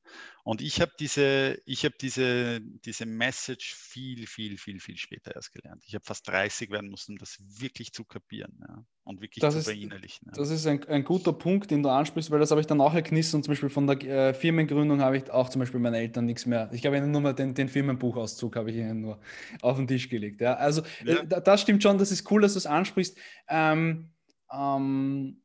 Und 0.43 0.61
ich 0.61 0.81
habe 0.81 0.91
diese, 0.99 1.57
ich 1.65 1.85
habe 1.85 1.95
diese, 1.99 2.59
diese 2.61 3.05
Message 3.05 3.73
viel, 3.75 4.27
viel, 4.27 4.57
viel, 4.57 4.81
viel 4.81 4.97
später 4.97 5.33
erst 5.35 5.53
gelernt. 5.53 5.83
Ich 5.85 5.95
habe 5.95 6.03
fast 6.03 6.27
30 6.27 6.69
werden 6.69 6.89
müssen, 6.89 7.13
um 7.13 7.17
das 7.17 7.37
wirklich 7.39 7.93
zu 7.93 8.03
kapieren 8.03 8.59
ja, 8.59 8.83
und 9.05 9.21
wirklich 9.21 9.41
das 9.41 9.53
zu 9.53 9.59
ist, 9.61 9.65
verinnerlichen. 9.65 10.27
Ja. 10.27 10.33
Das 10.35 10.49
ist 10.49 10.67
ein, 10.67 10.83
ein, 10.89 11.05
guter 11.05 11.31
Punkt, 11.31 11.71
den 11.71 11.81
du 11.81 11.89
ansprichst, 11.89 12.29
weil 12.29 12.39
das 12.39 12.51
habe 12.51 12.59
ich 12.59 12.67
dann 12.67 12.81
auch 12.81 12.93
erknissen 12.93 13.37
und 13.37 13.43
zum 13.43 13.53
Beispiel 13.53 13.69
von 13.69 13.87
der 13.87 14.01
äh, 14.03 14.33
Firmengründung 14.33 14.99
habe 14.99 15.17
ich 15.17 15.31
auch 15.31 15.47
zum 15.47 15.59
Beispiel 15.61 15.79
meinen 15.79 15.95
Eltern 15.95 16.25
nichts 16.25 16.45
mehr. 16.45 16.69
Ich 16.73 16.85
habe 16.85 16.97
ihnen 16.97 17.11
nur 17.11 17.21
mal 17.21 17.33
den, 17.33 17.53
den 17.53 17.69
Firmenbuchauszug 17.69 18.57
habe 18.57 18.69
ich 18.71 18.77
ihnen 18.77 18.99
nur 18.99 19.19
auf 19.61 19.77
den 19.77 19.87
Tisch 19.87 20.09
gelegt. 20.09 20.41
Ja. 20.41 20.55
Also. 20.55 20.81
Äh, 21.05 21.25
das 21.25 21.61
stimmt 21.61 21.81
schon, 21.83 21.97
das 21.97 22.11
ist 22.11 22.29
cool, 22.29 22.41
dass 22.41 22.53
du 22.53 22.59
es 22.59 22.65
ansprichst. 22.65 23.17
Ähm, 23.47 24.12
ähm, 24.53 25.41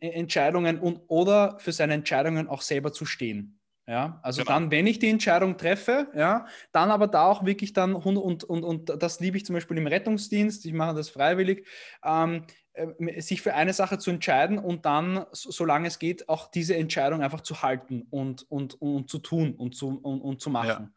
Entscheidungen 0.00 0.78
und 0.78 1.02
oder 1.08 1.58
für 1.58 1.72
seine 1.72 1.94
Entscheidungen 1.94 2.48
auch 2.48 2.62
selber 2.62 2.92
zu 2.92 3.04
stehen. 3.04 3.58
Ja, 3.86 4.20
also 4.22 4.42
genau. 4.42 4.54
dann, 4.54 4.70
wenn 4.70 4.86
ich 4.86 5.00
die 5.00 5.08
Entscheidung 5.08 5.56
treffe, 5.58 6.08
ja, 6.14 6.46
dann 6.70 6.92
aber 6.92 7.08
da 7.08 7.26
auch 7.26 7.44
wirklich 7.44 7.72
dann 7.72 7.94
und, 7.94 8.16
und, 8.16 8.44
und, 8.44 8.62
und 8.62 9.02
das 9.02 9.18
liebe 9.18 9.36
ich 9.36 9.44
zum 9.44 9.54
Beispiel 9.54 9.76
im 9.76 9.88
Rettungsdienst, 9.88 10.64
ich 10.64 10.72
mache 10.72 10.94
das 10.94 11.08
freiwillig, 11.08 11.66
ähm, 12.04 12.46
äh, 12.74 13.20
sich 13.20 13.42
für 13.42 13.54
eine 13.54 13.72
Sache 13.72 13.98
zu 13.98 14.10
entscheiden 14.10 14.58
und 14.58 14.86
dann, 14.86 15.26
solange 15.32 15.88
es 15.88 15.98
geht, 15.98 16.28
auch 16.28 16.48
diese 16.48 16.76
Entscheidung 16.76 17.22
einfach 17.22 17.40
zu 17.40 17.62
halten 17.62 18.06
und, 18.08 18.48
und, 18.50 18.80
und 18.80 19.10
zu 19.10 19.18
tun 19.18 19.54
und 19.56 19.74
zu, 19.74 19.98
und, 20.00 20.20
und 20.20 20.40
zu 20.40 20.50
machen. 20.50 20.94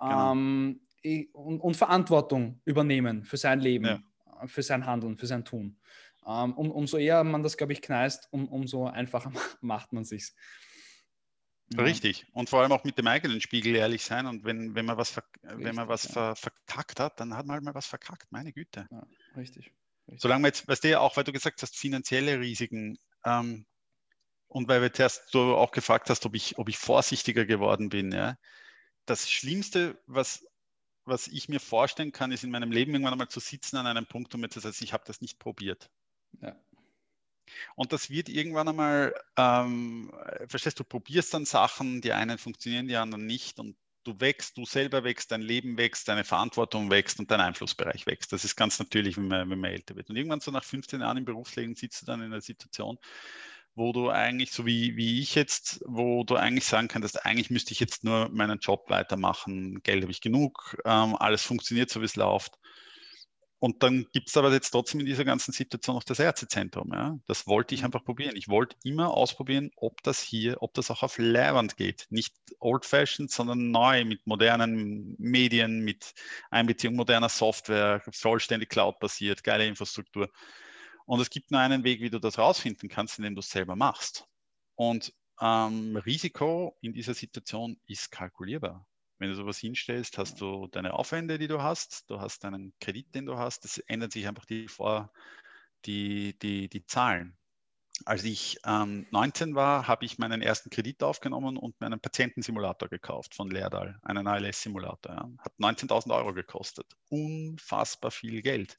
Ja, 0.00 0.08
genau. 0.08 0.32
ähm, 0.32 0.80
und, 1.34 1.60
und, 1.60 1.76
Verantwortung 1.76 2.60
übernehmen 2.64 3.24
für 3.24 3.36
sein 3.36 3.60
Leben, 3.60 3.84
ja. 3.84 4.02
für 4.46 4.62
sein 4.62 4.86
Handeln, 4.86 5.18
für 5.18 5.26
sein 5.26 5.44
Tun. 5.44 5.76
Ähm, 6.26 6.54
um, 6.54 6.70
umso 6.70 6.98
eher 6.98 7.24
man 7.24 7.42
das, 7.42 7.56
glaube 7.56 7.72
ich, 7.72 7.82
kneist, 7.82 8.28
um, 8.30 8.48
umso 8.48 8.86
einfacher 8.86 9.32
macht 9.60 9.92
man 9.92 10.04
sich. 10.04 10.32
Richtig. 11.76 12.26
Und 12.32 12.50
vor 12.50 12.60
allem 12.60 12.72
auch 12.72 12.84
mit 12.84 12.98
dem 12.98 13.06
eigenen 13.06 13.40
Spiegel 13.40 13.74
ehrlich 13.74 14.04
sein. 14.04 14.26
Und 14.26 14.44
wenn, 14.44 14.74
wenn 14.74 14.84
man 14.84 14.96
was, 14.96 15.10
ver 15.10 15.24
richtig, 15.42 15.64
wenn 15.64 15.74
man 15.74 15.88
was 15.88 16.04
ja. 16.04 16.12
ver 16.12 16.36
verkackt 16.36 17.00
hat, 17.00 17.18
dann 17.18 17.34
hat 17.36 17.46
man 17.46 17.54
halt 17.54 17.64
mal 17.64 17.74
was 17.74 17.86
verkackt. 17.86 18.30
Meine 18.30 18.52
Güte. 18.52 18.86
Ja, 18.90 19.06
richtig, 19.36 19.72
richtig. 20.06 20.20
Solange 20.20 20.42
man 20.42 20.48
jetzt, 20.50 20.68
weißt 20.68 20.84
du, 20.84 21.00
auch 21.00 21.16
weil 21.16 21.24
du 21.24 21.32
gesagt 21.32 21.62
hast, 21.62 21.76
finanzielle 21.76 22.38
Risiken. 22.40 22.98
Ähm, 23.24 23.66
und 24.48 24.68
weil 24.68 24.82
wir 24.82 24.92
zuerst 24.92 25.32
du 25.34 25.54
auch 25.54 25.70
gefragt 25.70 26.10
hast, 26.10 26.26
ob 26.26 26.34
ich, 26.34 26.58
ob 26.58 26.68
ich 26.68 26.76
vorsichtiger 26.76 27.46
geworden 27.46 27.88
bin. 27.88 28.12
Ja? 28.12 28.36
Das 29.06 29.30
Schlimmste, 29.30 29.98
was, 30.06 30.46
was 31.04 31.26
ich 31.26 31.48
mir 31.48 31.60
vorstellen 31.60 32.12
kann, 32.12 32.32
ist 32.32 32.44
in 32.44 32.50
meinem 32.50 32.70
Leben 32.70 32.92
irgendwann 32.92 33.14
einmal 33.14 33.28
zu 33.28 33.40
sitzen 33.40 33.78
an 33.78 33.86
einem 33.86 34.06
Punkt 34.06 34.34
und 34.34 34.42
mir 34.42 34.50
zu 34.50 34.60
sagen, 34.60 34.76
ich 34.80 34.92
habe 34.92 35.04
das 35.06 35.22
nicht 35.22 35.38
probiert. 35.38 35.90
Ja. 36.40 36.56
Und 37.74 37.92
das 37.92 38.10
wird 38.10 38.28
irgendwann 38.28 38.68
einmal, 38.68 39.14
ähm, 39.36 40.12
verstehst 40.46 40.78
du, 40.80 40.84
probierst 40.84 41.34
dann 41.34 41.44
Sachen, 41.44 42.00
die 42.00 42.12
einen 42.12 42.38
funktionieren, 42.38 42.88
die 42.88 42.96
anderen 42.96 43.26
nicht 43.26 43.58
und 43.58 43.76
du 44.04 44.20
wächst, 44.20 44.56
du 44.56 44.64
selber 44.64 45.04
wächst, 45.04 45.30
dein 45.30 45.42
Leben 45.42 45.76
wächst, 45.78 46.08
deine 46.08 46.24
Verantwortung 46.24 46.90
wächst 46.90 47.18
und 47.20 47.30
dein 47.30 47.40
Einflussbereich 47.40 48.06
wächst. 48.06 48.32
Das 48.32 48.44
ist 48.44 48.56
ganz 48.56 48.78
natürlich, 48.78 49.16
wenn 49.16 49.28
man, 49.28 49.50
wenn 49.50 49.60
man 49.60 49.70
älter 49.70 49.96
wird. 49.96 50.10
Und 50.10 50.16
irgendwann 50.16 50.40
so 50.40 50.50
nach 50.50 50.64
15 50.64 51.00
Jahren 51.00 51.18
im 51.18 51.24
Berufsleben 51.24 51.74
sitzt 51.74 52.02
du 52.02 52.06
dann 52.06 52.20
in 52.20 52.32
einer 52.32 52.40
Situation, 52.40 52.98
wo 53.74 53.92
du 53.92 54.10
eigentlich, 54.10 54.52
so 54.52 54.66
wie, 54.66 54.96
wie 54.96 55.20
ich 55.20 55.34
jetzt, 55.34 55.82
wo 55.86 56.24
du 56.24 56.36
eigentlich 56.36 56.66
sagen 56.66 56.88
kannst, 56.88 57.24
eigentlich 57.24 57.50
müsste 57.50 57.72
ich 57.72 57.80
jetzt 57.80 58.04
nur 58.04 58.28
meinen 58.30 58.58
Job 58.58 58.90
weitermachen, 58.90 59.82
Geld 59.82 60.02
habe 60.02 60.12
ich 60.12 60.20
genug, 60.20 60.76
ähm, 60.84 61.16
alles 61.16 61.42
funktioniert 61.42 61.90
so, 61.90 62.00
wie 62.00 62.06
es 62.06 62.16
läuft. 62.16 62.58
Und 63.62 63.84
dann 63.84 64.08
gibt 64.12 64.28
es 64.28 64.36
aber 64.36 64.52
jetzt 64.52 64.70
trotzdem 64.70 64.98
in 64.98 65.06
dieser 65.06 65.24
ganzen 65.24 65.52
Situation 65.52 65.94
noch 65.94 66.02
das 66.02 66.18
Ärztezentrum. 66.18 66.90
Ja? 66.92 67.16
Das 67.28 67.46
wollte 67.46 67.76
ich 67.76 67.82
mhm. 67.82 67.86
einfach 67.86 68.02
probieren. 68.02 68.34
Ich 68.34 68.48
wollte 68.48 68.74
immer 68.82 69.14
ausprobieren, 69.14 69.70
ob 69.76 70.02
das 70.02 70.20
hier, 70.20 70.60
ob 70.62 70.74
das 70.74 70.90
auch 70.90 71.04
auf 71.04 71.16
Leihwand 71.16 71.76
geht. 71.76 72.08
Nicht 72.10 72.34
old-fashioned, 72.58 73.30
sondern 73.30 73.70
neu 73.70 74.04
mit 74.04 74.26
modernen 74.26 75.14
Medien, 75.16 75.84
mit 75.84 76.12
Einbeziehung 76.50 76.96
moderner 76.96 77.28
Software, 77.28 78.02
vollständig 78.10 78.68
Cloud-basiert, 78.68 79.44
geile 79.44 79.64
Infrastruktur. 79.68 80.28
Und 81.06 81.20
es 81.20 81.30
gibt 81.30 81.52
nur 81.52 81.60
einen 81.60 81.84
Weg, 81.84 82.00
wie 82.00 82.10
du 82.10 82.18
das 82.18 82.38
rausfinden 82.38 82.88
kannst, 82.88 83.20
indem 83.20 83.36
du 83.36 83.40
es 83.42 83.50
selber 83.50 83.76
machst. 83.76 84.26
Und 84.74 85.14
ähm, 85.40 85.96
Risiko 85.98 86.76
in 86.80 86.94
dieser 86.94 87.14
Situation 87.14 87.78
ist 87.86 88.10
kalkulierbar. 88.10 88.84
Wenn 89.22 89.30
du 89.30 89.36
sowas 89.36 89.58
hinstellst, 89.58 90.18
hast 90.18 90.40
du 90.40 90.66
deine 90.66 90.94
Aufwände, 90.94 91.38
die 91.38 91.46
du 91.46 91.62
hast, 91.62 92.10
du 92.10 92.20
hast 92.20 92.42
deinen 92.42 92.74
Kredit, 92.80 93.14
den 93.14 93.24
du 93.24 93.38
hast. 93.38 93.64
Es 93.64 93.78
ändern 93.78 94.10
sich 94.10 94.26
einfach 94.26 94.44
die, 94.46 94.66
Vor 94.66 95.12
die, 95.84 96.36
die, 96.40 96.68
die 96.68 96.84
Zahlen. 96.86 97.36
Als 98.04 98.24
ich 98.24 98.58
ähm, 98.66 99.06
19 99.12 99.54
war, 99.54 99.86
habe 99.86 100.04
ich 100.06 100.18
meinen 100.18 100.42
ersten 100.42 100.70
Kredit 100.70 101.04
aufgenommen 101.04 101.56
und 101.56 101.80
mir 101.80 101.86
einen 101.86 102.00
Patientensimulator 102.00 102.88
gekauft 102.88 103.36
von 103.36 103.48
Leerdal, 103.48 103.96
einen 104.02 104.26
ALS-Simulator. 104.26 105.14
Ja. 105.14 105.30
Hat 105.38 105.52
19.000 105.56 106.12
Euro 106.16 106.34
gekostet. 106.34 106.86
Unfassbar 107.08 108.10
viel 108.10 108.42
Geld. 108.42 108.76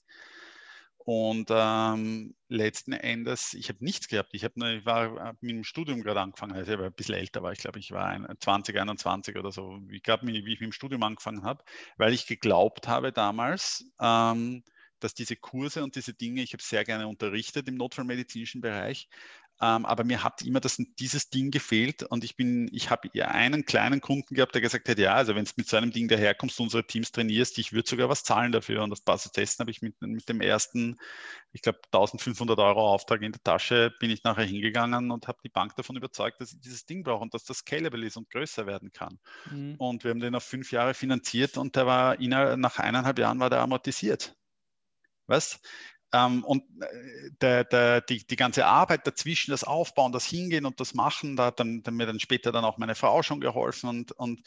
Und 1.06 1.50
ähm, 1.52 2.34
letzten 2.48 2.94
Endes, 2.94 3.54
ich 3.54 3.68
habe 3.68 3.84
nichts 3.84 4.08
gehabt. 4.08 4.34
Ich, 4.34 4.46
hab 4.46 4.56
nur, 4.56 4.70
ich 4.70 4.86
war 4.86 5.36
mit 5.42 5.52
dem 5.52 5.64
Studium 5.66 6.02
gerade 6.02 6.22
angefangen, 6.22 6.54
also 6.54 6.72
ich 6.72 6.80
war 6.80 6.86
ein 6.86 6.94
bisschen 6.94 7.16
älter 7.16 7.44
war. 7.44 7.52
Ich 7.52 7.60
glaube, 7.60 7.80
ich 7.80 7.92
war 7.92 8.08
ein, 8.08 8.26
20, 8.40 8.80
21 8.80 9.38
oder 9.38 9.52
so. 9.52 9.80
Ich 9.92 10.02
glaube, 10.02 10.26
wie 10.28 10.38
ich 10.38 10.60
mit 10.62 10.62
dem 10.62 10.72
Studium 10.72 11.04
angefangen 11.04 11.44
habe, 11.44 11.64
weil 11.98 12.14
ich 12.14 12.26
geglaubt 12.26 12.88
habe 12.88 13.12
damals, 13.12 13.84
ähm, 14.00 14.64
dass 15.02 15.14
diese 15.14 15.36
Kurse 15.36 15.84
und 15.84 15.98
diese 15.98 16.14
Dinge, 16.14 16.42
ich 16.42 16.54
habe 16.54 16.64
sehr 16.64 16.86
gerne 16.86 17.08
unterrichtet 17.08 17.68
im 17.68 17.76
notfallmedizinischen 17.76 18.62
Bereich, 18.62 19.10
ähm, 19.64 19.86
aber 19.86 20.04
mir 20.04 20.26
hat 20.26 20.42
immer 20.42 20.60
das, 20.60 20.76
dieses 21.00 21.30
Ding 21.30 21.50
gefehlt 21.50 22.04
und 22.04 22.26
ich 22.26 22.36
bin, 22.36 22.70
ich 22.74 22.90
habe 22.90 23.10
ja 23.14 23.30
einen 23.30 23.64
kleinen 23.64 24.02
Kunden 24.02 24.36
gehabt, 24.36 24.56
der 24.56 24.62
gesagt 24.62 24.90
hat, 24.90 25.00
ja, 25.00 25.14
also 25.14 25.36
wenn 25.36 25.46
du 25.46 25.52
mit 25.56 25.70
so 25.70 25.78
einem 25.78 25.92
Ding 25.92 26.10
daherkommst, 26.10 26.60
unsere 26.60 26.86
Teams 26.86 27.14
trainierst, 27.14 27.58
ich 27.60 27.72
würde 27.72 27.90
sogar 27.90 28.10
was 28.10 28.26
zahlen 28.26 28.52
dafür. 28.52 28.84
Und 28.84 28.92
auf 28.92 29.06
Basis 29.06 29.32
dessen 29.32 29.62
habe 29.62 29.72
ich 29.72 29.82
mit, 29.82 30.02
mit 30.02 30.28
dem 30.28 30.42
ersten, 30.42 31.00
ich 31.54 31.62
glaube 31.62 31.80
1500 31.86 32.60
Euro 32.60 32.92
Auftrag 32.94 33.22
in 33.22 33.32
der 33.32 33.42
Tasche, 33.42 33.94
bin 34.02 34.12
ich 34.12 34.26
nachher 34.26 34.44
hingegangen 34.44 35.12
und 35.12 35.30
habe 35.30 35.38
die 35.46 35.50
Bank 35.50 35.78
davon 35.78 35.96
überzeugt, 35.96 36.42
dass 36.42 36.52
ich 36.52 36.60
dieses 36.60 36.86
Ding 36.86 37.04
brauche 37.04 37.24
und 37.24 37.34
dass 37.34 37.46
das 37.46 37.60
scalable 37.60 38.06
ist 38.06 38.18
und 38.18 38.30
größer 38.30 38.68
werden 38.68 38.92
kann. 38.92 39.18
Mhm. 39.50 39.76
Und 39.78 40.04
wir 40.04 40.12
haben 40.12 40.20
den 40.20 40.36
auf 40.36 40.44
fünf 40.44 40.74
Jahre 40.74 40.94
finanziert 40.94 41.58
und 41.58 41.78
der 41.78 41.86
war 41.86 42.18
nach 42.58 42.80
eineinhalb 42.80 43.18
Jahren 43.18 43.40
war 43.40 43.50
der 43.50 43.62
amortisiert. 43.62 44.36
Was? 45.26 45.62
Ähm, 46.14 46.44
und 46.44 46.64
äh, 46.80 47.32
der, 47.42 47.64
der, 47.64 48.02
die, 48.02 48.26
die 48.26 48.36
ganze 48.36 48.68
Arbeit 48.68 49.08
dazwischen, 49.08 49.52
das 49.52 49.64
Aufbauen, 49.64 50.12
das 50.12 50.26
Hingehen 50.26 50.66
und 50.66 50.80
das 50.80 50.94
Machen, 50.94 51.36
da 51.36 51.48
hat 51.48 51.60
dann, 51.60 51.82
dann 51.82 51.96
mir 51.96 52.06
dann 52.06 52.20
später 52.20 52.52
dann 52.52 52.64
auch 52.64 52.78
meine 52.78 52.94
Frau 52.94 53.24
schon 53.24 53.42
geholfen 53.42 53.90
und, 53.90 54.12
und 54.14 54.42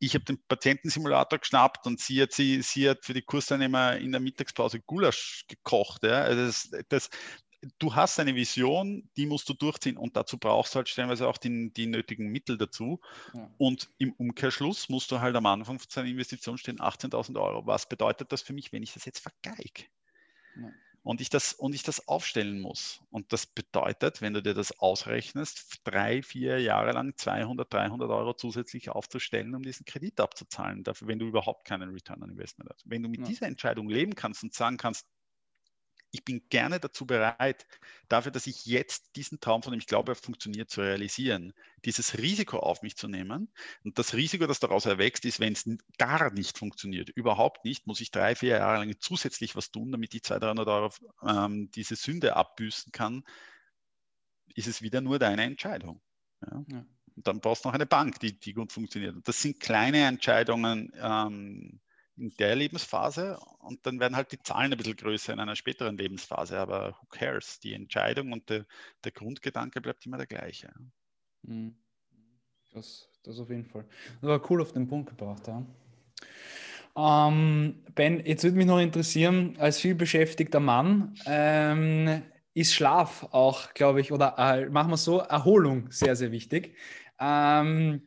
ich 0.00 0.14
habe 0.14 0.24
den 0.24 0.42
Patientensimulator 0.48 1.38
geschnappt 1.38 1.86
und 1.86 2.00
sie 2.00 2.20
hat, 2.20 2.32
sie, 2.32 2.60
sie 2.62 2.90
hat 2.90 3.04
für 3.04 3.14
die 3.14 3.22
Kursteilnehmer 3.22 3.98
in 3.98 4.10
der 4.10 4.20
Mittagspause 4.20 4.80
Gulasch 4.80 5.44
gekocht. 5.46 6.02
Ja. 6.02 6.22
Also 6.22 6.42
das, 6.44 6.84
das, 6.88 7.10
du 7.78 7.94
hast 7.94 8.18
eine 8.18 8.34
Vision, 8.34 9.08
die 9.16 9.26
musst 9.26 9.48
du 9.48 9.54
durchziehen 9.54 9.96
und 9.96 10.16
dazu 10.16 10.38
brauchst 10.38 10.74
du 10.74 10.78
halt 10.78 10.88
stellenweise 10.88 11.28
auch 11.28 11.38
die, 11.38 11.72
die 11.72 11.86
nötigen 11.86 12.32
Mittel 12.32 12.58
dazu. 12.58 13.00
Ja. 13.32 13.48
Und 13.58 13.90
im 13.98 14.12
Umkehrschluss 14.14 14.88
musst 14.88 15.12
du 15.12 15.20
halt 15.20 15.36
am 15.36 15.46
Anfang 15.46 15.78
von 15.78 15.88
seiner 15.88 16.08
Investition 16.08 16.58
stehen 16.58 16.80
18.000 16.80 17.40
Euro. 17.40 17.64
Was 17.68 17.88
bedeutet 17.88 18.32
das 18.32 18.42
für 18.42 18.54
mich, 18.54 18.72
wenn 18.72 18.82
ich 18.82 18.94
das 18.94 19.04
jetzt 19.04 19.20
vergeige? 19.20 19.84
Ja 20.56 20.68
und 21.02 21.20
ich 21.20 21.30
das, 21.30 21.52
und 21.52 21.74
ich 21.74 21.82
das 21.82 22.06
aufstellen 22.08 22.60
muss. 22.60 23.00
Und 23.10 23.32
das 23.32 23.46
bedeutet, 23.46 24.20
wenn 24.20 24.34
du 24.34 24.42
dir 24.42 24.54
das 24.54 24.78
ausrechnest, 24.78 25.80
drei, 25.84 26.22
vier 26.22 26.60
Jahre 26.60 26.92
lang 26.92 27.16
200, 27.16 27.72
300 27.72 28.10
Euro 28.10 28.34
zusätzlich 28.34 28.90
aufzustellen, 28.90 29.54
um 29.54 29.62
diesen 29.62 29.84
Kredit 29.84 30.20
abzuzahlen, 30.20 30.84
dafür, 30.84 31.08
wenn 31.08 31.18
du 31.18 31.26
überhaupt 31.26 31.66
keinen 31.66 31.90
Return 31.90 32.22
on 32.22 32.30
Investment 32.30 32.70
hast. 32.72 32.88
Wenn 32.88 33.02
du 33.02 33.08
mit 33.08 33.20
ja. 33.20 33.26
dieser 33.26 33.46
Entscheidung 33.46 33.88
leben 33.88 34.14
kannst 34.14 34.42
und 34.42 34.54
sagen 34.54 34.76
kannst, 34.76 35.06
ich 36.12 36.24
bin 36.24 36.46
gerne 36.50 36.78
dazu 36.78 37.06
bereit, 37.06 37.66
dafür, 38.08 38.30
dass 38.30 38.46
ich 38.46 38.66
jetzt 38.66 39.16
diesen 39.16 39.40
Traum, 39.40 39.62
von 39.62 39.72
dem 39.72 39.80
ich 39.80 39.86
glaube, 39.86 40.12
er 40.12 40.16
funktioniert, 40.16 40.70
zu 40.70 40.82
realisieren, 40.82 41.54
dieses 41.86 42.18
Risiko 42.18 42.58
auf 42.58 42.82
mich 42.82 42.96
zu 42.96 43.08
nehmen. 43.08 43.50
Und 43.82 43.98
das 43.98 44.14
Risiko, 44.14 44.46
das 44.46 44.60
daraus 44.60 44.84
erwächst, 44.84 45.24
ist, 45.24 45.40
wenn 45.40 45.54
es 45.54 45.64
gar 45.98 46.30
nicht 46.32 46.58
funktioniert, 46.58 47.08
überhaupt 47.08 47.64
nicht, 47.64 47.86
muss 47.86 48.00
ich 48.00 48.10
drei, 48.10 48.34
vier 48.36 48.58
Jahre 48.58 48.84
lang 48.84 48.94
zusätzlich 49.00 49.56
was 49.56 49.70
tun, 49.70 49.90
damit 49.90 50.14
ich 50.14 50.22
200, 50.22 50.58
300 50.58 50.68
Euro 50.68 50.90
ähm, 51.26 51.70
diese 51.70 51.96
Sünde 51.96 52.36
abbüßen 52.36 52.92
kann, 52.92 53.24
ist 54.54 54.68
es 54.68 54.82
wieder 54.82 55.00
nur 55.00 55.18
deine 55.18 55.44
Entscheidung. 55.44 56.02
Ja? 56.42 56.64
Ja. 56.68 56.86
Und 57.16 57.26
dann 57.26 57.40
brauchst 57.40 57.64
du 57.64 57.68
noch 57.68 57.74
eine 57.74 57.86
Bank, 57.86 58.20
die, 58.20 58.38
die 58.38 58.54
gut 58.54 58.72
funktioniert. 58.72 59.14
Und 59.14 59.26
das 59.28 59.40
sind 59.40 59.60
kleine 59.60 60.06
Entscheidungen, 60.06 60.92
ähm, 60.96 61.80
in 62.16 62.30
der 62.38 62.56
Lebensphase 62.56 63.38
und 63.60 63.86
dann 63.86 64.00
werden 64.00 64.16
halt 64.16 64.32
die 64.32 64.42
Zahlen 64.42 64.72
ein 64.72 64.78
bisschen 64.78 64.96
größer 64.96 65.32
in 65.32 65.40
einer 65.40 65.56
späteren 65.56 65.96
Lebensphase. 65.96 66.58
Aber 66.58 66.96
who 67.00 67.06
cares? 67.06 67.60
Die 67.60 67.72
Entscheidung 67.72 68.32
und 68.32 68.50
der, 68.50 68.66
der 69.04 69.12
Grundgedanke 69.12 69.80
bleibt 69.80 70.04
immer 70.06 70.18
der 70.18 70.26
gleiche. 70.26 70.72
Mhm. 71.42 71.76
Das, 72.72 73.08
das 73.22 73.38
auf 73.38 73.50
jeden 73.50 73.66
Fall. 73.66 73.84
Das 74.20 74.28
war 74.28 74.50
cool 74.50 74.62
auf 74.62 74.72
den 74.72 74.88
Punkt 74.88 75.10
gebracht, 75.10 75.46
ja. 75.46 75.64
Ähm, 76.94 77.82
ben, 77.94 78.24
jetzt 78.24 78.44
würde 78.44 78.56
mich 78.56 78.66
noch 78.66 78.78
interessieren, 78.78 79.56
als 79.58 79.80
vielbeschäftigter 79.80 80.60
Mann, 80.60 81.14
ähm, 81.26 82.22
ist 82.54 82.74
Schlaf 82.74 83.28
auch, 83.30 83.72
glaube 83.72 84.00
ich, 84.00 84.12
oder 84.12 84.34
äh, 84.38 84.68
machen 84.68 84.90
wir 84.90 84.98
so, 84.98 85.20
Erholung 85.20 85.90
sehr, 85.90 86.16
sehr 86.16 86.32
wichtig. 86.32 86.76
Ähm, 87.18 88.02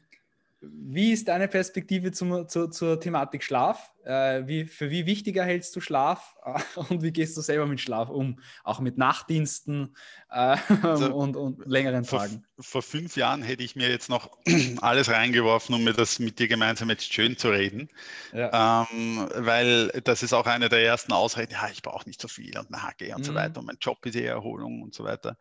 wie 0.72 1.12
ist 1.12 1.28
deine 1.28 1.48
Perspektive 1.48 2.12
zum, 2.12 2.48
zur, 2.48 2.72
zur 2.72 3.00
Thematik 3.00 3.44
Schlaf? 3.44 3.92
Äh, 4.04 4.46
wie, 4.46 4.66
für 4.66 4.92
wie 4.92 5.06
wichtiger 5.06 5.44
hältst 5.44 5.76
du 5.76 5.82
Schlaf 5.82 6.36
und 6.76 7.02
wie 7.02 7.12
gehst 7.12 7.36
du 7.36 7.42
selber 7.42 7.66
mit 7.66 7.82
Schlaf 7.82 8.10
um? 8.10 8.40
Auch 8.64 8.80
mit 8.80 8.98
Nachtdiensten 8.98 9.96
äh, 10.30 10.58
also, 10.84 11.14
und, 11.16 11.36
und, 11.36 11.66
längeren 11.66 12.06
vor, 12.06 12.20
Tagen. 12.20 12.46
Vor 12.60 12.82
fünf 12.82 13.16
Jahren 13.18 13.42
hätte 13.42 13.64
ich 13.64 13.76
mir 13.76 13.90
jetzt 13.90 14.10
noch 14.10 14.38
alles 14.82 15.10
reingeworfen, 15.10 15.74
um 15.74 15.84
mir 15.84 15.94
das 15.94 16.20
mit 16.20 16.40
dir 16.40 16.48
gemeinsam 16.48 16.90
jetzt 16.90 17.12
schön 17.12 17.38
zu 17.38 17.50
reden. 17.50 17.90
Ja. 18.32 18.86
Ähm, 18.92 19.28
weil 19.36 19.88
das 20.04 20.24
ist 20.24 20.34
auch 20.34 20.46
eine 20.46 20.70
der 20.70 20.84
ersten 20.84 21.14
Ausreden, 21.14 21.54
ja, 21.54 21.68
ich 21.72 21.82
brauche 21.82 22.08
nicht 22.08 22.22
so 22.22 22.28
viel 22.28 22.58
und 22.58 22.68
na, 22.70 22.92
gehe 22.98 23.16
und 23.16 23.22
mhm. 23.22 23.26
so 23.26 23.34
weiter 23.34 23.60
und 23.60 23.66
mein 23.66 23.78
Job 23.82 24.06
ist 24.06 24.16
eher 24.16 24.34
Erholung 24.34 24.84
und 24.84 24.94
so 24.94 25.04
weiter. 25.04 25.38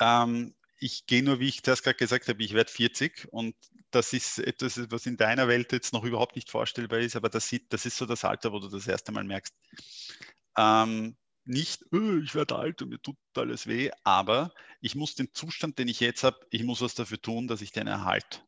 Ähm, 0.00 0.54
ich 0.78 1.06
gehe 1.06 1.22
nur, 1.22 1.40
wie 1.40 1.48
ich 1.48 1.62
das 1.62 1.82
gerade 1.82 1.96
gesagt 1.96 2.28
habe, 2.28 2.42
ich 2.42 2.52
werde 2.54 2.70
40 2.70 3.28
und 3.32 3.54
das 3.90 4.12
ist 4.12 4.38
etwas, 4.38 4.90
was 4.90 5.06
in 5.06 5.16
deiner 5.16 5.48
Welt 5.48 5.72
jetzt 5.72 5.92
noch 5.92 6.04
überhaupt 6.04 6.36
nicht 6.36 6.50
vorstellbar 6.50 6.98
ist, 6.98 7.16
aber 7.16 7.28
das, 7.28 7.48
sieht, 7.48 7.72
das 7.72 7.86
ist 7.86 7.96
so 7.96 8.06
das 8.06 8.24
Alter, 8.24 8.52
wo 8.52 8.58
du 8.58 8.68
das 8.68 8.86
erste 8.86 9.12
Mal 9.12 9.24
merkst. 9.24 9.54
Ähm, 10.58 11.16
nicht, 11.44 11.84
oh, 11.92 12.18
ich 12.22 12.34
werde 12.34 12.56
alt 12.56 12.82
und 12.82 12.90
mir 12.90 13.00
tut 13.00 13.16
alles 13.34 13.66
weh, 13.66 13.90
aber 14.02 14.52
ich 14.80 14.94
muss 14.96 15.14
den 15.14 15.32
Zustand, 15.32 15.78
den 15.78 15.88
ich 15.88 16.00
jetzt 16.00 16.24
habe, 16.24 16.38
ich 16.50 16.64
muss 16.64 16.80
was 16.80 16.94
dafür 16.94 17.20
tun, 17.20 17.46
dass 17.46 17.62
ich 17.62 17.72
den 17.72 17.86
erhalte. 17.86 18.40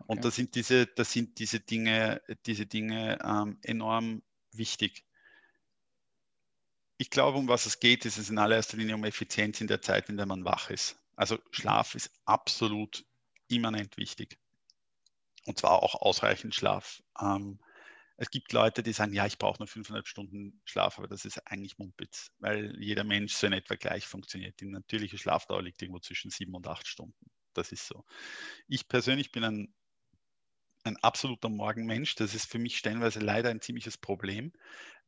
Okay. 0.00 0.04
Und 0.06 0.24
da 0.24 0.30
sind 0.30 0.54
diese, 0.54 0.86
das 0.86 1.12
sind 1.12 1.38
diese 1.38 1.60
Dinge, 1.60 2.22
diese 2.46 2.66
Dinge 2.66 3.18
ähm, 3.24 3.58
enorm 3.62 4.22
wichtig. 4.52 5.04
Ich 6.96 7.10
glaube, 7.10 7.38
um 7.38 7.48
was 7.48 7.66
es 7.66 7.80
geht, 7.80 8.04
ist 8.04 8.18
es 8.18 8.30
in 8.30 8.38
allererster 8.38 8.76
Linie 8.76 8.94
um 8.94 9.04
Effizienz 9.04 9.60
in 9.60 9.66
der 9.66 9.82
Zeit, 9.82 10.08
in 10.08 10.16
der 10.16 10.26
man 10.26 10.44
wach 10.44 10.70
ist. 10.70 10.96
Also 11.18 11.36
Schlaf 11.50 11.96
ist 11.96 12.12
absolut 12.26 13.04
immanent 13.48 13.96
wichtig. 13.96 14.38
Und 15.46 15.58
zwar 15.58 15.82
auch 15.82 15.96
ausreichend 15.96 16.54
Schlaf. 16.54 17.02
Ähm, 17.20 17.58
es 18.16 18.30
gibt 18.30 18.52
Leute, 18.52 18.84
die 18.84 18.92
sagen, 18.92 19.12
ja, 19.12 19.26
ich 19.26 19.36
brauche 19.36 19.58
nur 19.58 19.66
fünfeinhalb 19.66 20.06
Stunden 20.06 20.60
Schlaf, 20.64 20.96
aber 20.96 21.08
das 21.08 21.24
ist 21.24 21.38
eigentlich 21.48 21.76
Mumpitz, 21.76 22.30
weil 22.38 22.80
jeder 22.80 23.02
Mensch 23.02 23.34
so 23.34 23.48
in 23.48 23.52
etwa 23.52 23.74
gleich 23.74 24.06
funktioniert. 24.06 24.60
Die 24.60 24.66
natürliche 24.66 25.18
Schlafdauer 25.18 25.62
liegt 25.62 25.82
irgendwo 25.82 25.98
zwischen 25.98 26.30
sieben 26.30 26.54
und 26.54 26.68
acht 26.68 26.86
Stunden. 26.86 27.30
Das 27.52 27.72
ist 27.72 27.88
so. 27.88 28.04
Ich 28.68 28.86
persönlich 28.86 29.32
bin 29.32 29.42
ein, 29.42 29.74
ein 30.84 30.96
absoluter 30.98 31.48
Morgenmensch. 31.48 32.14
Das 32.14 32.32
ist 32.32 32.48
für 32.48 32.60
mich 32.60 32.78
stellenweise 32.78 33.18
leider 33.18 33.50
ein 33.50 33.60
ziemliches 33.60 33.98
Problem, 33.98 34.52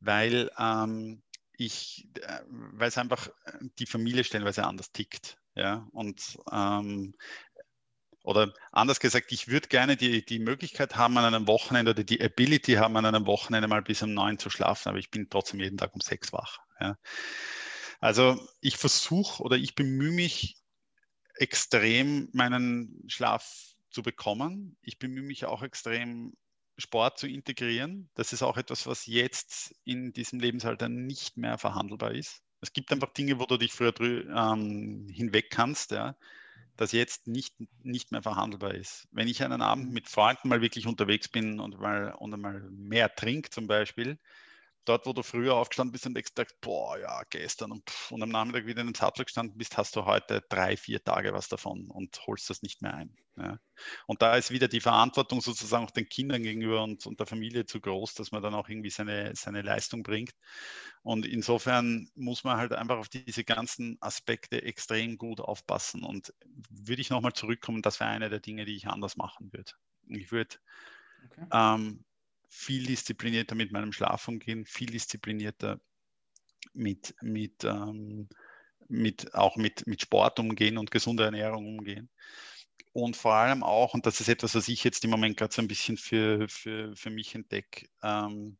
weil 0.01 0.51
ähm, 0.57 1.23
ich, 1.53 2.09
äh, 2.21 2.41
weil 2.49 2.89
es 2.89 2.97
einfach 2.97 3.29
die 3.79 3.85
Familie 3.85 4.25
stellenweise 4.25 4.65
anders 4.65 4.91
tickt. 4.91 5.40
Ja, 5.55 5.87
und 5.91 6.37
ähm, 6.51 7.13
oder 8.23 8.53
anders 8.71 8.99
gesagt, 8.99 9.31
ich 9.31 9.47
würde 9.47 9.67
gerne 9.67 9.97
die, 9.97 10.23
die 10.23 10.39
Möglichkeit 10.39 10.95
haben, 10.95 11.17
an 11.17 11.25
einem 11.25 11.47
Wochenende 11.47 11.91
oder 11.91 12.03
die 12.03 12.21
Ability 12.21 12.73
haben, 12.73 12.95
an 12.95 13.05
einem 13.05 13.25
Wochenende 13.25 13.67
mal 13.67 13.81
bis 13.81 14.01
um 14.03 14.13
neun 14.13 14.37
zu 14.37 14.49
schlafen, 14.49 14.89
aber 14.89 14.99
ich 14.99 15.09
bin 15.09 15.29
trotzdem 15.29 15.59
jeden 15.59 15.77
Tag 15.77 15.93
um 15.93 16.01
sechs 16.01 16.31
wach. 16.31 16.59
Ja. 16.79 16.97
Also 17.99 18.39
ich 18.61 18.77
versuche 18.77 19.41
oder 19.43 19.57
ich 19.57 19.75
bemühe 19.75 20.11
mich 20.11 20.57
extrem, 21.35 22.29
meinen 22.33 23.03
Schlaf 23.07 23.73
zu 23.89 24.03
bekommen. 24.03 24.77
Ich 24.81 24.99
bemühe 24.99 25.23
mich 25.23 25.45
auch 25.45 25.63
extrem, 25.63 26.33
Sport 26.77 27.19
zu 27.19 27.27
integrieren. 27.27 28.09
Das 28.15 28.33
ist 28.33 28.41
auch 28.41 28.57
etwas, 28.57 28.87
was 28.87 29.05
jetzt 29.05 29.75
in 29.83 30.13
diesem 30.13 30.39
Lebensalter 30.39 30.89
nicht 30.89 31.37
mehr 31.37 31.57
verhandelbar 31.57 32.11
ist. 32.13 32.41
Es 32.61 32.73
gibt 32.73 32.91
einfach 32.91 33.11
Dinge, 33.13 33.39
wo 33.39 33.45
du 33.45 33.57
dich 33.57 33.73
früher 33.73 33.93
ähm, 33.99 35.07
hinweg 35.09 35.49
kannst. 35.49 35.91
Ja 35.91 36.15
das 36.81 36.91
jetzt 36.91 37.27
nicht, 37.27 37.53
nicht 37.83 38.11
mehr 38.11 38.23
verhandelbar 38.23 38.73
ist. 38.73 39.07
Wenn 39.11 39.27
ich 39.27 39.43
einen 39.43 39.61
Abend 39.61 39.91
mit 39.91 40.09
Freunden 40.09 40.49
mal 40.49 40.61
wirklich 40.61 40.87
unterwegs 40.87 41.27
bin 41.27 41.59
und 41.59 41.79
mal, 41.79 42.13
und 42.13 42.39
mal 42.41 42.59
mehr 42.71 43.13
trinke 43.13 43.51
zum 43.51 43.67
Beispiel, 43.67 44.17
dort, 44.85 45.05
wo 45.05 45.13
du 45.13 45.23
früher 45.23 45.55
aufgestanden 45.55 45.91
bist 45.91 46.05
und 46.05 46.15
gedacht, 46.15 46.55
boah, 46.61 46.97
ja, 46.97 47.23
gestern 47.29 47.71
und, 47.71 47.89
pff, 47.89 48.11
und 48.11 48.21
am 48.23 48.29
Nachmittag 48.29 48.65
wieder 48.65 48.81
in 48.81 48.87
den 48.87 48.95
Sattel 48.95 49.25
gestanden 49.25 49.57
bist, 49.57 49.77
hast 49.77 49.95
du 49.95 50.05
heute 50.05 50.43
drei, 50.49 50.77
vier 50.77 51.03
Tage 51.03 51.33
was 51.33 51.47
davon 51.47 51.89
und 51.89 52.19
holst 52.27 52.49
das 52.49 52.61
nicht 52.61 52.81
mehr 52.81 52.93
ein. 52.93 53.15
Ja. 53.37 53.59
Und 54.07 54.21
da 54.21 54.35
ist 54.35 54.51
wieder 54.51 54.67
die 54.67 54.81
Verantwortung 54.81 55.41
sozusagen 55.41 55.85
auch 55.85 55.91
den 55.91 56.09
Kindern 56.09 56.43
gegenüber 56.43 56.83
und, 56.83 57.05
und 57.05 57.19
der 57.19 57.27
Familie 57.27 57.65
zu 57.65 57.79
groß, 57.79 58.13
dass 58.13 58.31
man 58.31 58.43
dann 58.43 58.53
auch 58.53 58.67
irgendwie 58.67 58.89
seine, 58.89 59.35
seine 59.35 59.61
Leistung 59.61 60.03
bringt. 60.03 60.33
Und 61.03 61.25
insofern 61.25 62.09
muss 62.15 62.43
man 62.43 62.57
halt 62.57 62.73
einfach 62.73 62.97
auf 62.97 63.09
diese 63.09 63.43
ganzen 63.43 63.97
Aspekte 64.01 64.61
extrem 64.63 65.17
gut 65.17 65.39
aufpassen. 65.39 66.03
Und 66.03 66.33
würde 66.69 67.01
ich 67.01 67.09
nochmal 67.09 67.33
zurückkommen, 67.33 67.81
das 67.81 67.99
wäre 67.99 68.09
eine 68.09 68.29
der 68.29 68.39
Dinge, 68.39 68.65
die 68.65 68.75
ich 68.75 68.87
anders 68.87 69.15
machen 69.15 69.51
würde. 69.53 69.71
Ich 70.07 70.31
würde 70.31 70.57
okay. 71.25 71.45
ähm, 71.51 72.03
viel 72.51 72.85
disziplinierter 72.85 73.55
mit 73.55 73.71
meinem 73.71 73.93
Schlaf 73.93 74.27
umgehen, 74.27 74.65
viel 74.65 74.87
disziplinierter 74.87 75.79
mit, 76.73 77.15
mit, 77.21 77.63
ähm, 77.63 78.27
mit 78.89 79.33
auch 79.33 79.55
mit, 79.55 79.87
mit 79.87 80.01
Sport 80.01 80.37
umgehen 80.37 80.77
und 80.77 80.91
gesunder 80.91 81.25
Ernährung 81.25 81.65
umgehen. 81.65 82.09
Und 82.91 83.15
vor 83.15 83.33
allem 83.33 83.63
auch, 83.63 83.93
und 83.93 84.05
das 84.05 84.19
ist 84.19 84.27
etwas, 84.27 84.53
was 84.53 84.67
ich 84.67 84.83
jetzt 84.83 85.03
im 85.05 85.11
Moment 85.11 85.37
gerade 85.37 85.53
so 85.53 85.61
ein 85.61 85.67
bisschen 85.69 85.95
für, 85.95 86.47
für, 86.49 86.93
für 86.95 87.09
mich 87.09 87.33
entdecke, 87.35 87.87
ähm, 88.03 88.57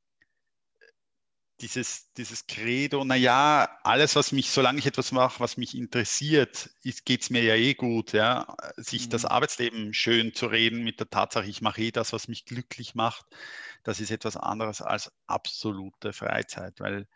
dieses, 1.61 2.11
dieses 2.13 2.47
Credo, 2.47 3.03
naja, 3.03 3.69
alles, 3.83 4.15
was 4.15 4.31
mich, 4.31 4.49
solange 4.49 4.79
ich 4.79 4.87
etwas 4.87 5.11
mache, 5.11 5.39
was 5.39 5.57
mich 5.57 5.77
interessiert, 5.77 6.71
geht 7.05 7.21
es 7.21 7.29
mir 7.29 7.43
ja 7.43 7.55
eh 7.55 7.73
gut, 7.75 8.13
ja. 8.13 8.55
Sich 8.77 9.05
mhm. 9.05 9.09
das 9.11 9.25
Arbeitsleben 9.25 9.93
schön 9.93 10.33
zu 10.33 10.47
reden 10.47 10.83
mit 10.83 10.99
der 10.99 11.09
Tatsache, 11.09 11.47
ich 11.47 11.61
mache 11.61 11.81
eh 11.81 11.91
das, 11.91 12.13
was 12.13 12.27
mich 12.27 12.45
glücklich 12.45 12.95
macht, 12.95 13.25
das 13.83 13.99
ist 13.99 14.11
etwas 14.11 14.37
anderes 14.37 14.81
als 14.81 15.11
absolute 15.27 16.13
Freizeit, 16.13 16.79
weil 16.79 17.07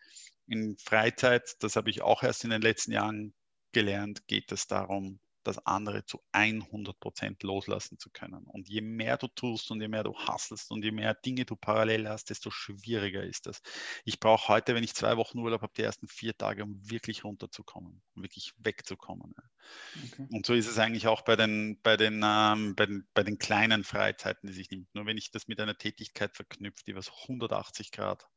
in 0.48 0.78
Freizeit, 0.78 1.56
das 1.60 1.76
habe 1.76 1.90
ich 1.90 2.02
auch 2.02 2.22
erst 2.24 2.44
in 2.44 2.52
den 2.52 2.62
letzten 2.62 2.92
Jahren 2.92 3.34
gelernt, 3.72 4.28
geht 4.28 4.52
es 4.52 4.68
darum, 4.68 5.20
das 5.48 5.66
andere 5.66 6.06
zu 6.06 6.22
100 6.32 7.00
Prozent 7.00 7.44
loslassen 7.44 7.98
zu 8.00 8.10
können. 8.10 8.46
Und 8.46 8.68
je 8.68 8.82
mehr 8.82 9.18
du 9.18 9.28
tust 9.28 9.72
und 9.72 9.82
je 9.82 9.88
mehr 9.88 10.04
du 10.04 10.16
hasselst 10.16 10.72
und 10.72 10.84
je 10.84 10.92
mehr 10.92 11.14
Dinge 11.14 11.46
du 11.46 11.56
parallel 11.56 12.10
hast, 12.10 12.30
desto 12.30 12.52
schwieriger 12.52 13.24
ist 13.24 13.46
das. 13.46 13.62
Ich 14.04 14.20
brauche 14.20 14.48
heute, 14.48 14.76
wenn 14.76 14.84
ich 14.84 14.94
zwei 14.94 15.18
Wochen 15.18 15.40
Urlaub 15.40 15.62
habe, 15.62 15.74
die 15.78 15.84
ersten 15.84 16.08
vier 16.08 16.38
Tage, 16.38 16.64
um 16.64 16.80
wirklich 16.90 17.24
runterzukommen, 17.24 18.02
um 18.16 18.24
wirklich 18.24 18.54
wegzukommen. 18.58 19.34
Okay. 20.12 20.28
Und 20.32 20.46
so 20.46 20.54
ist 20.54 20.68
es 20.68 20.78
eigentlich 20.78 21.08
auch 21.08 21.22
bei 21.22 21.36
den, 21.36 21.80
bei, 21.82 21.98
den, 21.98 22.22
ähm, 22.24 22.76
bei, 22.76 22.86
den, 22.86 23.08
bei 23.14 23.24
den 23.24 23.38
kleinen 23.38 23.84
Freizeiten, 23.84 24.48
die 24.48 24.54
sich 24.54 24.70
nimmt. 24.70 24.94
Nur 24.94 25.06
wenn 25.06 25.18
ich 25.18 25.32
das 25.32 25.48
mit 25.48 25.60
einer 25.60 25.78
Tätigkeit 25.78 26.36
verknüpft, 26.36 26.88
die 26.88 26.96
was 26.96 27.12
180 27.24 27.92
Grad 27.92 28.28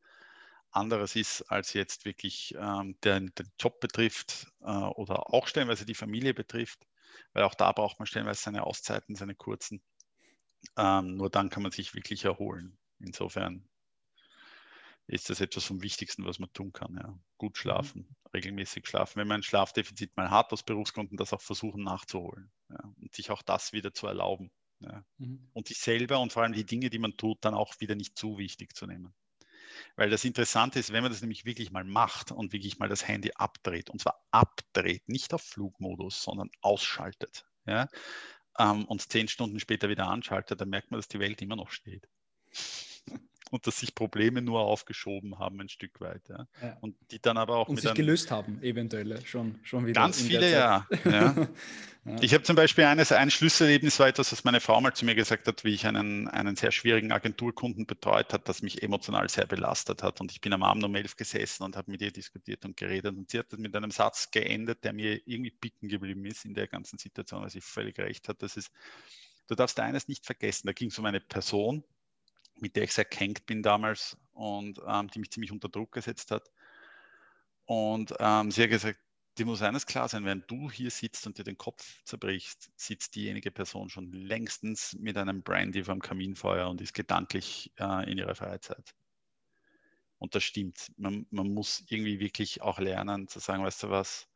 anderes 0.71 1.17
ist, 1.17 1.43
als 1.51 1.73
jetzt 1.73 2.05
wirklich 2.05 2.55
ähm, 2.59 2.97
den, 3.03 3.33
den, 3.35 3.51
Job 3.59 3.81
betrifft 3.81 4.47
äh, 4.61 4.71
oder 4.71 5.33
auch 5.33 5.47
stellenweise 5.47 5.87
die 5.87 5.95
Familie 5.95 6.35
betrifft, 6.35 6.87
weil 7.33 7.45
auch 7.45 7.55
da 7.55 7.73
braucht 7.73 7.99
man 7.99 8.07
stellenweise 8.07 8.43
seine 8.43 8.65
Auszeiten, 8.65 9.15
seine 9.15 9.35
kurzen. 9.35 9.83
Ähm, 10.77 11.17
nur 11.17 11.31
dann 11.31 11.51
kann 11.51 11.63
man 11.63 11.73
sich 11.73 11.95
wirklich 11.95 12.25
erholen. 12.25 12.79
Insofern 13.01 13.69
ist 15.09 15.31
das 15.31 15.41
etwas 15.41 15.65
vom 15.65 15.83
Wichtigsten, 15.83 16.25
was 16.25 16.39
man 16.39 16.53
tun 16.53 16.73
kann. 16.73 16.95
Ja. 16.97 17.19
Gut 17.39 17.55
mhm. 17.55 17.61
schlafen, 17.61 18.01
mhm. 18.03 18.17
regelmäßig 18.35 18.87
schlafen. 18.87 19.19
Wenn 19.19 19.29
man 19.29 19.41
ein 19.41 19.43
Schlafdefizit 19.43 20.17
mal 20.17 20.31
hat 20.31 20.53
aus 20.53 20.63
Berufsgründen, 20.63 21.17
das 21.17 21.33
auch 21.33 21.41
versuchen 21.41 21.83
nachzuholen 21.83 22.51
ja. 22.69 22.93
und 23.01 23.15
sich 23.15 23.31
auch 23.31 23.43
das 23.43 23.73
wieder 23.73 23.93
zu 23.95 24.07
erlauben. 24.07 24.51
Ja. 24.81 25.05
Mhm. 25.17 25.49
Und 25.55 25.69
sich 25.69 25.79
selber 25.79 26.21
und 26.21 26.33
vor 26.33 26.43
allem 26.43 26.53
die 26.53 26.67
Dinge, 26.67 26.91
die 26.91 26.99
man 26.99 27.17
tut, 27.17 27.39
dann 27.41 27.55
auch 27.55 27.75
wieder 27.81 27.95
nicht 27.95 28.17
zu 28.17 28.39
wichtig 28.39 28.77
zu 28.77 28.87
nehmen. 28.87 29.15
Weil 29.97 30.11
das 30.11 30.25
Interessante 30.25 30.79
ist, 30.79 30.93
wenn 30.93 31.03
man 31.03 31.13
das 31.13 31.21
nämlich 31.21 31.45
wirklich 31.45 31.71
mal 31.71 31.85
macht 31.85 32.33
und 32.33 32.53
wirklich 32.53 32.79
mal 32.79 32.89
das 32.89 33.07
Handy 33.07 33.33
abdreht, 33.35 33.91
und 33.91 34.01
zwar 34.01 34.25
abdreht, 34.31 35.09
nicht 35.09 35.35
auf 35.35 35.43
Flugmodus, 35.43 36.23
sondern 36.23 36.51
ausschaltet, 36.61 37.47
ja, 37.67 37.89
ähm, 38.59 38.85
und 38.87 39.11
zehn 39.11 39.29
Stunden 39.29 39.61
später 39.61 39.89
wieder 39.89 40.09
anschaltet, 40.09 40.61
dann 40.61 40.71
merkt 40.71 40.91
man, 40.91 40.99
dass 40.99 41.09
die 41.09 41.21
Welt 41.21 41.41
immer 41.43 41.57
noch 41.57 41.71
steht 41.71 42.09
und 43.51 43.67
dass 43.67 43.79
sich 43.79 43.95
Probleme 43.95 44.43
nur 44.43 44.61
aufgeschoben 44.61 45.39
haben 45.39 45.61
ein 45.61 45.69
Stück 45.69 46.01
weit. 46.01 46.29
Ja. 46.29 46.47
ja. 46.63 46.77
Und 46.81 46.97
die 47.11 47.21
dann 47.21 47.37
aber 47.37 47.57
auch 47.57 47.69
und 47.69 47.81
sich 47.81 47.95
gelöst 47.95 48.31
haben, 48.31 48.63
eventuell 48.63 49.25
schon, 49.25 49.59
schon 49.63 49.87
wieder. 49.87 50.01
Ganz 50.01 50.23
viele, 50.23 50.51
ja. 50.51 50.87
ja. 51.05 51.49
Ich 52.21 52.33
habe 52.33 52.43
zum 52.43 52.57
Beispiel 52.57 52.85
eines, 52.85 53.13
ein 53.13 53.31
Schlüsselerlebnis 53.31 53.99
war 54.01 54.09
etwas, 54.09 54.33
was 54.33 54.45
meine 54.45 54.61
Frau 54.61 54.81
mal 54.81 54.95
zu 54.95 55.05
mir 55.05 55.15
gesagt 55.15 55.47
hat, 55.47 55.65
wie 55.65 55.75
ich 55.75 55.87
einen, 55.87 56.27
einen 56.29 56.57
sehr 56.57 56.73
schwierigen 56.73 57.13
Agenturkunden 57.13 57.87
betreut 57.87 58.33
hat, 58.33 58.49
das 58.49 58.63
mich 58.63 58.83
emotional 58.83 59.29
sehr 59.29 59.47
belastet 59.47 60.03
hat. 60.03 60.21
Und 60.21 60.33
ich 60.33 60.41
bin 60.41 60.53
am 60.53 60.63
Abend 60.63 60.85
um 60.85 60.95
elf 60.95 61.17
gesessen 61.17 61.65
und 61.65 61.77
habe 61.77 61.91
mit 61.91 62.01
ihr 62.01 62.11
diskutiert 62.11 62.65
und 62.65 62.77
geredet. 62.77 63.15
Und 63.15 63.31
sie 63.31 63.39
hat 63.39 63.53
das 63.53 63.59
mit 63.59 63.77
einem 63.77 63.91
Satz 63.91 64.31
geendet, 64.31 64.85
der 64.85 64.93
mir 64.93 65.21
irgendwie 65.27 65.51
bicken 65.51 65.89
geblieben 65.89 66.25
ist 66.25 66.45
in 66.45 66.55
der 66.55 66.67
ganzen 66.67 66.99
Situation, 66.99 67.43
weil 67.43 67.51
sie 67.51 67.61
völlig 67.61 67.99
recht 67.99 68.29
hat. 68.29 68.43
Das 68.43 68.57
ist, 68.57 68.71
du 69.47 69.55
darfst 69.55 69.79
eines 69.79 70.09
nicht 70.09 70.25
vergessen. 70.25 70.67
Da 70.67 70.73
ging 70.73 70.89
es 70.89 70.99
um 70.99 71.05
eine 71.05 71.21
Person, 71.21 71.85
mit 72.61 72.77
der 72.77 72.85
ich 72.85 72.93
sehr 72.93 73.05
kränkt 73.05 73.47
bin 73.47 73.63
damals 73.63 74.17
und 74.33 74.81
ähm, 74.87 75.09
die 75.09 75.19
mich 75.19 75.31
ziemlich 75.31 75.53
unter 75.53 75.69
Druck 75.69 75.93
gesetzt 75.93 76.31
hat. 76.31 76.51
Und 77.65 78.15
ähm, 78.19 78.51
sie 78.51 78.63
hat 78.63 78.71
gesagt, 78.71 78.99
dir 79.39 79.47
muss 79.47 79.63
eines 79.63 79.87
klar 79.87 80.09
sein, 80.09 80.25
wenn 80.25 80.45
du 80.49 80.71
hier 80.71 80.91
sitzt 80.91 81.27
und 81.27 81.39
dir 81.39 81.45
den 81.45 81.59
Kopf 81.59 82.03
zerbrichst, 82.05 82.71
sitzt 82.77 83.15
diejenige 83.15 83.51
Person 83.51 83.89
schon 83.89 84.11
längstens 84.13 84.97
mit 84.99 85.17
einem 85.17 85.43
Brandy 85.43 85.85
vom 85.85 86.01
Kaminfeuer 86.01 86.69
und 86.69 86.81
ist 86.81 86.95
gedanklich 86.95 87.73
äh, 87.79 88.11
in 88.11 88.19
ihrer 88.19 88.35
Freizeit. 88.35 88.95
Und 90.19 90.35
das 90.35 90.43
stimmt. 90.43 90.91
Man, 90.97 91.27
man, 91.31 91.53
muss 91.53 91.85
irgendwie 91.89 92.19
wirklich 92.19 92.61
auch 92.63 92.79
lernen 92.81 93.29
zu 93.29 93.39
sagen, 93.39 93.65
weißt 93.65 93.85
du 93.85 93.91
was, 93.91 94.29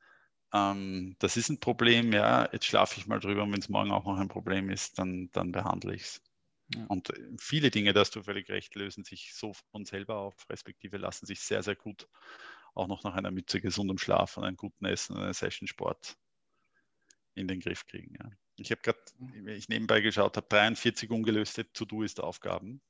ähm, 0.52 1.16
das 1.18 1.36
ist 1.36 1.48
ein 1.48 1.58
Problem, 1.60 2.12
ja, 2.12 2.48
jetzt 2.52 2.66
schlafe 2.66 3.00
ich 3.00 3.06
mal 3.06 3.20
drüber 3.20 3.42
und 3.42 3.52
wenn 3.52 3.60
es 3.60 3.68
morgen 3.68 3.90
auch 3.90 4.04
noch 4.04 4.18
ein 4.18 4.28
Problem 4.28 4.70
ist, 4.70 4.98
dann, 4.98 5.30
dann 5.32 5.50
behandle 5.52 5.94
ich 5.94 6.02
es. 6.02 6.22
Ja. 6.74 6.86
Und 6.86 7.10
äh, 7.10 7.28
viele 7.38 7.70
Dinge, 7.70 7.92
da 7.92 8.00
hast 8.00 8.16
du 8.16 8.22
völlig 8.22 8.48
recht, 8.48 8.74
lösen 8.74 9.04
sich 9.04 9.34
so 9.34 9.52
von 9.70 9.84
selber 9.84 10.16
auf, 10.16 10.34
respektive 10.48 10.96
lassen 10.96 11.26
sich 11.26 11.40
sehr, 11.40 11.62
sehr 11.62 11.76
gut 11.76 12.08
auch 12.74 12.86
noch 12.86 13.04
nach 13.04 13.14
einer 13.14 13.30
Mütze 13.30 13.60
gesundem 13.60 13.98
Schlaf 13.98 14.36
und 14.36 14.44
einem 14.44 14.56
guten 14.56 14.84
Essen 14.84 15.14
und 15.14 15.22
einem 15.22 15.32
Session 15.32 15.68
Sport 15.68 16.16
in 17.34 17.48
den 17.48 17.60
Griff 17.60 17.86
kriegen. 17.86 18.14
Ja. 18.18 18.30
Ich 18.56 18.70
habe 18.70 18.82
gerade, 18.82 18.98
wenn 19.18 19.56
ich 19.56 19.68
nebenbei 19.68 20.00
geschaut 20.00 20.36
habe, 20.36 20.46
43 20.48 21.10
ungelöste 21.10 21.70
To-Do-Ist-Aufgaben. 21.72 22.82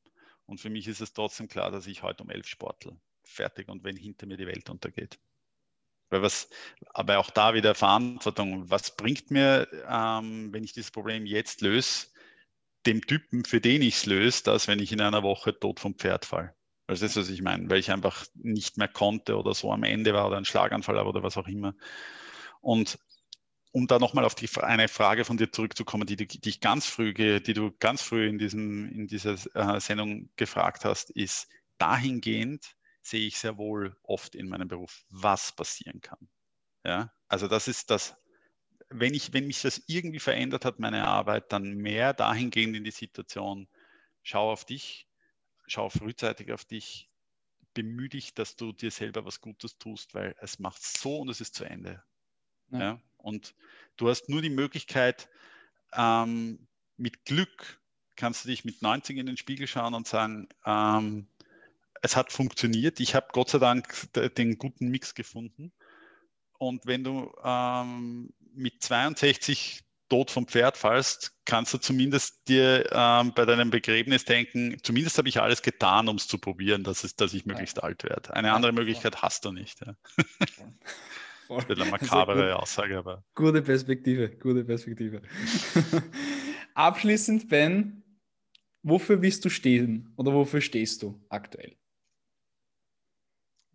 Und 0.46 0.60
für 0.60 0.70
mich 0.70 0.88
ist 0.88 1.00
es 1.00 1.12
trotzdem 1.12 1.48
klar, 1.48 1.70
dass 1.70 1.86
ich 1.86 2.02
heute 2.02 2.24
um 2.24 2.30
elf 2.30 2.46
sportel. 2.46 2.96
Fertig 3.24 3.68
und 3.68 3.84
wenn 3.84 3.96
hinter 3.96 4.26
mir 4.26 4.36
die 4.36 4.46
Welt 4.46 4.68
untergeht. 4.70 5.18
Weil 6.10 6.22
was, 6.22 6.50
aber 6.90 7.18
auch 7.18 7.30
da 7.30 7.54
wieder 7.54 7.74
Verantwortung. 7.74 8.68
Was 8.68 8.96
bringt 8.96 9.30
mir, 9.30 9.68
ähm, 9.88 10.52
wenn 10.52 10.64
ich 10.64 10.72
dieses 10.72 10.90
Problem 10.90 11.24
jetzt 11.24 11.62
löse, 11.62 12.08
dem 12.86 13.06
Typen, 13.06 13.44
für 13.44 13.60
den 13.60 13.82
ich 13.82 13.96
es 13.96 14.06
löse, 14.06 14.42
dass 14.44 14.68
wenn 14.68 14.80
ich 14.80 14.92
in 14.92 15.00
einer 15.00 15.22
Woche 15.22 15.58
tot 15.58 15.80
vom 15.80 15.94
Pferd 15.94 16.24
falle? 16.24 16.54
Also 16.86 17.04
das 17.04 17.16
ist, 17.16 17.24
was 17.24 17.30
ich 17.30 17.42
meine, 17.42 17.70
weil 17.70 17.78
ich 17.78 17.90
einfach 17.90 18.26
nicht 18.34 18.76
mehr 18.76 18.88
konnte 18.88 19.36
oder 19.36 19.54
so 19.54 19.72
am 19.72 19.84
Ende 19.84 20.12
war 20.14 20.26
oder 20.26 20.36
ein 20.36 20.44
Schlaganfall 20.44 20.98
oder 20.98 21.22
was 21.22 21.36
auch 21.36 21.46
immer. 21.46 21.74
Und 22.60 22.98
um 23.72 23.86
da 23.86 23.98
nochmal 23.98 24.24
auf 24.24 24.34
die, 24.34 24.48
eine 24.60 24.88
Frage 24.88 25.24
von 25.24 25.36
dir 25.36 25.50
zurückzukommen, 25.50 26.06
die, 26.06 26.16
die, 26.16 26.48
ich 26.48 26.60
ganz 26.60 26.86
früh, 26.86 27.14
die 27.14 27.54
du 27.54 27.72
ganz 27.78 28.02
früh 28.02 28.28
in, 28.28 28.38
diesem, 28.38 28.90
in 28.92 29.06
dieser 29.06 29.36
äh, 29.54 29.80
Sendung 29.80 30.30
gefragt 30.36 30.84
hast, 30.84 31.10
ist 31.10 31.48
dahingehend 31.78 32.76
sehe 33.00 33.26
ich 33.26 33.38
sehr 33.38 33.58
wohl 33.58 33.96
oft 34.02 34.34
in 34.34 34.48
meinem 34.48 34.68
Beruf, 34.68 35.04
was 35.08 35.52
passieren 35.52 36.00
kann. 36.00 36.28
Ja, 36.84 37.12
also 37.28 37.48
das 37.48 37.68
ist 37.68 37.90
das, 37.90 38.16
wenn 38.94 39.14
ich, 39.14 39.32
wenn 39.32 39.46
mich 39.46 39.62
das 39.62 39.82
irgendwie 39.86 40.20
verändert 40.20 40.64
hat, 40.64 40.78
meine 40.78 41.06
Arbeit, 41.06 41.52
dann 41.52 41.74
mehr 41.74 42.12
dahingehend 42.14 42.76
in 42.76 42.84
die 42.84 42.90
Situation, 42.90 43.68
schau 44.22 44.50
auf 44.50 44.64
dich, 44.64 45.08
schau 45.66 45.88
frühzeitig 45.88 46.52
auf 46.52 46.64
dich, 46.64 47.08
bemühe 47.74 48.08
dich, 48.08 48.34
dass 48.34 48.56
du 48.56 48.72
dir 48.72 48.90
selber 48.90 49.24
was 49.24 49.40
Gutes 49.40 49.78
tust, 49.78 50.14
weil 50.14 50.34
es 50.40 50.58
macht 50.58 50.82
so 50.82 51.18
und 51.18 51.28
es 51.28 51.40
ist 51.40 51.54
zu 51.54 51.64
Ende. 51.64 52.02
Ja. 52.70 52.80
ja? 52.80 53.00
Und 53.16 53.54
du 53.96 54.08
hast 54.08 54.28
nur 54.28 54.42
die 54.42 54.50
Möglichkeit, 54.50 55.28
ähm, 55.94 56.66
mit 56.96 57.24
Glück 57.24 57.80
kannst 58.16 58.44
du 58.44 58.48
dich 58.48 58.64
mit 58.64 58.82
90 58.82 59.16
in 59.16 59.26
den 59.26 59.36
Spiegel 59.36 59.66
schauen 59.66 59.94
und 59.94 60.06
sagen, 60.06 60.48
ähm, 60.66 61.26
es 62.02 62.16
hat 62.16 62.32
funktioniert. 62.32 63.00
Ich 63.00 63.14
habe 63.14 63.28
Gott 63.32 63.50
sei 63.50 63.58
Dank 63.58 64.12
den 64.36 64.58
guten 64.58 64.88
Mix 64.88 65.14
gefunden. 65.14 65.72
Und 66.58 66.86
wenn 66.86 67.04
du 67.04 67.32
ähm, 67.42 68.32
mit 68.54 68.82
62 68.82 69.82
tot 70.12 70.30
vom 70.30 70.46
Pferd 70.46 70.76
fallst, 70.76 71.32
kannst 71.46 71.72
du 71.72 71.78
zumindest 71.78 72.46
dir 72.46 72.86
ähm, 72.92 73.32
bei 73.34 73.46
deinem 73.46 73.70
Begräbnis 73.70 74.26
denken, 74.26 74.76
zumindest 74.82 75.16
habe 75.16 75.30
ich 75.30 75.40
alles 75.40 75.62
getan, 75.62 76.06
um 76.06 76.16
es 76.16 76.28
zu 76.28 76.36
probieren, 76.36 76.84
dass, 76.84 77.02
es, 77.02 77.16
dass 77.16 77.32
ich 77.32 77.46
möglichst 77.46 77.78
ja. 77.78 77.84
alt 77.84 78.04
werde. 78.04 78.34
Eine 78.34 78.52
andere 78.52 78.72
Möglichkeit 78.72 79.22
hast 79.22 79.46
du 79.46 79.52
nicht. 79.52 79.80
Ja. 79.80 79.96
Das 81.48 81.68
wird 81.68 81.80
eine 81.80 81.90
makabere 81.90 82.56
Aussage, 82.56 82.98
aber. 82.98 83.24
Gute 83.34 83.62
Perspektive, 83.62 84.28
gute 84.28 84.64
Perspektive. 84.64 85.22
Abschließend, 86.74 87.48
Ben, 87.48 88.02
wofür 88.82 89.22
willst 89.22 89.46
du 89.46 89.48
stehen 89.48 90.12
oder 90.16 90.34
wofür 90.34 90.60
stehst 90.60 91.02
du 91.02 91.24
aktuell? 91.30 91.74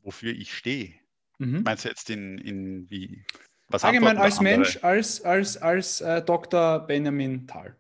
Wofür 0.03 0.34
ich 0.34 0.53
stehe? 0.53 0.93
Mhm. 1.39 1.63
Meinst 1.63 1.86
du 1.86 1.89
jetzt 1.89 2.11
in, 2.11 2.38
in 2.38 2.89
wie? 2.91 3.25
Was 3.70 3.84
Allgemein 3.84 4.18
als 4.18 4.39
Mensch, 4.39 4.80
als, 4.82 5.22
als, 5.22 5.57
als 5.57 6.01
äh, 6.01 6.22
Dr. 6.22 6.80
Benjamin 6.80 7.47
Thal. 7.47 7.76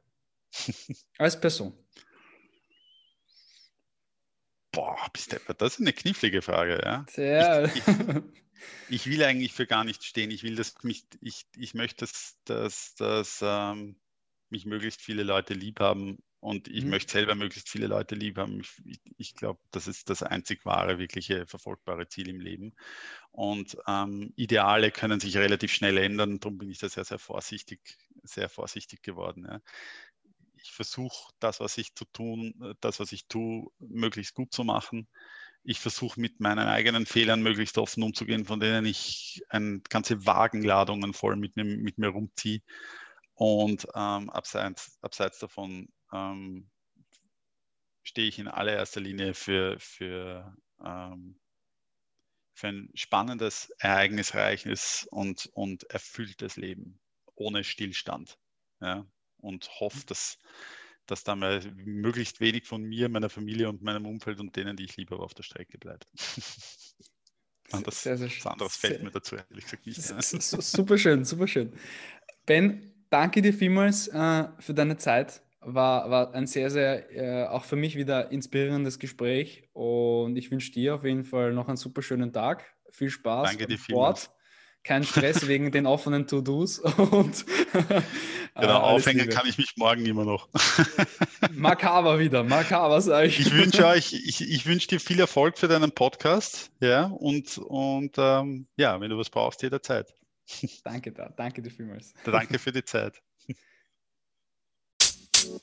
als 1.17 1.39
Person. 1.39 1.73
Boah, 4.71 5.07
bist 5.13 5.31
du, 5.31 5.53
das 5.57 5.73
ist 5.75 5.79
eine 5.79 5.93
knifflige 5.93 6.41
Frage, 6.41 6.81
ja. 6.83 7.05
Sehr. 7.09 7.65
Ich, 7.65 7.75
ich, 7.75 7.83
ich, 8.89 9.07
will 9.07 9.23
eigentlich 9.23 9.53
für 9.53 9.65
gar 9.65 9.83
nichts 9.83 10.05
stehen. 10.05 10.29
Ich 10.29 10.43
will, 10.43 10.55
dass 10.55 10.75
mich, 10.83 11.05
ich, 11.21 11.47
ich 11.55 11.73
möchte, 11.73 12.05
dass, 12.05 12.37
dass, 12.43 12.95
dass 12.95 13.39
ähm, 13.41 13.99
mich 14.49 14.65
möglichst 14.65 15.01
viele 15.01 15.23
Leute 15.23 15.53
lieb 15.53 15.79
haben 15.79 16.21
und 16.39 16.67
ich 16.67 16.83
mhm. 16.83 16.91
möchte 16.91 17.13
selber 17.13 17.35
möglichst 17.35 17.69
viele 17.69 17.87
Leute 17.87 18.15
lieb 18.15 18.37
haben. 18.37 18.61
Ich, 18.61 19.01
ich 19.17 19.35
glaube, 19.35 19.59
das 19.71 19.87
ist 19.87 20.09
das 20.09 20.21
einzig 20.21 20.65
wahre, 20.65 20.99
wirkliche, 20.99 21.47
verfolgbare 21.47 22.07
Ziel 22.07 22.29
im 22.29 22.39
Leben. 22.39 22.73
Und 23.31 23.77
ähm, 23.87 24.33
Ideale 24.35 24.91
können 24.91 25.19
sich 25.19 25.37
relativ 25.37 25.73
schnell 25.73 25.97
ändern. 25.97 26.39
Darum 26.39 26.57
bin 26.57 26.69
ich 26.69 26.77
da 26.77 26.89
sehr, 26.89 27.05
sehr 27.05 27.19
vorsichtig, 27.19 27.97
sehr 28.23 28.49
vorsichtig 28.49 29.01
geworden. 29.01 29.47
Ja. 29.49 29.61
Ich 30.61 30.71
versuche, 30.71 31.33
das, 31.39 31.59
was 31.59 31.77
ich 31.77 31.95
zu 31.95 32.05
tun, 32.05 32.75
das, 32.81 32.99
was 32.99 33.11
ich 33.11 33.27
tue, 33.27 33.67
möglichst 33.79 34.35
gut 34.35 34.53
zu 34.53 34.63
machen. 34.63 35.07
Ich 35.63 35.79
versuche 35.79 36.19
mit 36.19 36.39
meinen 36.39 36.67
eigenen 36.67 37.05
Fehlern 37.05 37.41
möglichst 37.41 37.77
offen 37.77 38.03
umzugehen, 38.03 38.45
von 38.45 38.59
denen 38.59 38.85
ich 38.85 39.41
eine 39.49 39.81
ganze 39.89 40.25
Wagenladungen 40.25 41.13
voll 41.13 41.35
mit 41.35 41.55
mir, 41.55 41.65
mit 41.65 41.97
mir 41.97 42.09
rumziehe. 42.09 42.61
Und 43.33 43.87
ähm, 43.95 44.29
abseits, 44.29 44.97
abseits 45.01 45.39
davon 45.39 45.89
ähm, 46.11 46.69
stehe 48.03 48.27
ich 48.27 48.39
in 48.39 48.47
allererster 48.47 49.01
Linie 49.01 49.33
für, 49.33 49.77
für, 49.79 50.55
ähm, 50.83 51.39
für 52.53 52.67
ein 52.67 52.89
spannendes, 52.93 53.69
ereignisreiches 53.79 55.07
und, 55.11 55.49
und 55.53 55.83
erfülltes 55.91 56.55
Leben 56.55 56.99
ohne 57.35 57.63
Stillstand. 57.63 58.37
Ja? 58.81 59.05
Und 59.37 59.69
hoffe, 59.79 60.05
dass, 60.05 60.39
dass 61.05 61.23
da 61.23 61.35
mal 61.35 61.61
möglichst 61.75 62.39
wenig 62.39 62.65
von 62.65 62.81
mir, 62.81 63.09
meiner 63.09 63.29
Familie 63.29 63.69
und 63.69 63.81
meinem 63.81 64.05
Umfeld 64.05 64.39
und 64.39 64.55
denen, 64.55 64.77
die 64.77 64.85
ich 64.85 64.97
liebe, 64.97 65.19
auf 65.19 65.33
der 65.33 65.43
Strecke 65.43 65.77
bleibt. 65.77 66.07
Anders, 67.71 68.01
sehr, 68.01 68.17
sehr, 68.17 68.29
was 68.29 68.45
anderes 68.45 68.77
fällt 68.77 69.03
mir 69.03 69.11
dazu 69.11 69.35
ehrlich 69.35 69.65
gesagt 69.65 69.85
nicht. 69.85 70.41
Super 70.41 70.97
schön, 70.97 71.25
super 71.25 71.47
schön. 71.47 71.73
Ben, 72.45 72.93
danke 73.09 73.41
dir 73.41 73.53
vielmals 73.53 74.07
äh, 74.07 74.47
für 74.59 74.73
deine 74.73 74.95
Zeit 74.95 75.41
war, 75.67 76.09
war 76.09 76.33
ein 76.33 76.47
sehr, 76.47 76.69
sehr, 76.69 77.11
äh, 77.11 77.47
auch 77.47 77.65
für 77.65 77.75
mich 77.75 77.95
wieder 77.97 78.31
inspirierendes 78.31 78.99
Gespräch. 78.99 79.69
Und 79.73 80.37
ich 80.37 80.49
wünsche 80.49 80.71
dir 80.71 80.95
auf 80.95 81.03
jeden 81.03 81.25
Fall 81.25 81.53
noch 81.53 81.67
einen 81.67 81.77
super 81.77 82.01
schönen 82.01 82.31
Tag. 82.31 82.65
Viel 82.91 83.09
Spaß 83.09 83.49
Danke 83.49 83.67
dir 83.67 83.77
Sport. 83.77 84.31
Kein 84.83 85.03
Stress 85.03 85.47
wegen 85.47 85.71
den 85.71 85.85
offenen 85.85 86.25
To-Dos. 86.25 86.79
Und 86.97 87.45
genau, 88.55 88.79
aufhängen 88.79 89.27
kann 89.29 89.45
ich 89.45 89.57
mich 89.57 89.73
morgen 89.75 90.05
immer 90.05 90.23
noch. 90.23 90.47
makaber 91.51 92.17
wieder, 92.19 92.43
makaber 92.43 93.01
sage 93.01 93.27
ich. 93.27 93.39
Ich 93.41 93.53
wünsche 93.53 93.85
euch, 93.85 94.13
ich, 94.13 94.41
ich 94.41 94.65
wünsche 94.65 94.87
dir 94.87 95.01
viel 95.01 95.19
Erfolg 95.19 95.57
für 95.57 95.67
deinen 95.67 95.91
Podcast. 95.91 96.71
Ja, 96.79 97.07
und, 97.07 97.57
und 97.57 98.15
ähm, 98.17 98.67
ja, 98.77 98.99
wenn 99.01 99.09
du 99.09 99.17
was 99.17 99.29
brauchst, 99.29 99.61
jederzeit. 99.63 100.13
Danke 100.85 101.11
da, 101.11 101.27
danke 101.35 101.61
dir 101.61 101.71
vielmals. 101.71 102.13
Danke 102.23 102.57
für 102.57 102.71
die 102.71 102.85
Zeit. 102.85 103.21
You 105.47 105.53